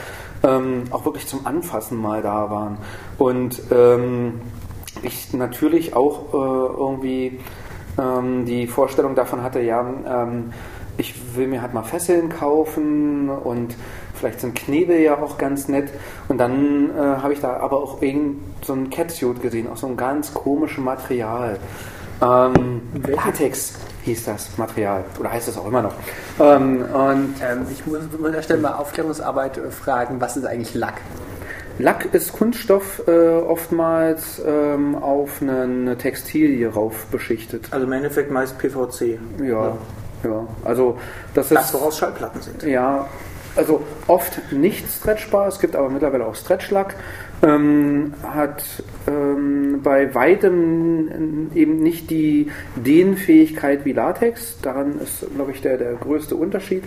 [0.44, 2.78] ähm, auch wirklich zum Anfassen mal da waren.
[3.18, 4.42] Und ähm,
[5.04, 7.40] ich natürlich auch äh, irgendwie
[7.98, 10.52] ähm, die Vorstellung davon hatte, ja, ähm,
[10.98, 13.76] ich will mir halt mal Fesseln kaufen und
[14.26, 15.90] vielleicht sind Knebel ja auch ganz nett.
[16.28, 19.88] Und dann äh, habe ich da aber auch irgend so ein Catsuit gesehen, aus so
[19.88, 21.60] einem ganz komischen Material.
[22.22, 23.74] Ähm, Latex
[24.04, 25.94] hieß das Material, oder heißt es auch immer noch.
[26.40, 30.74] Ähm, und ähm, ich muss an der Stelle mal Aufklärungsarbeit äh, fragen, was ist eigentlich
[30.74, 31.02] Lack?
[31.78, 37.68] Lack ist Kunststoff äh, oftmals ähm, auf eine, eine, Textilie rauf beschichtet.
[37.72, 39.20] Also im Endeffekt meist PVC.
[39.40, 39.78] Ja, ja.
[40.24, 40.48] ja.
[40.64, 40.98] Also
[41.34, 41.74] das, das ist.
[41.74, 42.64] woraus Schallplatten sind.
[42.64, 43.08] Ja,
[43.56, 46.96] also oft nicht stretchbar, es gibt aber mittlerweile auch Stretchlack.
[47.44, 48.64] Ähm, hat
[49.08, 54.58] ähm, bei weitem eben nicht die Dehnfähigkeit wie Latex.
[54.62, 56.84] Daran ist, glaube ich, der, der größte Unterschied.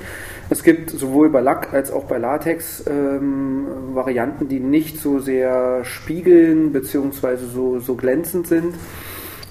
[0.49, 5.85] Es gibt sowohl bei Lack als auch bei Latex ähm, Varianten, die nicht so sehr
[5.85, 7.37] spiegeln bzw.
[7.37, 8.75] So, so glänzend sind.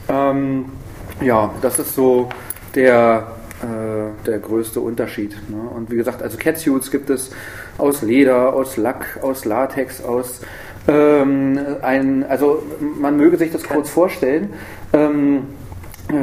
[0.09, 0.65] Ähm,
[1.21, 2.27] ja, das ist so
[2.73, 5.35] der der größte Unterschied.
[5.49, 5.57] Ne?
[5.57, 7.31] Und wie gesagt, also Catsuits gibt es
[7.79, 10.41] aus Leder, aus Lack, aus Latex, aus
[10.87, 14.53] ähm, ein, also man möge sich das kurz vorstellen.
[14.93, 15.47] Ähm,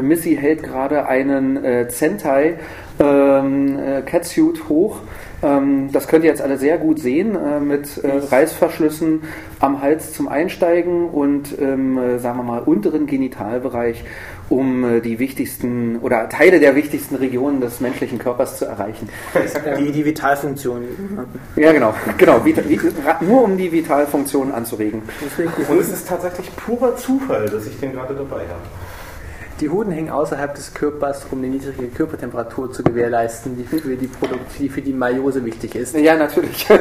[0.01, 2.59] Missy hält gerade einen äh, Zentai
[2.99, 5.01] ähm, äh, Catsuit hoch
[5.45, 9.23] ähm, das könnt ihr jetzt alle sehr gut sehen äh, mit äh, Reißverschlüssen
[9.61, 14.05] am Hals zum Einsteigen und ähm, äh, sagen wir mal unteren Genitalbereich,
[14.49, 19.09] um die wichtigsten oder Teile der wichtigsten Regionen des menschlichen Körpers zu erreichen.
[19.79, 20.85] Die, die Vitalfunktion.
[21.57, 22.41] Ja, genau, genau.
[23.21, 25.03] Nur um die Vitalfunktion anzuregen.
[25.69, 28.63] Und es ist tatsächlich purer Zufall, dass ich den gerade dabei habe.
[29.61, 34.09] Die Hoden hängen außerhalb des Körpers, um eine niedrige Körpertemperatur zu gewährleisten, die für die,
[34.09, 35.95] Produkt, die, für die Meiose wichtig ist.
[35.95, 36.69] Ja, natürlich.
[36.69, 36.81] Und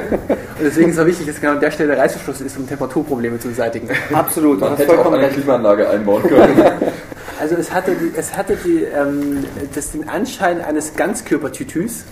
[0.60, 3.40] deswegen ist es auch wichtig, dass genau an der Stelle der Reißverschluss ist, um Temperaturprobleme
[3.40, 3.88] zu beseitigen.
[4.12, 4.60] Absolut.
[4.60, 5.30] Man das hätte auch eine.
[5.30, 6.64] Klimaanlage einbauen können.
[7.44, 9.44] Also es hatte, die, es hatte die, ähm,
[9.76, 12.06] das den Anschein eines Ganzkörpertütüs.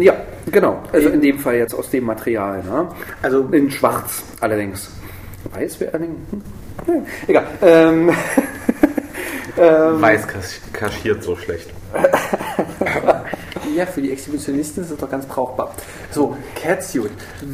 [0.00, 0.14] Ja,
[0.50, 0.82] genau.
[0.94, 2.62] Also in dem Fall jetzt aus dem Material.
[2.64, 2.88] Ne?
[3.20, 4.88] Also In schwarz allerdings.
[5.52, 6.16] Weiß wäre allerdings.
[6.86, 6.94] Hm?
[6.94, 7.46] Ja, egal.
[7.60, 8.10] Ähm,
[9.58, 11.68] ähm, Weiß kas- kaschiert so schlecht.
[13.76, 15.72] Ja, für die Exhibitionisten ist das doch ganz brauchbar.
[16.10, 17.10] So, Catsuit.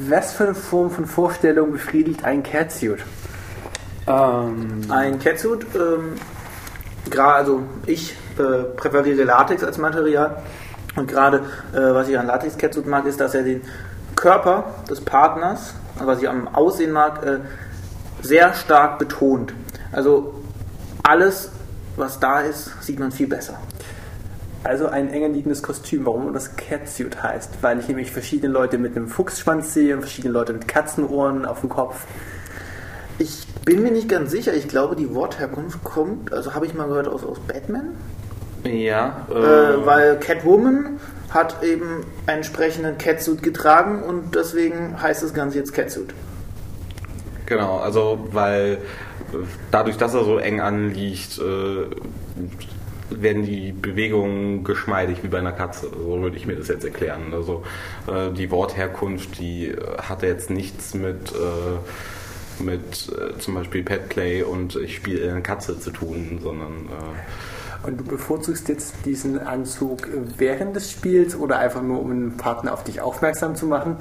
[0.09, 2.99] Was für eine Form von Vorstellung befriedigt ein Catsuit?
[4.09, 6.15] ähm, Ein Catsuit, ähm,
[7.11, 10.37] gra- also ich äh, präferiere Latex als Material
[10.97, 11.39] und gerade
[11.73, 13.63] äh, was ich an Latex Catsuit mag, ist, dass er den
[14.17, 17.39] Körper des Partners, also was ich am Aussehen mag, äh,
[18.21, 19.55] sehr stark betont.
[19.93, 20.35] Also
[21.03, 21.51] alles,
[21.97, 23.59] was da ist, sieht man viel besser.
[24.65, 26.05] Also ein enger liegendes Kostüm.
[26.05, 27.63] Warum das Catsuit heißt?
[27.63, 31.61] Weil ich nämlich verschiedene Leute mit einem Fuchsschwanz sehe und verschiedene Leute mit Katzenohren auf
[31.61, 32.07] dem Kopf.
[33.19, 34.55] Ich bin mir nicht ganz sicher.
[34.55, 37.97] Ich glaube, die Wortherkunft kommt, also habe ich mal gehört, aus, aus Batman.
[38.65, 41.01] Ja, Äh, weil Catwoman
[41.31, 46.15] hat eben einen entsprechenden Catsuit getragen und deswegen heißt das Ganze jetzt Catsuit.
[47.47, 48.79] Genau, also weil
[49.33, 49.37] äh,
[49.71, 51.87] dadurch, dass er so eng anliegt, äh,
[53.11, 55.89] werden die Bewegungen geschmeidig wie bei einer Katze.
[55.91, 57.33] So würde ich mir das jetzt erklären.
[57.33, 57.63] Also
[58.07, 61.79] äh, die Wortherkunft, die äh, hatte jetzt nichts mit, äh,
[62.61, 67.99] mit äh, zum Beispiel Petplay und ich spiele eine Katze zu tun, sondern äh, Und
[67.99, 72.85] du bevorzugst jetzt diesen Anzug während des Spiels oder einfach nur, um einen Partner auf
[72.85, 73.97] dich aufmerksam zu machen?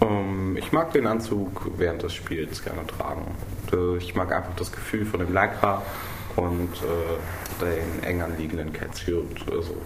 [0.00, 3.22] Ähm, ich mag den Anzug während des Spiels gerne tragen.
[3.72, 5.82] Äh, Ich mag einfach das Gefühl von dem Lycra
[6.36, 9.44] und äh, den eng anliegenden Catsuit.
[9.50, 9.76] Also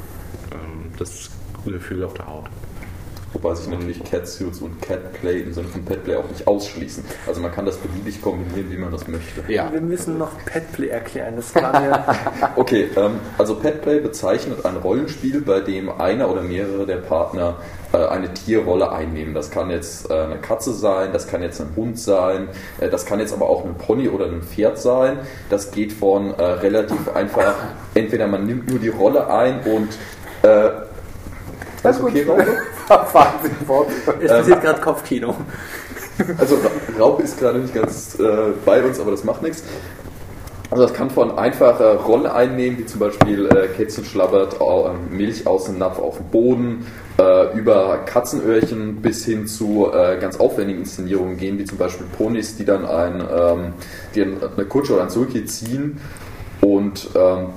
[0.53, 1.31] ähm, das
[1.65, 2.47] Gefühl auf der Haut.
[3.35, 7.05] Wobei sich natürlich Catsuits und Catplay im Sinne von Petplay auch nicht ausschließen.
[7.27, 9.43] Also man kann das beliebig kombinieren, wie man das möchte.
[9.49, 9.73] Ja.
[9.73, 11.37] Wir müssen noch Petplay erklären.
[11.37, 12.05] Das war mir.
[12.57, 17.57] Okay, ähm, also Petplay bezeichnet ein Rollenspiel, bei dem einer oder mehrere der Partner
[17.93, 19.35] äh, eine Tierrolle einnehmen.
[19.35, 22.49] Das kann jetzt äh, eine Katze sein, das kann jetzt ein Hund sein,
[22.81, 25.19] äh, das kann jetzt aber auch ein Pony oder ein Pferd sein.
[25.51, 27.55] Das geht von äh, relativ einfach,
[27.95, 29.89] entweder man nimmt nur die Rolle ein und
[31.85, 32.11] Alles gut.
[32.11, 32.47] okay, Raupe?
[33.13, 33.89] Wahnsinn, Wort.
[34.21, 35.35] Es passiert gerade Kopfkino.
[36.39, 39.65] Also Ra- Raupe ist gerade nicht ganz äh, bei uns, aber das macht nichts.
[40.71, 45.47] Also das kann von einfacher Rolle einnehmen, wie zum Beispiel äh, Kätzchen schlabbert äh, Milch
[45.47, 46.87] aus dem Napf auf dem Boden,
[47.19, 52.57] äh, über Katzenöhrchen bis hin zu äh, ganz aufwendigen Inszenierungen gehen, wie zum Beispiel Ponys,
[52.57, 53.73] die dann ein, ähm,
[54.15, 56.01] die eine Kutsche oder ein Sulki ziehen
[56.61, 57.49] und ähm,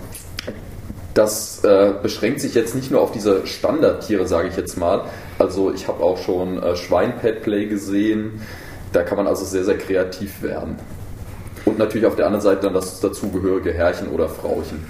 [1.17, 5.05] das äh, beschränkt sich jetzt nicht nur auf diese Standardtiere, sage ich jetzt mal.
[5.39, 8.41] Also ich habe auch schon äh, Schwein-Petplay gesehen.
[8.93, 10.77] Da kann man also sehr, sehr kreativ werden.
[11.65, 14.85] Und natürlich auf der anderen Seite dann das dazugehörige Herrchen oder Frauchen.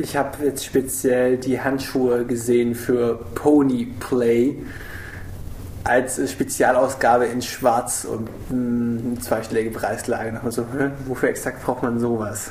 [0.00, 4.56] Ich habe jetzt speziell die Handschuhe gesehen für Pony Play
[5.84, 10.32] als Spezialausgabe in Schwarz und mh, eine zweistellige Preislage.
[10.32, 12.50] Nochmal so, hä, wofür exakt braucht man sowas?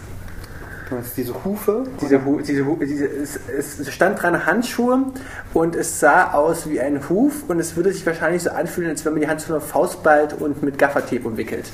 [1.18, 1.84] Diese Hufe.
[2.02, 5.06] Diese, diese, diese, es, es stand dran Handschuhe
[5.54, 9.04] und es sah aus wie ein Huf und es würde sich wahrscheinlich so anfühlen, als
[9.06, 11.66] wenn man die Handschuhe auf Faust ballt und mit Gaffertape umwickelt.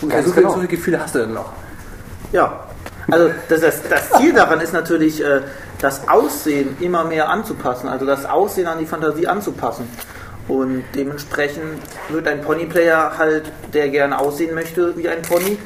[0.00, 0.54] Und Ganz so viele genau.
[0.54, 1.52] solche Gefühle hast du dann noch.
[2.32, 2.66] Ja,
[3.10, 5.40] also das, das, das Ziel daran ist natürlich, äh,
[5.80, 9.88] das Aussehen immer mehr anzupassen, also das Aussehen an die Fantasie anzupassen.
[10.48, 15.58] Und dementsprechend wird ein Ponyplayer halt, der gerne aussehen möchte wie ein Pony,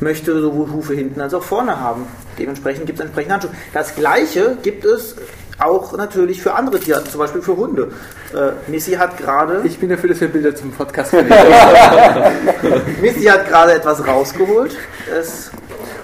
[0.00, 2.06] möchte sowohl Hufe hinten als auch vorne haben.
[2.38, 3.52] Dementsprechend gibt es entsprechende Handschuhe.
[3.72, 5.16] Das gleiche gibt es
[5.58, 7.92] auch natürlich für andere Tierarten, zum Beispiel für Hunde.
[8.34, 11.12] Äh, Missy hat gerade Ich bin dafür, dass wir Bilder zum Podcast.
[13.02, 14.76] Missy hat gerade etwas rausgeholt.
[15.18, 15.50] Es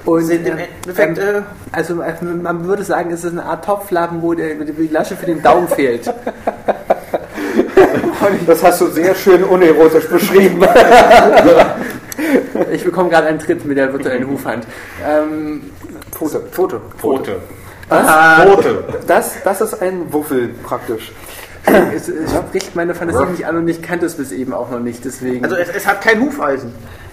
[0.04, 1.42] Und sind im äh, Endeffekt ähm, äh,
[1.72, 5.26] also äh, man würde sagen, es ist eine Art Topflappen, wo der, die Lasche für
[5.26, 6.12] den Daumen fehlt.
[8.46, 10.60] Das hast du sehr schön unerotisch beschrieben.
[12.76, 14.66] Ich bekomme gerade einen Tritt mit der virtuellen Hufhand.
[15.04, 15.70] Ähm,
[16.12, 16.40] Foto.
[16.50, 16.80] Foto.
[16.98, 17.36] Pfote.
[17.88, 18.84] ah, Pfote.
[19.06, 21.10] Das, das ist ein Wuffel praktisch.
[21.94, 24.78] es, es spricht meine Fantasie nicht an und ich kannte es bis eben auch noch
[24.78, 25.42] nicht, deswegen.
[25.42, 26.72] Also es, es hat kein Hufeisen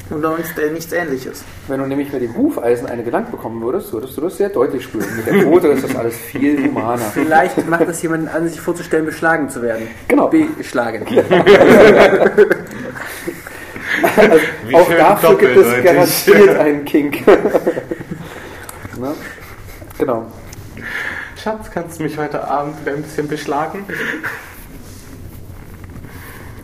[0.09, 1.43] und sonst äh, nichts ähnliches.
[1.67, 4.83] Wenn du nämlich mit dem Hufeisen eine gelangt bekommen würdest, würdest du das sehr deutlich
[4.83, 5.07] spüren.
[5.15, 7.05] Mit der Foto ist das alles viel humaner.
[7.13, 9.87] Vielleicht macht es jemanden an, sich vorzustellen, beschlagen zu werden.
[10.09, 10.27] Genau.
[10.27, 11.05] Beschlagen.
[14.67, 17.25] Wie Auch dafür gibt es garantiert einen Kink.
[17.27, 19.13] ne?
[19.97, 20.31] Genau.
[21.41, 23.85] Schatz, kannst du mich heute Abend wieder ein bisschen beschlagen?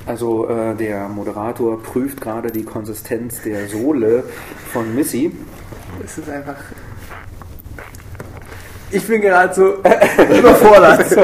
[0.05, 4.23] Also äh, der Moderator prüft gerade die Konsistenz der Sohle
[4.71, 5.31] von Missy.
[6.03, 6.55] Es ist einfach.
[8.91, 9.75] Ich bin gerade so
[10.39, 11.05] überfordert.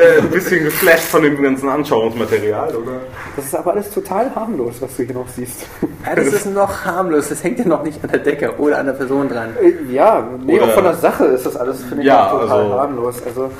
[0.00, 2.92] Äh, ein bisschen geflasht von dem ganzen Anschauungsmaterial, oder?
[3.36, 5.66] Das ist aber alles total harmlos, was du hier noch siehst.
[6.06, 7.28] Ja, das ist noch harmlos.
[7.28, 9.50] Das hängt ja noch nicht an der Decke oder an der Person dran.
[9.60, 12.40] Äh, Ja, nee, Oder- auch von der Sache ist das alles, finde ich, Ja, auch
[12.42, 13.22] total also- harmlos.
[13.26, 13.50] Also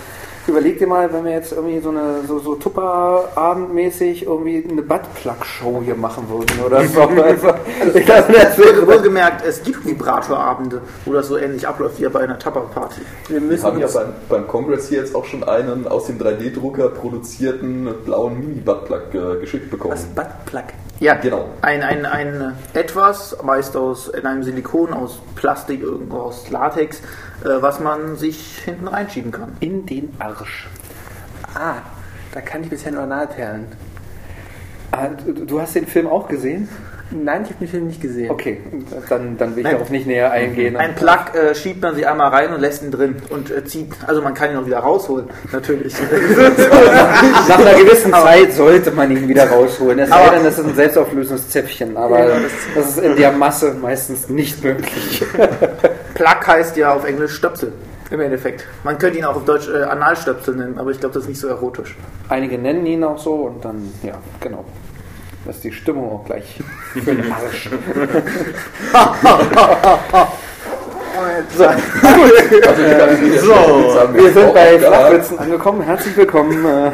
[0.50, 5.82] überleg dir mal, wenn wir jetzt irgendwie so eine so, so Tupper-abendmäßig irgendwie eine Buttplug-Show
[5.84, 7.00] hier machen würden oder so.
[7.20, 7.48] Also,
[7.94, 12.20] ich glaube, das wäre Wohlgemerkt, es gibt Vibratorabende, wo das so ähnlich abläuft wie bei
[12.20, 13.00] einer Tupper-Party.
[13.28, 16.18] Wir Wir müssen haben ja beim, beim Kongress hier jetzt auch schon einen aus dem
[16.18, 19.94] 3D-Drucker produzierten blauen Mini-Buttplug äh, geschickt bekommen.
[19.94, 20.64] was Buttplug.
[21.00, 21.46] Ja, Genau.
[21.62, 27.02] Ein, ein, ein etwas, meist aus in einem Silikon, aus Plastik, irgendwo aus Latex, äh,
[27.42, 29.56] was man sich hinten reinschieben kann.
[29.60, 30.68] in den Arsch.
[31.54, 31.82] Ah,
[32.32, 33.66] da kann ich bisher nur Analperlen.
[34.92, 36.68] Ah, du, du hast den Film auch gesehen?
[37.12, 38.30] Nein, ich habe den Film nicht gesehen.
[38.30, 38.60] Okay,
[39.08, 39.74] dann, dann will ich Nein.
[39.74, 40.76] darauf nicht näher eingehen.
[40.76, 43.92] Ein Plug äh, schiebt man sie einmal rein und lässt ihn drin und äh, zieht,
[44.06, 45.94] also man kann ihn auch wieder rausholen, natürlich.
[47.48, 49.98] Nach einer gewissen Zeit sollte man ihn wieder rausholen.
[49.98, 52.28] Es sei Aber- denn, es ist ein selbstauflösendes Zäpfchen, aber
[52.74, 55.24] das ist in der Masse meistens nicht möglich.
[56.14, 57.72] Plug heißt ja auf Englisch Stöpsel.
[58.10, 58.66] Im Endeffekt.
[58.82, 61.40] Man könnte ihn auch auf Deutsch äh, Analstöpsel nennen, aber ich glaube, das ist nicht
[61.40, 61.96] so erotisch.
[62.28, 64.64] Einige nennen ihn auch so und dann, ja, genau.
[65.44, 66.44] Das ist die Stimmung auch gleich
[66.92, 67.70] für den Arsch.
[73.40, 73.54] So,
[74.14, 75.82] wir sind bei ja, Flachwitzen angekommen.
[75.82, 76.64] Herzlich willkommen.
[76.64, 76.90] äh,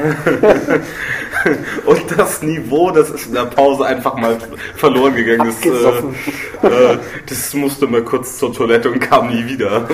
[1.87, 4.37] Und das Niveau, das ist in der Pause einfach mal
[4.77, 5.53] verloren gegangen.
[5.63, 6.99] Das, äh, äh,
[7.29, 9.87] das musste mal kurz zur Toilette und kam nie wieder.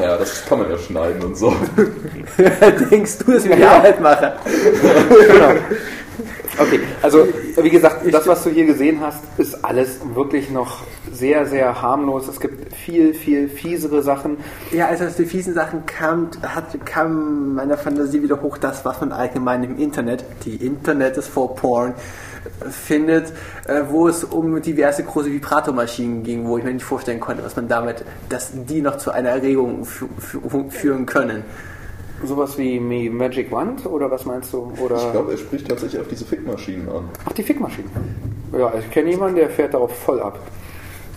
[0.00, 1.54] Ja, das kann man ja schneiden und so.
[2.90, 4.34] Denkst du, dass ich mir Arbeit mache?
[5.28, 5.54] Genau.
[6.60, 10.82] Okay, also wie gesagt, das, was du hier gesehen hast, ist alles wirklich noch
[11.12, 12.26] sehr, sehr harmlos.
[12.26, 14.38] Es gibt viel, viel fiesere Sachen.
[14.72, 19.00] Ja, als es die fiesen Sachen kam, hat, kam meiner Fantasie wieder hoch das, was
[19.00, 21.94] man allgemein im Internet, die Internet ist for Porn,
[22.70, 23.32] findet,
[23.66, 27.54] äh, wo es um diverse große Vibratormaschinen ging, wo ich mir nicht vorstellen konnte, was
[27.54, 31.44] man damit, dass die noch zu einer Erregung fü fü führen können.
[32.24, 34.72] Sowas wie Magic Wand oder was meinst du?
[34.82, 37.08] Oder Ich glaube, er spricht tatsächlich auf diese Fickmaschinen an.
[37.24, 37.90] Ach, die Fickmaschinen.
[38.52, 40.38] Ja, ich kenne jemanden, der fährt darauf voll ab.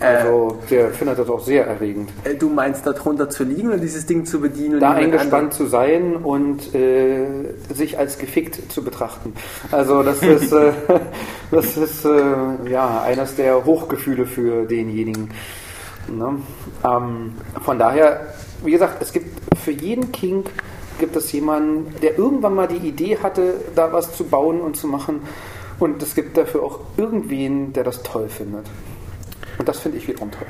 [0.00, 2.10] Also der findet das auch sehr erregend.
[2.24, 4.74] Äh, Du meinst, darunter zu liegen und dieses Ding zu bedienen?
[4.74, 7.24] und Da eingespannt zu sein und äh,
[7.72, 9.32] sich als gefickt zu betrachten.
[9.70, 10.72] Also das ist, äh,
[11.52, 15.30] das ist äh, ja eines der Hochgefühle für denjenigen.
[16.08, 16.36] Ne?
[16.84, 18.20] Ähm, von daher,
[18.64, 20.50] wie gesagt, es gibt für jeden Kink
[20.98, 24.86] gibt es jemanden, der irgendwann mal die Idee hatte, da was zu bauen und zu
[24.86, 25.20] machen.
[25.78, 28.66] Und es gibt dafür auch irgendwen, der das toll findet.
[29.58, 30.46] Und das finde ich wiederum toll.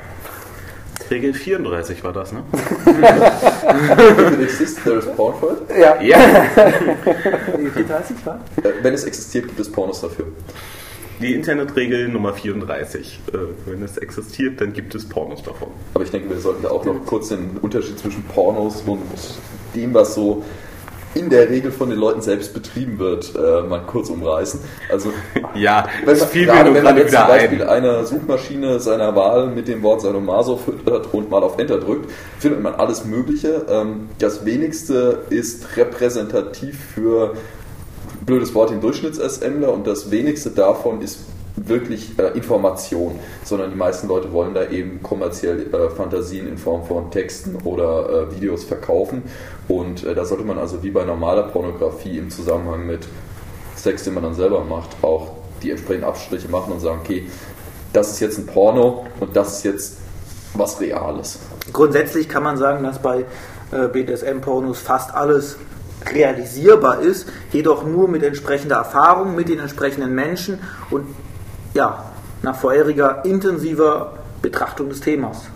[1.09, 2.43] Regel 34 war das, ne?
[2.53, 5.77] If it exists, there is porn for it.
[5.77, 6.17] Ja, Ja.
[6.17, 8.39] Ange- 34, war?
[8.81, 10.25] Wenn es existiert, gibt es Pornos dafür.
[11.21, 13.19] Die Internetregel Nummer 34.
[13.31, 15.69] Äh, wenn es existiert, dann gibt es Pornos davon.
[15.93, 18.99] Aber ich denke, wir sollten da auch noch kurz den Unterschied zwischen Pornos und
[19.75, 20.43] dem, was so
[21.15, 24.59] in der Regel von den Leuten selbst betrieben wird, äh, mal kurz umreißen.
[24.91, 25.11] Also
[25.55, 27.85] Ja, wenn das man, mir gerade wenn man jetzt zum Beispiel ein.
[27.85, 32.09] eine Suchmaschine seiner Wahl mit dem Wort Sadomaso füttert und mal auf Enter drückt,
[32.39, 33.65] findet man alles Mögliche.
[33.69, 37.33] Ähm, das wenigste ist repräsentativ für
[38.25, 41.19] blödes Wort den Durchschnitts-SMler und das wenigste davon ist
[41.55, 46.83] wirklich äh, Information, sondern die meisten Leute wollen da eben kommerziell äh, Fantasien in Form
[46.85, 49.23] von Texten oder äh, Videos verkaufen
[49.67, 53.07] und äh, da sollte man also wie bei normaler Pornografie im Zusammenhang mit
[53.75, 55.31] Sex, den man dann selber macht, auch
[55.61, 57.27] die entsprechenden Abstriche machen und sagen, okay,
[57.93, 59.97] das ist jetzt ein Porno und das ist jetzt
[60.55, 61.39] was Reales.
[61.71, 63.25] Grundsätzlich kann man sagen, dass bei
[63.71, 65.57] äh, BDSM-Pornos fast alles
[66.11, 70.59] realisierbar ist, jedoch nur mit entsprechender Erfahrung, mit den entsprechenden Menschen
[70.89, 71.05] und
[71.73, 72.03] ja,
[72.41, 75.49] nach vorheriger intensiver Betrachtung des Themas.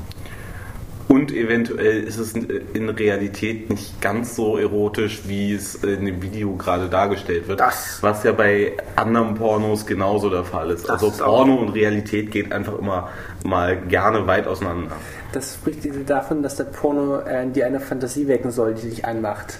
[1.09, 6.53] Und eventuell ist es in Realität nicht ganz so erotisch, wie es in dem Video
[6.57, 7.61] gerade dargestellt wird.
[7.61, 10.83] Das- was ja bei anderen Pornos genauso der Fall ist.
[10.83, 13.09] Das also ist Porno und Realität geht einfach immer
[13.45, 14.91] mal gerne weit auseinander.
[15.31, 19.59] Das spricht davon, dass der Porno äh, dir eine Fantasie wecken soll, die dich anmacht.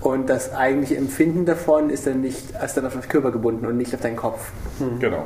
[0.00, 3.76] Und das eigentliche Empfinden davon ist dann nicht, ist dann auf den Körper gebunden und
[3.76, 4.50] nicht auf deinen Kopf.
[4.98, 5.24] Genau.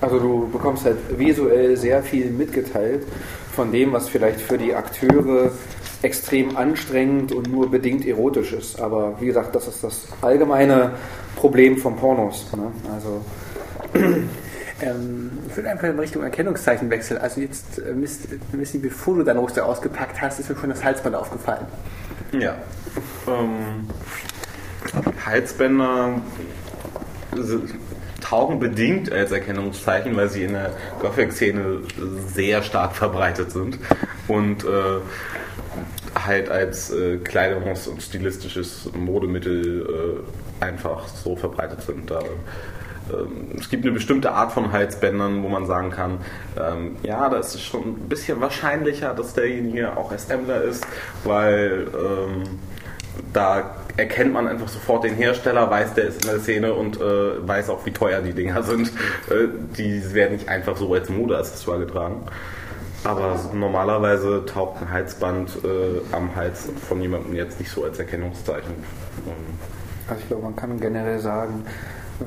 [0.00, 3.06] Also du bekommst halt visuell sehr viel mitgeteilt
[3.54, 5.52] von dem, was vielleicht für die Akteure
[6.02, 8.80] extrem anstrengend und nur bedingt erotisch ist.
[8.80, 10.92] Aber wie gesagt, das ist das allgemeine
[11.36, 12.46] Problem von Pornos.
[12.56, 12.72] Ne?
[12.94, 13.20] Also
[14.82, 17.20] Ähm, ich würde einfach in Richtung Erkennungszeichen wechseln.
[17.20, 21.16] Also jetzt, äh, Missy, bevor du dein Oster ausgepackt hast, ist mir schon das Halsband
[21.16, 21.66] aufgefallen.
[22.32, 22.56] Ja.
[23.28, 23.86] Ähm,
[25.24, 26.20] Halsbänder
[28.20, 31.80] taugen bedingt als Erkennungszeichen, weil sie in der Gothic-Szene
[32.26, 33.78] sehr stark verbreitet sind
[34.28, 35.00] und äh,
[36.26, 40.22] halt als äh, Kleidungs- und stilistisches Modemittel
[40.60, 42.10] äh, einfach so verbreitet sind.
[42.10, 42.20] Da,
[43.12, 46.18] ähm, es gibt eine bestimmte Art von Halsbändern, wo man sagen kann,
[46.58, 50.86] ähm, ja, da ist es schon ein bisschen wahrscheinlicher, dass derjenige auch SMler ist,
[51.24, 52.58] weil ähm,
[53.32, 57.46] da erkennt man einfach sofort den Hersteller, weiß, der ist in der Szene und äh,
[57.46, 58.88] weiß auch, wie teuer die Dinger sind.
[59.30, 62.26] Äh, die werden nicht einfach so als Modeaccessoire getragen.
[63.04, 68.74] Aber normalerweise taucht ein Halsband äh, am Hals von jemandem jetzt nicht so als Erkennungszeichen.
[70.06, 71.64] Also ich glaube, man kann generell sagen,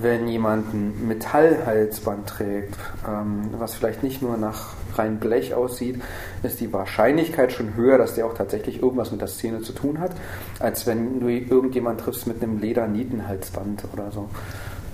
[0.01, 2.75] wenn jemand ein Metallhalsband trägt,
[3.07, 6.01] ähm, was vielleicht nicht nur nach rein Blech aussieht,
[6.41, 9.99] ist die Wahrscheinlichkeit schon höher, dass der auch tatsächlich irgendwas mit der Szene zu tun
[9.99, 10.11] hat,
[10.59, 14.29] als wenn du irgendjemand triffst mit einem Ledernietenhalsband oder so.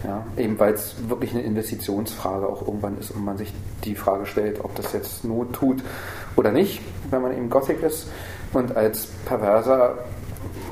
[0.03, 3.53] Ja, eben weil es wirklich eine Investitionsfrage auch irgendwann ist und man sich
[3.83, 5.83] die Frage stellt, ob das jetzt Not tut
[6.37, 8.09] oder nicht, wenn man eben Gothic ist.
[8.53, 9.97] Und als perverser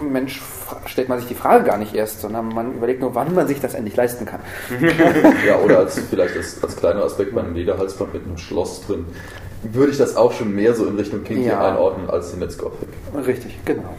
[0.02, 0.41] Mensch
[0.85, 3.60] stellt man sich die Frage gar nicht erst, sondern man überlegt nur, wann man sich
[3.61, 4.39] das endlich leisten kann.
[5.45, 9.06] Ja, oder als vielleicht als, als kleiner Aspekt bei einem Lederhalsband mit einem Schloss drin,
[9.64, 11.68] würde ich das auch schon mehr so in Richtung Kinky Ja.
[11.69, 12.88] einordnen als in Let's Gothic.
[13.26, 13.95] Richtig, genau.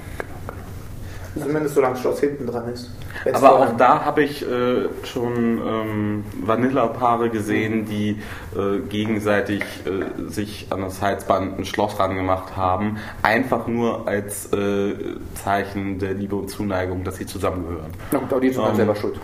[1.37, 2.91] Zumindest solange das Schloss hinten dran ist.
[3.25, 8.21] Wenn's Aber auch da habe ich äh, schon ähm, Vanilla-Paare gesehen, die
[8.57, 14.95] äh, gegenseitig äh, sich an das Halsband ein Schloss rangemacht haben, einfach nur als äh,
[15.35, 17.93] Zeichen der Liebe und Zuneigung, dass sie zusammengehören.
[18.13, 18.77] Na gut, aber die sind dann Ähm.
[18.77, 19.19] selber schuld.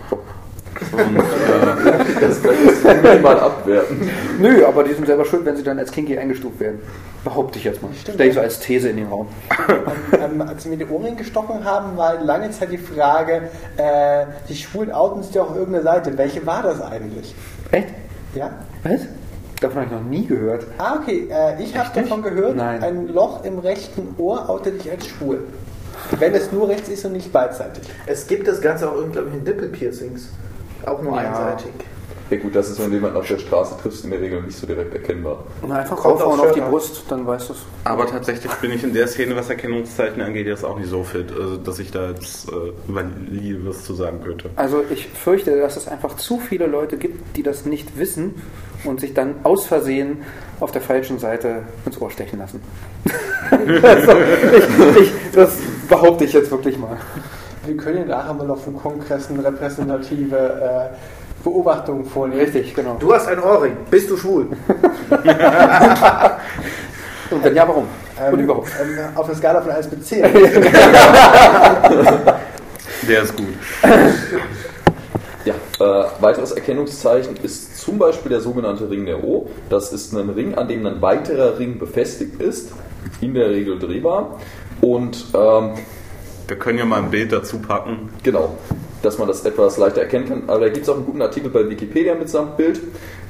[0.95, 1.21] Und, äh,
[2.21, 4.09] Das könnte ich mal abwerten.
[4.39, 6.79] Nö, aber die sind selber schuld, wenn sie dann als Kinky eingestuft werden.
[7.23, 7.89] Behaupte ich jetzt mal.
[7.99, 9.27] Stell ich so als These in den Raum.
[10.13, 14.55] ähm, als sie mir die Ohrringe gestochen haben, war lange Zeit die Frage, äh, die
[14.55, 16.17] Schwulen outen sich ja auf irgendeine Seite.
[16.17, 17.33] Welche war das eigentlich?
[17.71, 17.87] Echt?
[18.35, 18.51] Ja?
[18.83, 19.01] Was?
[19.61, 20.65] Davon habe ich noch nie gehört.
[20.77, 21.27] Ah, okay.
[21.31, 22.83] Äh, ich habe davon gehört, Nein.
[22.83, 25.39] ein Loch im rechten Ohr outet dich als schwul.
[26.19, 27.83] Wenn es nur rechts ist und nicht beidseitig.
[28.05, 30.27] Es gibt das Ganze auch, glaube ich, in Nippelpiercings.
[30.85, 31.29] Auch nur Ja.
[31.29, 31.71] einseitig.
[32.31, 34.57] Ja gut, das ist, wenn du jemanden auf der Straße triffst, in der Regel nicht
[34.57, 35.43] so direkt erkennbar.
[35.61, 36.61] Und einfach Kommt raufhauen aufs auf die.
[36.61, 37.59] Brust, dann weißt du es.
[37.83, 41.31] aber tatsächlich bin ich in der Szene, was Erkennungszeichen angeht, jetzt auch nicht so fit,
[41.31, 42.53] also, dass ich da jetzt äh,
[42.87, 44.49] valide was zu sagen könnte.
[44.55, 48.41] Also ich fürchte, dass es einfach zu viele Leute gibt, die das nicht wissen
[48.85, 50.23] und sich dann aus Versehen
[50.59, 52.59] auf der falschen Seite ins Ohr stechen lassen.
[53.83, 54.11] also,
[54.97, 55.57] ich, ich, das
[55.87, 56.97] behaupte ich jetzt wirklich mal.
[57.65, 60.89] Wir können ja nachher mal auf den Kongressen repräsentative äh,
[61.43, 62.41] Beobachtungen vornehmen.
[62.41, 62.97] Richtig, genau.
[62.99, 63.75] Du hast einen Ohrring.
[63.89, 64.47] Bist du schwul?
[67.31, 67.85] Und wenn ja, warum?
[68.23, 68.69] Ähm, Und überhaupt.
[68.81, 70.23] ähm, auf der Skala von 1 bis 10.
[73.07, 73.47] Der ist gut.
[75.43, 79.47] Ja, äh, weiteres Erkennungszeichen ist zum Beispiel der sogenannte Ring der O.
[79.69, 82.71] Das ist ein Ring, an dem ein weiterer Ring befestigt ist,
[83.21, 84.39] in der Regel drehbar.
[84.81, 85.73] Und ähm,
[86.47, 88.09] Wir können ja mal ein Bild dazu packen.
[88.23, 88.57] Genau,
[89.01, 90.43] dass man das etwas leichter erkennen kann.
[90.47, 92.81] Aber da gibt es auch einen guten Artikel bei Wikipedia mitsamt Bild.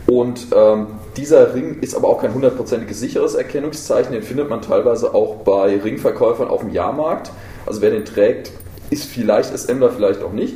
[0.07, 0.87] Und ähm,
[1.17, 4.11] dieser Ring ist aber auch kein hundertprozentiges sicheres Erkennungszeichen.
[4.11, 7.31] Den findet man teilweise auch bei Ringverkäufern auf dem Jahrmarkt.
[7.65, 8.51] Also wer den trägt,
[8.89, 10.55] ist vielleicht SMler, vielleicht auch nicht.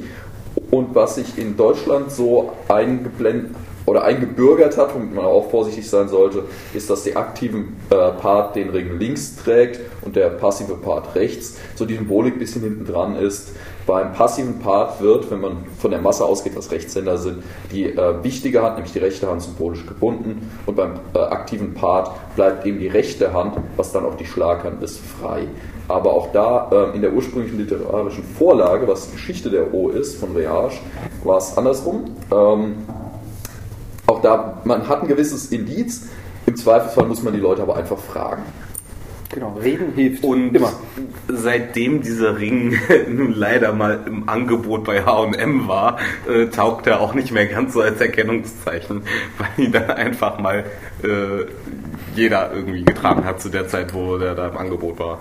[0.69, 3.55] Und was sich in Deutschland so eingeblendet
[3.89, 6.43] oder eingebürgert hat, womit man auch vorsichtig sein sollte,
[6.73, 11.57] ist, dass der aktiven äh, Part den Ring links trägt und der passive Part rechts,
[11.75, 13.49] so die Symbolik ein bisschen hinten dran ist.
[13.87, 18.23] Beim passiven Part wird, wenn man von der Masse ausgeht, was Rechtshänder sind, die äh,
[18.23, 22.77] wichtige Hand, nämlich die rechte Hand, symbolisch gebunden und beim äh, aktiven Part bleibt eben
[22.77, 25.47] die rechte Hand, was dann auch die Schlaghand ist, frei.
[25.87, 30.19] Aber auch da äh, in der ursprünglichen literarischen Vorlage, was die Geschichte der O ist,
[30.19, 30.77] von Reage,
[31.23, 32.05] war es andersrum.
[32.31, 32.75] Ähm,
[34.09, 36.09] auch da, man hat ein gewisses Indiz.
[36.45, 38.43] Im Zweifelsfall muss man die Leute aber einfach fragen.
[39.31, 40.23] Genau, reden hilft.
[40.23, 40.71] Und immer.
[41.27, 42.75] seitdem dieser Ring
[43.07, 47.73] nun leider mal im Angebot bei HM war, äh, taugt er auch nicht mehr ganz
[47.73, 49.03] so als Erkennungszeichen,
[49.37, 50.65] weil ihn dann einfach mal
[51.03, 51.45] äh,
[52.15, 55.19] jeder irgendwie getragen hat zu der Zeit, wo der da im Angebot war.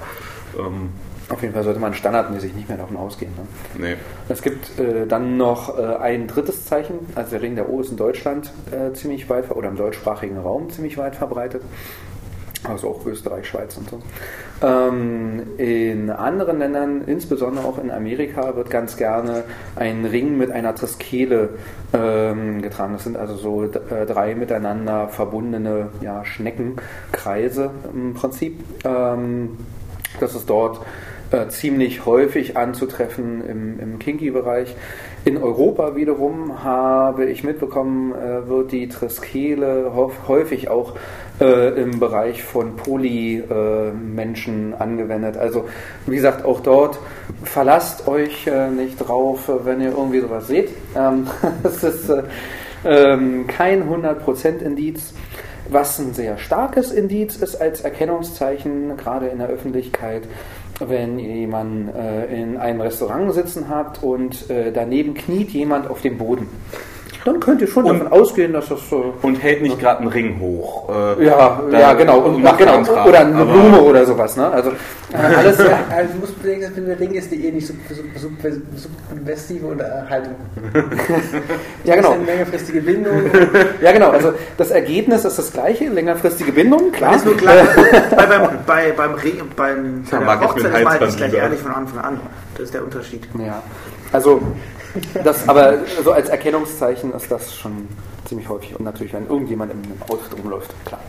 [0.58, 0.88] Ähm,
[1.30, 3.32] Auf jeden Fall sollte man standardmäßig nicht mehr davon ausgehen.
[3.36, 3.88] Ne?
[3.88, 3.96] Nee.
[4.30, 7.90] Es gibt äh, dann noch äh, ein drittes Zeichen, also der Ring der O ist
[7.90, 11.62] in Deutschland äh, ziemlich weit oder im deutschsprachigen Raum ziemlich weit verbreitet.
[12.64, 14.00] Also auch Österreich, Schweiz und so.
[14.66, 19.44] Ähm, in anderen Ländern, insbesondere auch in Amerika, wird ganz gerne
[19.76, 21.50] ein Ring mit einer Triskele
[21.92, 22.94] ähm, getragen.
[22.94, 28.58] Das sind also so äh, drei miteinander verbundene ja, Schneckenkreise im Prinzip.
[28.84, 29.58] Ähm,
[30.18, 30.80] das ist dort
[31.30, 34.74] äh, ziemlich häufig anzutreffen im, im Kinky-Bereich.
[35.24, 39.92] In Europa wiederum habe ich mitbekommen, äh, wird die Triskele
[40.26, 40.94] häufig auch
[41.40, 45.36] äh, im Bereich von Poly-Menschen angewendet.
[45.36, 45.68] Also
[46.06, 46.98] wie gesagt, auch dort
[47.44, 50.70] verlasst euch äh, nicht drauf, äh, wenn ihr irgendwie sowas seht.
[50.96, 51.26] Ähm,
[51.62, 52.22] das ist äh,
[52.84, 55.12] ähm, kein 100% Indiz.
[55.70, 60.22] Was ein sehr starkes Indiz ist als Erkennungszeichen, gerade in der Öffentlichkeit,
[60.80, 66.00] wenn ihr jemanden äh, in einem Restaurant sitzen habt und äh, daneben kniet jemand auf
[66.02, 66.48] dem Boden.
[67.24, 69.14] Dann könnt ihr schon Und- davon ausgehen, dass das so.
[69.22, 70.88] Und hält nicht gerade einen Ring hoch.
[71.18, 72.20] Äh, Ja, ja, genau.
[72.20, 72.74] Und, macht genau.
[72.76, 73.06] einen Trab.
[73.06, 74.36] Oder eine Aber- Blume oder sowas.
[74.36, 74.48] Ne?
[74.50, 75.58] Also äh, alles.
[75.58, 78.04] Ja, also du musst bedenken, dass mit dem Ring ist die eh nicht sub, sub,
[78.16, 78.30] sub,
[79.10, 80.34] subversive Unterhaltung.
[81.84, 82.08] ja, genau.
[82.08, 83.22] Das ist eine längerfristige Bindung.
[83.80, 84.10] Ja, genau.
[84.10, 87.16] Also das Ergebnis ist das gleiche, längerfristige Bindung, klar.
[87.16, 87.54] Ist nur klar,
[88.16, 91.72] bei, beim, bei, beim, Re beim, bei der ich Hochzeit Halsband nicht gleich ehrlich von
[91.72, 92.20] Anfang an.
[92.54, 93.28] Das ist der Unterschied.
[93.38, 93.62] Ja,
[94.12, 94.40] also
[95.24, 97.88] das, aber so als Erkennungszeichen ist das schon
[98.24, 101.00] ziemlich häufig und natürlich, wenn irgendjemand im Outfit rumläuft, klar.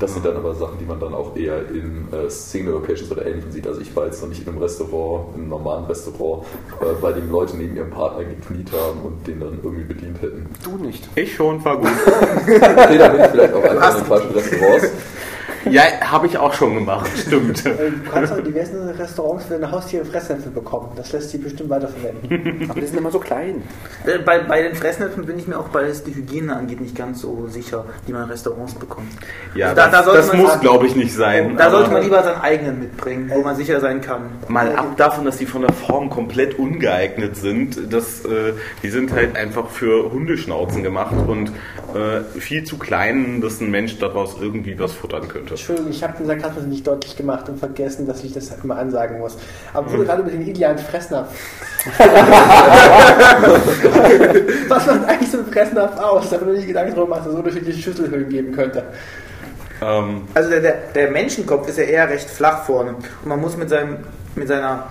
[0.00, 3.52] Das sind dann aber Sachen, die man dann auch eher in äh, Single-Locations oder ähnlichem
[3.52, 3.66] sieht.
[3.66, 6.44] Also ich war jetzt noch nicht in einem Restaurant, in einem normalen Restaurant,
[6.80, 10.46] äh, bei dem Leute neben ihrem Partner gekniet haben und den dann irgendwie bedient hätten.
[10.64, 11.08] Du nicht.
[11.14, 11.88] Ich schon, war gut.
[12.46, 14.90] Nee, da bin ich vielleicht auch einfach in den falschen Restaurants.
[15.70, 17.64] Ja, habe ich auch schon gemacht, stimmt.
[17.66, 20.88] Äh, Du kannst auch diversen Restaurants für deine Haustiere Fressnäpfe bekommen.
[20.96, 22.66] Das lässt sich bestimmt weiterverwenden.
[22.70, 23.62] Aber die sind immer so klein.
[24.06, 26.96] Äh, Bei, bei den Fressnäpfen bin ich mir auch, weil es die Hygiene angeht, nicht
[26.96, 29.08] ganz so sicher, die man in Restaurants bekommt.
[29.54, 31.56] Ja, Da- das, da das man muss, glaube ich, nicht sein.
[31.56, 34.22] Da sollte man lieber seinen eigenen mitbringen, wo man sicher sein kann.
[34.48, 37.92] Mal ab davon, dass die von der Form komplett ungeeignet sind.
[37.92, 41.48] Das, äh, die sind halt einfach für Hundeschnauzen gemacht und
[41.94, 45.53] äh, viel zu klein, dass ein Mensch daraus irgendwie was futtern könnte.
[45.54, 49.18] Entschuldigung, ich habe den Sarkasmus nicht deutlich gemacht und vergessen, dass ich das immer ansagen
[49.18, 49.36] muss.
[49.72, 51.28] Aber wo du gerade über den idealen Fressnapf.
[54.68, 56.30] Was macht eigentlich so ein Fressnapf aus?
[56.30, 58.82] Da habe ich Gedanken drüber gemacht, dass es unterschiedliche Schüsselhöhen geben könnte.
[59.80, 62.94] Ähm, Also der, der, der Menschenkopf ist ja eher recht flach vorne.
[62.96, 63.98] Und man muss mit, seinem,
[64.34, 64.88] mit seiner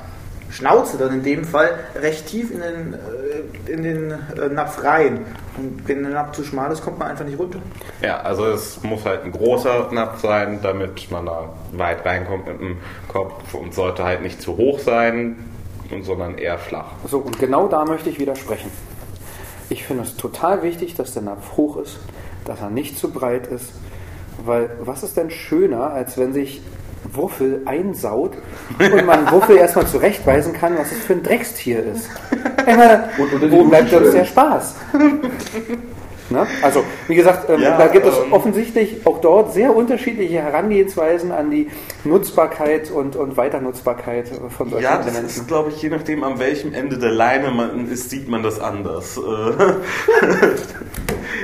[0.54, 5.26] Schnauze dann in dem Fall recht tief in den, äh, in den äh, Napf rein.
[5.58, 7.60] Und wenn der Napf zu schmal ist, kommt man einfach nicht runter.
[8.02, 12.60] ja, also es muss halt ein großer Napf sein, damit man da weit reinkommt mit
[12.60, 12.78] dem
[13.08, 15.38] Kopf und sollte halt nicht zu hoch sein,
[15.92, 16.92] und- sondern eher flach.
[17.08, 18.72] So, und genau da möchte ich widersprechen.
[19.70, 21.98] Ich finde es total wichtig, dass der Napf hoch ist,
[22.46, 23.72] dass er nicht zu breit ist,
[24.46, 26.62] weil was ist denn schöner, als wenn sich
[27.12, 28.34] Wuffel einsaut
[28.80, 32.10] und man Wuffel erstmal zurechtweisen kann, was es für ein Dreckstier ist.
[32.66, 34.76] Meine, Und die wo bleibt uns der Spaß?
[36.34, 36.48] Ne?
[36.64, 41.32] Also, wie gesagt, ähm, Ja, da gibt es ähm, offensichtlich auch dort sehr unterschiedliche Herangehensweisen
[41.32, 41.70] an die
[42.04, 44.28] Nutzbarkeit und, und Weiternutzbarkeit
[44.58, 45.28] von solchen Ja, das Elementen.
[45.28, 48.60] ist, glaube ich, je nachdem, an welchem Ende der Leine man ist, sieht man das
[48.60, 49.18] anders.
[49.18, 49.22] Äh,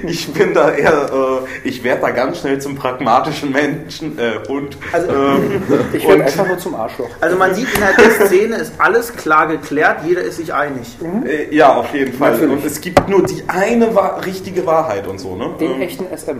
[0.07, 4.77] ich bin da eher, äh, ich werde da ganz schnell zum pragmatischen Menschen, äh, Hund.
[4.91, 5.61] Also- ähm,
[5.93, 7.09] Ich werde und- einfach nur zum Arschloch.
[7.21, 10.97] Also man sieht innerhalb der Szene ist alles klar geklärt, jeder ist sich einig.
[11.25, 12.31] Äh, ja, auf jeden Fall.
[12.31, 12.51] Natürlich.
[12.53, 13.89] Und es gibt nur die eine
[14.25, 15.49] richtige Wahrheit und so, ne?
[15.59, 16.39] Den Ähm, echten SM.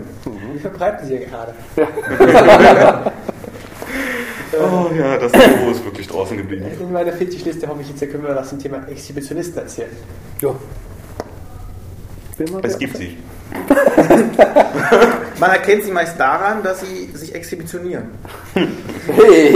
[0.52, 1.54] Wie verbreiten sie ja gerade?
[4.58, 6.66] oh ja, das Logo ist wirklich draußen geblieben.
[6.80, 9.90] In meiner Fetischliste hoffe ich jetzt, können wir was zum Thema Exhibitionisten erzählen.
[10.40, 10.54] Ja.
[12.62, 13.18] Es gibt sie.
[15.40, 18.04] Man erkennt sie meist daran, dass sie sich exhibitionieren.
[18.54, 19.54] Hey,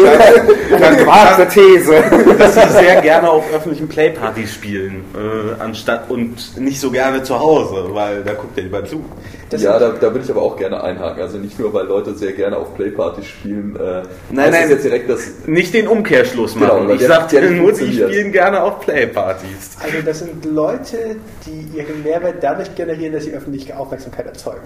[0.80, 2.02] ganz wahre These.
[2.38, 7.38] dass sie sehr gerne auf öffentlichen Playpartys spielen, äh, anstatt und nicht so gerne zu
[7.38, 9.04] Hause, weil da guckt er lieber zu.
[9.50, 11.22] Das ja, da, da würde ich aber auch gerne einhaken.
[11.22, 13.76] Also nicht nur, weil Leute sehr gerne auf Playpartys spielen.
[13.76, 14.52] Äh, Nein, nein.
[14.62, 16.88] das jetzt direkt, dass Nicht den Umkehrschluss Genau, machen.
[16.88, 19.76] weil ich der- sagte der nur, sie spielen gerne auf Playpartys.
[19.82, 21.16] Also das sind Leute,
[21.46, 24.62] die ihren Mehrwert dadurch generieren, dass sie öffentliche Aufmerksamkeit erzeugen.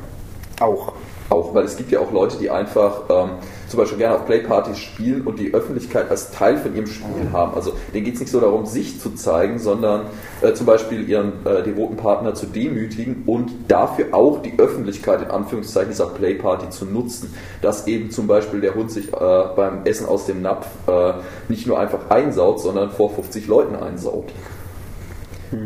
[0.61, 0.93] Auch.
[1.31, 3.31] Auch, weil es gibt ja auch Leute, die einfach ähm,
[3.69, 7.55] zum Beispiel gerne auf Playpartys spielen und die Öffentlichkeit als Teil von ihrem Spiel haben.
[7.55, 10.07] Also denen geht es nicht so darum, sich zu zeigen, sondern
[10.41, 15.31] äh, zum Beispiel ihren äh, devoten Partner zu demütigen und dafür auch die Öffentlichkeit in
[15.31, 17.35] Anführungszeichen dieser Playparty zu nutzen.
[17.61, 21.15] Dass eben zum Beispiel der Hund sich äh, beim Essen aus dem Napf äh,
[21.49, 24.33] nicht nur einfach einsaut, sondern vor 50 Leuten einsaugt.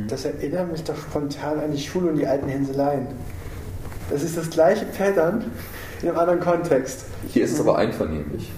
[0.08, 3.08] Das erinnert mich doch spontan an die Schule und die alten Hänseleien.
[4.12, 5.50] Das ist das gleiche Pattern
[6.02, 7.06] in einem anderen Kontext.
[7.28, 8.50] Hier ist es aber einvernehmlich.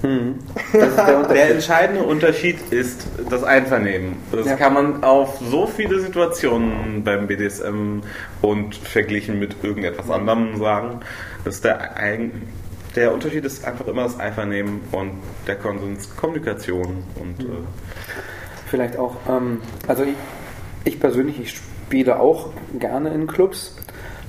[0.72, 4.14] Ist der Der entscheidende Unterschied ist das Einvernehmen.
[4.30, 4.54] Das Ja.
[4.54, 8.00] kann man auf so viele Situationen beim BDSM
[8.40, 11.00] und verglichen mit irgendetwas anderem sagen,
[11.44, 12.42] dass der, ein,
[12.94, 15.14] der Unterschied ist einfach immer das Einvernehmen und
[15.48, 17.46] der Konsens, Kommunikation und äh,
[18.70, 20.14] Vielleicht auch, ähm, also ich,
[20.84, 23.74] ich persönlich, ich spiele auch gerne in Clubs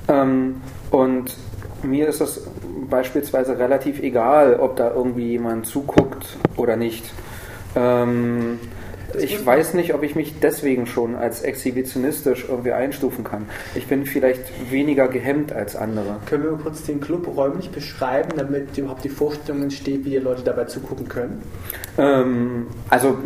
[0.09, 1.35] und
[1.83, 2.47] mir ist es
[2.89, 7.11] beispielsweise relativ egal, ob da irgendwie jemand zuguckt oder nicht.
[7.75, 8.59] Ähm,
[9.17, 13.47] ich weiß nicht, ob ich mich deswegen schon als exhibitionistisch irgendwie einstufen kann.
[13.75, 16.17] Ich bin vielleicht weniger gehemmt als andere.
[16.25, 20.43] Können wir kurz den Club räumlich beschreiben, damit überhaupt die Vorstellung entsteht, wie die Leute
[20.43, 21.41] dabei zugucken können?
[21.97, 23.17] Ähm, also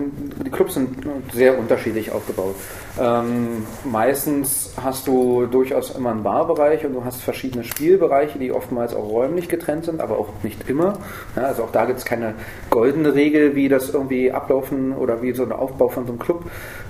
[0.45, 0.89] die Clubs sind
[1.33, 2.55] sehr unterschiedlich aufgebaut.
[2.99, 8.93] Ähm, meistens hast du durchaus immer einen Barbereich und du hast verschiedene Spielbereiche, die oftmals
[8.93, 10.99] auch räumlich getrennt sind, aber auch nicht immer.
[11.35, 12.35] Ja, also auch da gibt es keine
[12.69, 16.43] goldene Regel, wie das irgendwie ablaufen oder wie so ein Aufbau von so einem Club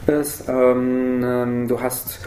[0.07, 0.49] ist.
[0.49, 2.19] Ähm, ähm, du hast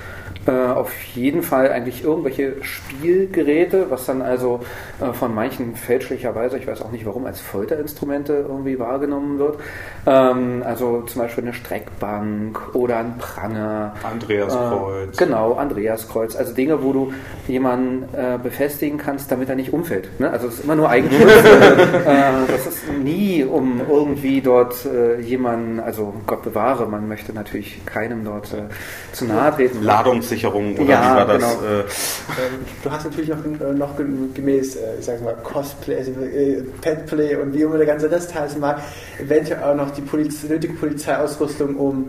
[0.47, 4.61] äh, auf jeden Fall eigentlich irgendwelche Spielgeräte, was dann also
[5.01, 9.59] äh, von manchen fälschlicherweise, ich weiß auch nicht warum, als Folterinstrumente irgendwie wahrgenommen wird.
[10.07, 13.95] Ähm, also zum Beispiel eine Streckbank oder ein Pranger.
[14.03, 15.15] Andreaskreuz.
[15.15, 16.37] Äh, genau, Andreaskreuz.
[16.37, 17.13] Also Dinge, wo du
[17.49, 20.21] jemanden äh, befestigen kannst, damit er nicht umfällt.
[20.21, 20.31] Ne?
[20.31, 21.23] Also es ist immer nur Eigenschutz.
[22.07, 27.85] äh, das ist nie, um irgendwie dort äh, jemanden, also Gott bewahre, man möchte natürlich
[27.85, 28.55] keinem dort
[29.13, 29.83] zu nahe treten.
[30.31, 31.59] Ladungssicherung oder Ja, wie war das?
[31.59, 31.67] genau.
[31.67, 31.87] Äh, Ähm,
[32.83, 33.97] du hast natürlich noch, äh, noch
[34.35, 38.35] gemäß, äh, ich sag mal, Cosplay, also, äh, Petplay und wie immer der ganze Rest
[38.35, 38.81] heißen mag,
[39.19, 42.09] eventuell auch noch die Poliz nötige Polizeiausrüstung, um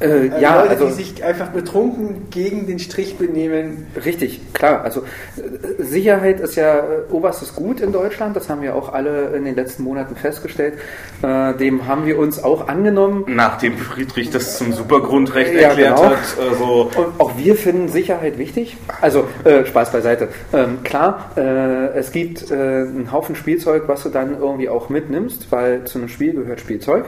[0.00, 4.82] Äh, äh, ja, Leute, also die sich einfach betrunken gegen den Strich benehmen, Richtig, klar.
[4.82, 8.36] Also äh, Sicherheit ist ja äh, oberstes Gut in Deutschland.
[8.36, 10.74] Das haben wir auch alle in den letzten Monaten festgestellt.
[11.22, 13.24] Äh, dem haben wir uns auch angenommen.
[13.28, 16.10] nachdem Friedrich das zum Supergrundrecht Ja, erklärt genau.
[16.10, 18.76] hat, also Und auch wir finden Sicherheit wichtig.
[19.00, 20.28] Also äh, Spaß beiseite.
[20.52, 25.50] Ähm, klar, äh, es gibt äh, einen Haufen Spielzeug, was du dann irgendwie auch mitnimmst,
[25.50, 27.06] weil zu einem Spiel gehört Spielzeug.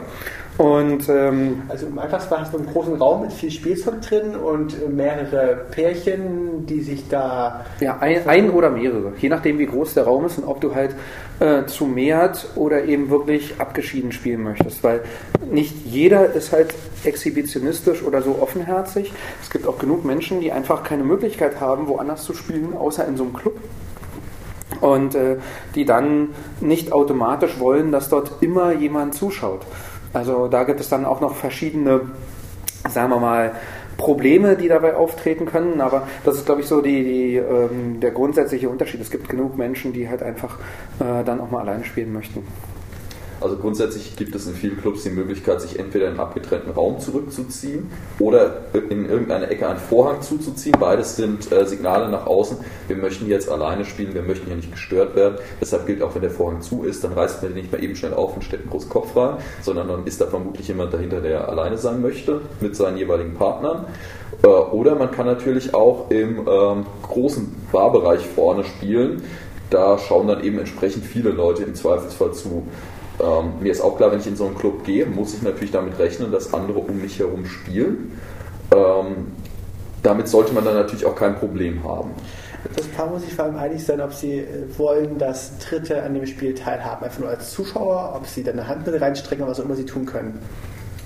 [0.59, 4.73] Und ähm, Also im Einfachsfall hast du einen großen Raum mit viel Spielzeug drin und
[4.73, 9.93] äh, mehrere Pärchen, die sich da Ja, ein, ein oder mehrere, je nachdem wie groß
[9.93, 10.95] der Raum ist und ob du halt
[11.39, 15.03] äh, zu mehrt oder eben wirklich abgeschieden spielen möchtest, weil
[15.49, 16.73] nicht jeder ist halt
[17.05, 19.13] exhibitionistisch oder so offenherzig.
[19.41, 23.15] Es gibt auch genug Menschen, die einfach keine Möglichkeit haben, woanders zu spielen, außer in
[23.15, 23.55] so einem Club.
[24.81, 25.37] Und äh,
[25.75, 26.29] die dann
[26.59, 29.61] nicht automatisch wollen, dass dort immer jemand zuschaut.
[30.13, 32.01] Also da gibt es dann auch noch verschiedene,
[32.89, 33.51] sagen wir mal,
[33.97, 38.11] Probleme, die dabei auftreten können, aber das ist, glaube ich, so die, die, ähm, der
[38.11, 39.01] grundsätzliche Unterschied.
[39.01, 40.57] Es gibt genug Menschen, die halt einfach
[40.99, 42.47] äh, dann auch mal alleine spielen möchten.
[43.41, 46.99] Also grundsätzlich gibt es in vielen Clubs die Möglichkeit, sich entweder in einen abgetrennten Raum
[46.99, 47.89] zurückzuziehen
[48.19, 48.57] oder
[48.89, 50.75] in irgendeine Ecke einen Vorhang zuzuziehen.
[50.79, 52.57] Beides sind äh, Signale nach außen.
[52.87, 55.35] Wir möchten jetzt alleine spielen, wir möchten hier nicht gestört werden.
[55.61, 57.95] Deshalb gilt auch, wenn der Vorhang zu ist, dann reißt man den nicht mal eben
[57.95, 61.21] schnell auf und stellt einen großen Kopf rein, sondern dann ist da vermutlich jemand dahinter,
[61.21, 63.85] der alleine sein möchte mit seinen jeweiligen Partnern.
[64.43, 69.23] Äh, Oder man kann natürlich auch im ähm, großen Barbereich vorne spielen.
[69.69, 72.63] Da schauen dann eben entsprechend viele Leute im Zweifelsfall zu.
[73.19, 75.71] Ähm, mir ist auch klar, wenn ich in so einen Club gehe, muss ich natürlich
[75.71, 78.17] damit rechnen, dass andere um mich herum spielen.
[78.73, 79.27] Ähm,
[80.03, 82.11] damit sollte man dann natürlich auch kein Problem haben.
[82.75, 84.45] Das Paar muss sich vor allem einig sein, ob sie äh,
[84.77, 88.67] wollen, dass Dritte an dem Spiel teilhaben, einfach nur als Zuschauer, ob sie dann eine
[88.67, 90.39] Hand mit reinstrecken, was auch immer sie tun können.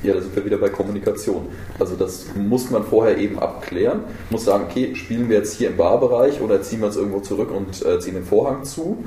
[0.03, 1.48] Ja, da sind wir wieder bei Kommunikation.
[1.80, 4.02] Also das muss man vorher eben abklären.
[4.30, 7.52] Muss sagen, okay, spielen wir jetzt hier im Barbereich oder ziehen wir uns irgendwo zurück
[7.52, 9.06] und äh, ziehen den Vorhang zu.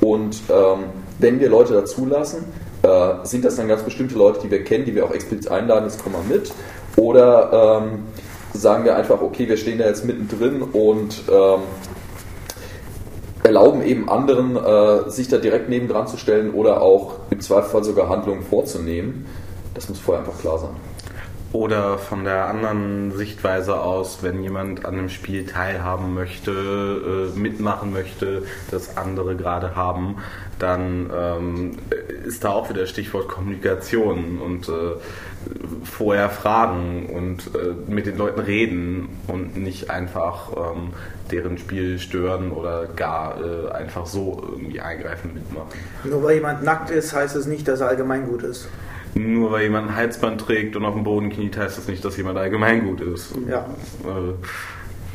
[0.00, 0.84] Und ähm,
[1.18, 2.44] wenn wir Leute dazulassen,
[2.82, 5.84] äh, sind das dann ganz bestimmte Leute, die wir kennen, die wir auch explizit einladen,
[5.84, 6.52] jetzt komm mal mit.
[6.96, 8.04] Oder ähm,
[8.52, 11.60] sagen wir einfach, okay, wir stehen da jetzt mittendrin und ähm,
[13.42, 18.08] erlauben eben anderen, äh, sich da direkt nebendran zu stellen oder auch im Zweifelsfall sogar
[18.08, 19.26] Handlungen vorzunehmen.
[19.74, 20.93] Das muss vorher einfach klar sein.
[21.54, 27.92] Oder von der anderen Sichtweise aus, wenn jemand an einem Spiel teilhaben möchte, äh, mitmachen
[27.92, 30.16] möchte, das andere gerade haben,
[30.58, 31.78] dann ähm,
[32.26, 34.96] ist da auch wieder Stichwort Kommunikation und äh,
[35.84, 40.88] vorher fragen und äh, mit den Leuten reden und nicht einfach ähm,
[41.30, 45.78] deren Spiel stören oder gar äh, einfach so irgendwie eingreifen mitmachen.
[46.02, 48.66] Nur weil jemand nackt ist, heißt es nicht, dass er allgemeingut ist.
[49.14, 52.16] Nur weil jemand ein Halsband trägt und auf dem Boden kniet, heißt das nicht, dass
[52.16, 53.34] jemand allgemeingut ist.
[53.48, 53.66] Ja.
[54.04, 54.34] Äh,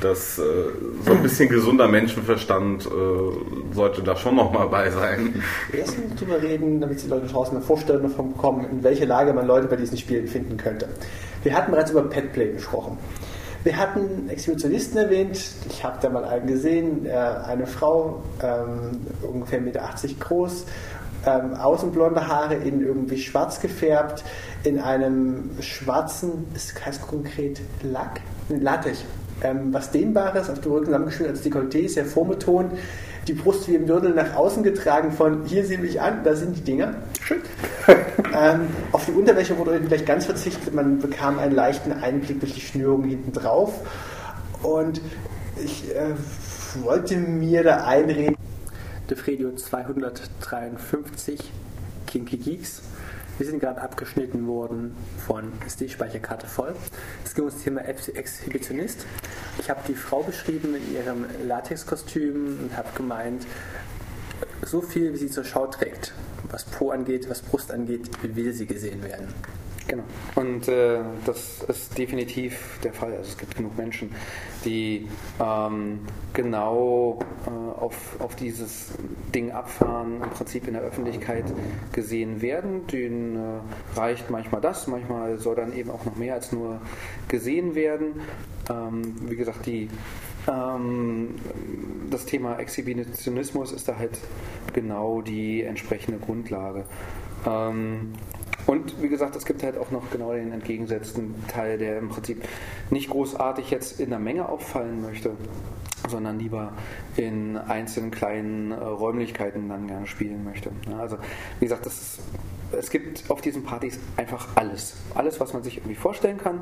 [0.01, 0.43] Das, äh,
[1.05, 5.43] so ein bisschen gesunder Menschenverstand äh, sollte da schon noch mal bei sein.
[5.77, 9.33] Erst mal drüber reden, damit die Leute draußen eine Vorstellung davon bekommen, in welche Lage
[9.33, 10.87] man Leute bei diesen Spielen finden könnte.
[11.43, 12.97] Wir hatten bereits über Petplay gesprochen.
[13.65, 15.37] Wir hatten Exhibitionisten erwähnt.
[15.69, 17.05] Ich habe da mal einen gesehen.
[17.09, 19.83] Eine Frau, ähm, ungefähr 1,80 Meter
[20.21, 20.65] groß,
[21.25, 24.23] ähm, außenblonde Haare, in irgendwie schwarz gefärbt,
[24.63, 29.03] in einem schwarzen, es heißt konkret Lack, Latex,
[29.43, 32.73] ähm, was Dehnbares, auf dem Rücken zusammengeschnürt als Dekolleté, sehr vorbetont,
[33.27, 36.57] die Brust wie im Wirbel nach außen getragen von hier sieh mich an, da sind
[36.57, 36.95] die Dinger.
[37.21, 37.41] Schön.
[38.33, 42.61] ähm, auf die Unterwäsche wurde gleich ganz verzichtet, man bekam einen leichten Einblick durch die
[42.61, 43.73] Schnürung hinten drauf.
[44.63, 45.01] Und
[45.63, 46.15] ich äh,
[46.83, 48.35] wollte mir da einreden,
[49.09, 51.39] Defredio 253
[52.05, 52.81] Kinky Geeks.
[53.37, 54.95] Wir sind gerade abgeschnitten worden
[55.25, 56.75] von SD-Speicherkarte voll.
[57.23, 59.05] Es ging um das Thema Ex- Exhibitionist.
[59.59, 63.47] Ich habe die Frau beschrieben in ihrem Latexkostüm und habe gemeint,
[64.65, 66.13] so viel wie sie zur Schau trägt,
[66.49, 69.27] was Po angeht, was Brust angeht, will sie gesehen werden.
[69.89, 70.03] Genau.
[70.35, 73.11] Und äh, das ist definitiv der Fall.
[73.13, 74.11] Also es gibt genug Menschen,
[74.63, 75.07] die
[75.41, 76.01] ähm,
[76.31, 77.17] genau
[77.47, 78.91] äh, auf, auf dieses
[79.33, 81.45] Ding abfahren, im Prinzip in der Öffentlichkeit
[81.91, 82.85] gesehen werden.
[82.85, 86.79] Denen äh, reicht manchmal das, manchmal soll dann eben auch noch mehr als nur
[87.27, 88.21] gesehen werden.
[88.69, 89.89] Ähm, wie gesagt, die
[90.47, 91.33] ähm,
[92.11, 94.19] das Thema Exhibitionismus ist da halt
[94.71, 96.85] genau die entsprechende Grundlage.
[97.45, 98.13] Ähm,
[98.69, 102.43] und wie gesagt, es gibt halt auch noch genau den entgegengesetzten Teil, der im Prinzip
[102.91, 105.31] nicht großartig jetzt in der Menge auffallen möchte,
[106.07, 106.73] sondern lieber
[107.17, 110.71] in einzelnen kleinen äh, Räumlichkeiten dann gerne spielen möchte.
[110.89, 111.17] Ja, also
[111.59, 112.19] wie gesagt, das ist,
[112.71, 114.95] es gibt auf diesen Partys einfach alles.
[115.15, 116.61] Alles, was man sich irgendwie vorstellen kann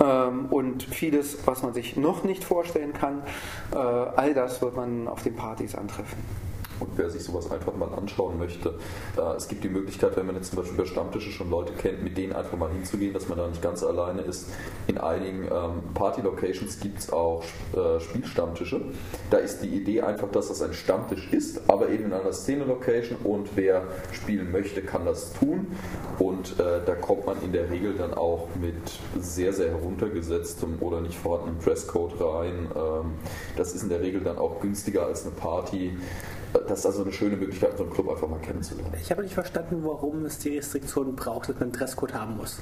[0.00, 3.22] ähm, und vieles, was man sich noch nicht vorstellen kann.
[3.72, 6.18] Äh, all das wird man auf den Partys antreffen.
[6.80, 8.74] Und wer sich sowas einfach mal anschauen möchte,
[9.16, 12.02] äh, es gibt die Möglichkeit, wenn man jetzt zum Beispiel über Stammtische schon Leute kennt,
[12.02, 14.48] mit denen einfach mal hinzugehen, dass man da nicht ganz alleine ist.
[14.86, 17.44] In einigen ähm, Party-Locations gibt es auch
[17.74, 18.80] äh, Spielstammtische.
[19.30, 23.18] Da ist die Idee einfach, dass das ein Stammtisch ist, aber eben in einer Szene-Location
[23.24, 25.66] und wer spielen möchte, kann das tun.
[26.18, 28.74] Und äh, da kommt man in der Regel dann auch mit
[29.20, 32.68] sehr, sehr heruntergesetztem oder nicht vorhandenem Dresscode rein.
[32.74, 33.12] Ähm,
[33.56, 35.92] das ist in der Regel dann auch günstiger als eine Party.
[36.52, 38.92] Das ist also eine schöne Möglichkeit, so einen Club einfach mal kennenzulernen.
[39.00, 42.58] Ich habe nicht verstanden, warum es die Restriktionen braucht, dass man einen Dresscode haben muss.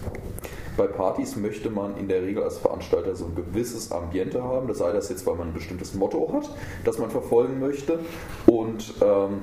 [0.76, 4.68] Bei Partys möchte man in der Regel als Veranstalter so ein gewisses Ambiente haben.
[4.68, 6.50] Das sei das jetzt, weil man ein bestimmtes Motto hat,
[6.84, 7.98] das man verfolgen möchte
[8.46, 9.40] und ähm,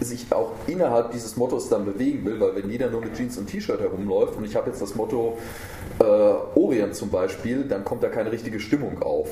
[0.00, 3.46] sich auch innerhalb dieses Mottos dann bewegen will, weil wenn jeder nur mit Jeans und
[3.46, 5.38] T-Shirt herumläuft und ich habe jetzt das Motto
[5.98, 9.28] äh, Orient zum Beispiel, dann kommt da keine richtige Stimmung auf.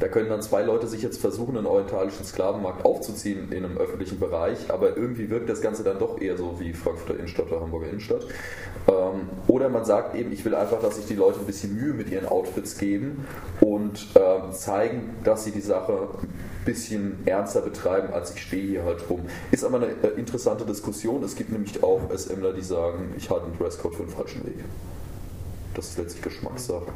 [0.00, 4.18] Da können dann zwei Leute sich jetzt versuchen, einen orientalischen Sklavenmarkt aufzuziehen in einem öffentlichen
[4.18, 7.88] Bereich, aber irgendwie wirkt das Ganze dann doch eher so wie Frankfurter Innenstadt oder Hamburger
[7.88, 8.26] Innenstadt.
[8.88, 11.94] Ähm, oder man sagt eben, ich will einfach, dass sich die Leute ein bisschen Mühe
[11.94, 13.26] mit ihren Outfits geben
[13.60, 16.08] und äh, zeigen, dass sie die Sache
[16.64, 19.22] bisschen ernster betreiben, als ich stehe hier halt rum.
[19.50, 21.22] Ist aber eine äh, interessante Diskussion.
[21.22, 24.64] Es gibt nämlich auch SMler, die sagen, ich halte einen Dresscode für den falschen Weg.
[25.74, 26.86] Das ist letztlich Geschmackssache.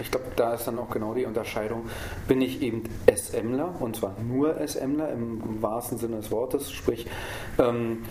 [0.00, 1.88] Ich glaube, da ist dann auch genau die Unterscheidung.
[2.28, 7.06] Bin ich eben SMler und zwar nur SMler im, wahrsten Sinne des Wortes, sprich,
[7.58, 8.04] ähm,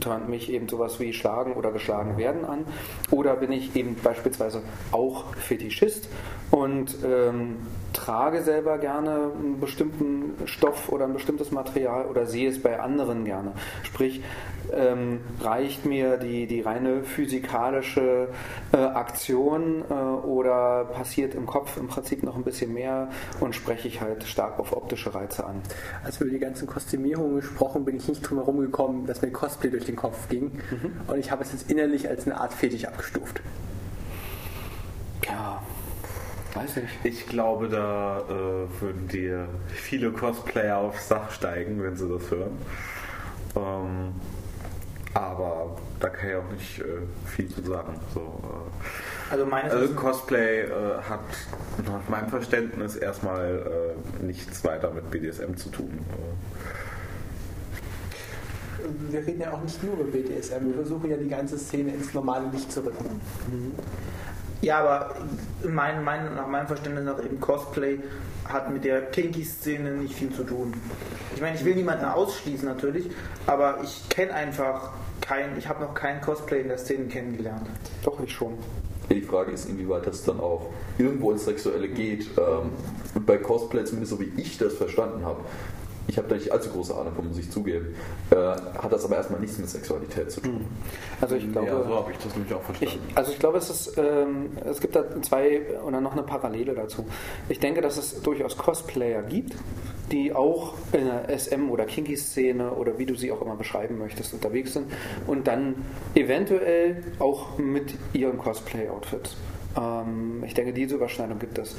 [0.00, 2.64] turnt mich eben sowas wie schlagen oder geschlagen werden an.
[3.10, 6.08] Oder bin ich eben beispielsweise auch Fetischist
[6.50, 7.56] und ähm,
[7.92, 13.24] trage selber gerne einen bestimmten Stoff oder ein bestimmtes Material oder sehe es bei anderen
[13.24, 13.52] gerne.
[13.82, 14.22] Sprich,
[14.72, 18.28] ähm, reicht mir die, die reine physikalische
[18.72, 23.08] äh, Aktion äh, oder passiert im Kopf im Prinzip noch ein bisschen mehr
[23.40, 25.62] und spreche ich halt stark auf optische Reize an.
[26.04, 29.30] Als wir über die ganzen Kostümierungen gesprochen, bin ich nicht drum herum gekommen, dass mir
[29.30, 30.60] Cosplay durch den Kopf ging.
[31.06, 33.40] Und ich habe es jetzt innerlich als eine Art Fetisch abgestuft.
[35.26, 35.62] Ja,
[36.54, 36.94] weiß nicht.
[37.04, 42.58] Ich glaube, da äh, würden dir viele Cosplayer aufs Dach steigen, wenn sie das hören.
[43.56, 44.14] Ähm,
[45.14, 46.84] aber da kann ich auch nicht äh,
[47.26, 47.98] viel zu sagen.
[48.14, 50.70] So, äh, Also meines also Cosplay äh,
[51.08, 51.20] hat
[51.86, 55.98] nach meinem Verständnis erstmal äh, nichts weiter mit BDSM zu tun.
[59.10, 62.14] Wir reden ja auch nicht nur über BDSM, wir versuchen ja die ganze Szene ins
[62.14, 63.20] normale Licht zu rücken.
[64.60, 65.14] Ja, aber
[65.68, 68.00] mein, mein, nach meinem Verständnis nach eben Cosplay
[68.44, 70.74] hat mit der Kinky-Szene nicht viel zu tun.
[71.34, 73.08] Ich meine, ich will niemanden ausschließen natürlich,
[73.46, 77.66] aber ich kenne einfach kein, ich habe noch keinen Cosplay in der Szene kennengelernt.
[78.02, 78.54] Doch, ich schon.
[79.10, 82.26] Die Frage ist, inwieweit das dann auch irgendwo ins Sexuelle geht.
[82.36, 82.70] Ähm,
[83.14, 85.40] Und bei Cosplay, zumindest so wie ich das verstanden habe,
[86.08, 87.94] ich habe da nicht allzu große Ahnung von, muss ich zugeben,
[88.30, 90.64] äh, hat das aber erstmal nichts mit Sexualität zu tun.
[91.20, 93.12] Also ich glaube, ja, so habe ich das nämlich auch Ich, verstanden.
[93.14, 97.06] also ich glaube, es ist, ähm, es gibt da zwei oder noch eine Parallele dazu.
[97.48, 99.54] Ich denke, dass es durchaus Cosplayer gibt,
[100.10, 104.32] die auch in der SM- oder Kinky-Szene oder wie du sie auch immer beschreiben möchtest,
[104.32, 104.90] unterwegs sind
[105.26, 105.74] und dann
[106.14, 109.36] eventuell auch mit ihrem Cosplay-Outfit.
[109.76, 111.76] Ähm, ich denke, diese Überschneidung gibt es.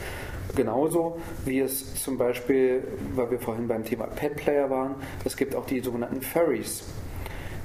[0.56, 2.84] Genauso wie es zum Beispiel,
[3.16, 4.96] weil wir vorhin beim Thema Pet-Player waren,
[5.26, 6.84] es gibt auch die sogenannten Furries.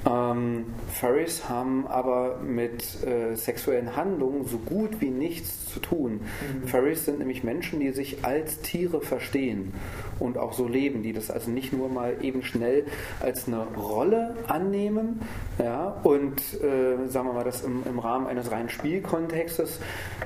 [0.07, 6.21] Ähm, Furries haben aber mit äh, sexuellen Handlungen so gut wie nichts zu tun.
[6.67, 9.73] Furries sind nämlich Menschen, die sich als Tiere verstehen
[10.19, 12.85] und auch so leben, die das also nicht nur mal eben schnell
[13.21, 15.21] als eine Rolle annehmen
[15.59, 19.81] ja, und äh, sagen wir mal, das im, im Rahmen eines reinen Spielkontextes,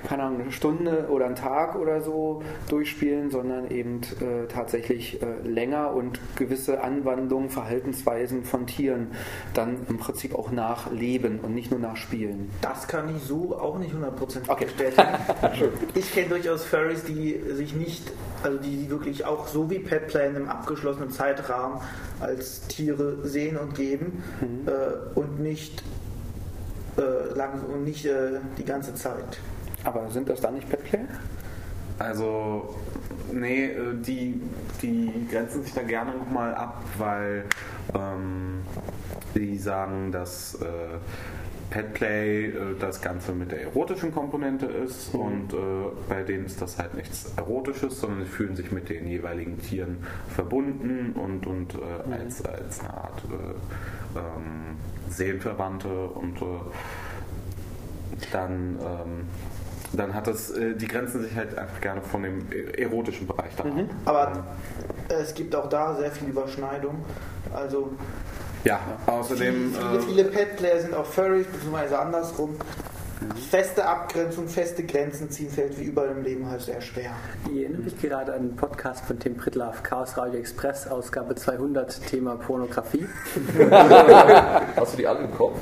[0.06, 5.46] keine Ahnung, eine Stunde oder einen Tag oder so durchspielen, sondern eben äh, tatsächlich äh,
[5.46, 9.08] länger und gewisse Anwandlungen, Verhaltensweisen von Tieren
[9.54, 12.50] dann im Prinzip auch nachleben und nicht nur nachspielen.
[12.60, 14.64] Das kann ich so auch nicht hundertprozentig Okay.
[14.66, 15.08] bestätigen.
[15.94, 18.10] ich kenne durchaus Furries, die sich nicht,
[18.42, 21.80] also die wirklich auch so wie Petplay in einem abgeschlossenen Zeitrahmen
[22.20, 24.22] als Tiere sehen und geben
[24.66, 25.82] äh, und nicht
[26.96, 29.38] äh, lang und nicht äh, die ganze Zeit.
[29.84, 31.06] Aber sind das dann nicht Petplayer?
[31.98, 32.74] Also,
[33.32, 34.40] nee, äh, die,
[34.82, 37.44] die grenzen sich da gerne nochmal ab, weil
[37.94, 38.62] ähm,
[39.34, 40.66] die sagen, dass äh,
[41.70, 45.56] Petplay äh, das Ganze mit der erotischen Komponente ist und äh,
[46.08, 49.98] bei denen ist das halt nichts Erotisches, sondern sie fühlen sich mit den jeweiligen Tieren
[50.28, 54.76] verbunden und, und äh, als, als eine Art äh, ähm,
[55.10, 56.44] Seelenverwandte und äh,
[58.32, 59.26] dann, ähm,
[59.92, 62.46] dann hat das, äh, die grenzen sich halt einfach gerne von dem
[62.76, 63.72] erotischen Bereich da ab.
[64.04, 64.44] Aber
[65.08, 67.04] es gibt auch da sehr viel Überschneidung.
[67.54, 67.90] Also
[68.64, 69.72] Ja, außerdem.
[69.74, 72.56] viele, äh, viele Petplayer sind auch Furries, beziehungsweise andersrum.
[73.50, 77.10] Feste Abgrenzung, feste Grenzen ziehen fällt wie überall im Leben halt sehr schwer.
[77.50, 82.06] Ich erinnere mich gerade an den Podcast von Tim Pritlaff, Chaos Radio Express, Ausgabe 200,
[82.06, 83.06] Thema Pornografie.
[84.76, 85.58] Hast du die alle im Kopf?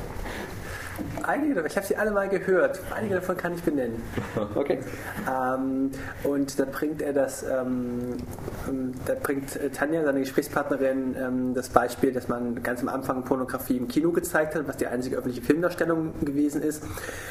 [1.26, 2.80] Einige, ich habe sie alle mal gehört.
[2.94, 4.02] Einige davon kann ich benennen.
[4.54, 4.78] Okay.
[5.28, 5.90] Ähm,
[6.24, 8.16] und da bringt er das, ähm,
[8.68, 13.24] ähm, da bringt äh, Tanja, seine Gesprächspartnerin, ähm, das Beispiel, dass man ganz am Anfang
[13.24, 16.84] Pornografie im Kino gezeigt hat, was die einzige öffentliche Filmdarstellung gewesen ist.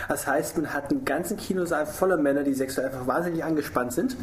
[0.08, 4.16] Das heißt, man hat einen ganzen Kinosaal voller Männer, die sexuell einfach wahnsinnig angespannt sind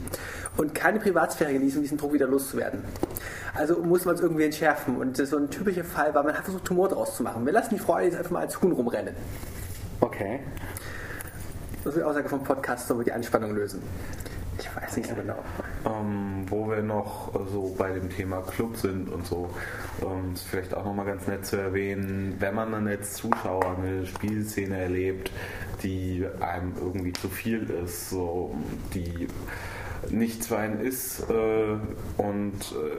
[0.56, 2.82] und keine Privatsphäre genießen, um diesen Druck wieder loszuwerden.
[3.54, 4.96] Also muss man es irgendwie entschärfen.
[4.96, 7.44] Und so ein typischer Fall war, man hat versucht, Humor draus zu machen.
[7.44, 9.14] Wir lassen die Frau jetzt einfach mal als Huhn rumrennen.
[10.02, 10.40] Okay.
[11.84, 13.80] Das ist die Aussage vom Podcast, so wir die Anspannung lösen.
[14.58, 15.38] Ich weiß nicht so genau.
[15.86, 19.48] ähm, wo wir noch äh, so bei dem Thema Club sind und so,
[20.02, 24.04] ähm, ist vielleicht auch nochmal ganz nett zu erwähnen, wenn man dann als Zuschauer eine
[24.04, 25.30] Spielszene erlebt,
[25.84, 28.56] die einem irgendwie zu viel ist, so
[28.94, 29.28] die
[30.10, 31.76] nichts für einen ist äh,
[32.16, 32.96] und äh,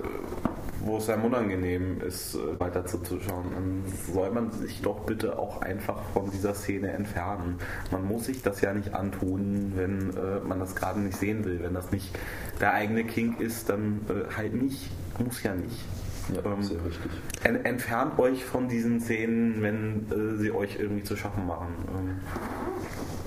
[0.79, 5.61] wo es einem unangenehm ist, äh, weiter zuzuschauen, dann soll man sich doch bitte auch
[5.61, 7.59] einfach von dieser Szene entfernen.
[7.91, 10.13] Man muss sich das ja nicht antun, wenn
[10.47, 11.61] man das gerade nicht sehen will.
[11.61, 12.17] Wenn das nicht
[12.59, 14.01] der eigene Kink ist, dann
[14.35, 14.89] halt nicht.
[15.19, 15.85] Muss ja nicht.
[16.33, 17.11] Ja, Ähm, sehr richtig.
[17.43, 21.67] en entfernt euch von diesen Szenen, wenn äh, sie euch irgendwie zu schaffen machen.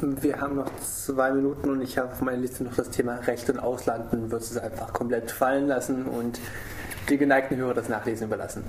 [0.03, 3.17] Ähm, Wir haben noch zwei Minuten und ich habe auf meiner Liste noch das Thema
[3.27, 6.39] Recht und Ausland und würde es einfach komplett fallen lassen und
[7.09, 8.65] die geneigten Hörer das Nachlesen überlassen.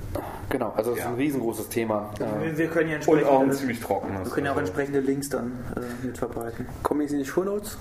[0.49, 1.09] Genau, also es ist Ja.
[1.09, 2.11] ein riesengroßes Thema.
[2.41, 4.25] Wir, wir können ja und auch ein entsprechende, ziemlich trockenes.
[4.25, 6.67] wir können ja auch also- entsprechende Links dann äh, mit verbreiten.
[6.83, 7.77] Kommen jetzt in die Shownotes.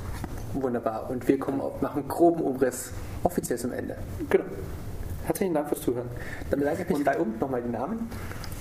[0.55, 1.11] Wunderbar.
[1.11, 2.91] Und wir kommen auf, machen einen groben Umriss
[3.23, 3.97] offiziell zum Ende.
[4.31, 4.45] genau.
[5.27, 6.09] Herzlichen Dank fürs Zuhören.
[6.51, 7.37] Dann bedanke ich mich drei um.
[7.41, 8.09] Nochmal die Namen.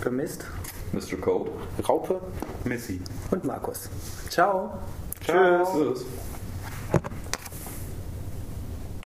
[0.01, 0.45] Vermisst.
[0.93, 1.17] Mr.
[1.21, 1.51] Code.
[1.87, 2.19] Raupe.
[2.63, 2.99] Missy.
[3.29, 3.87] Und Markus.
[4.29, 4.79] Ciao.
[5.23, 5.63] Ciao.
[5.63, 6.05] Tschüss.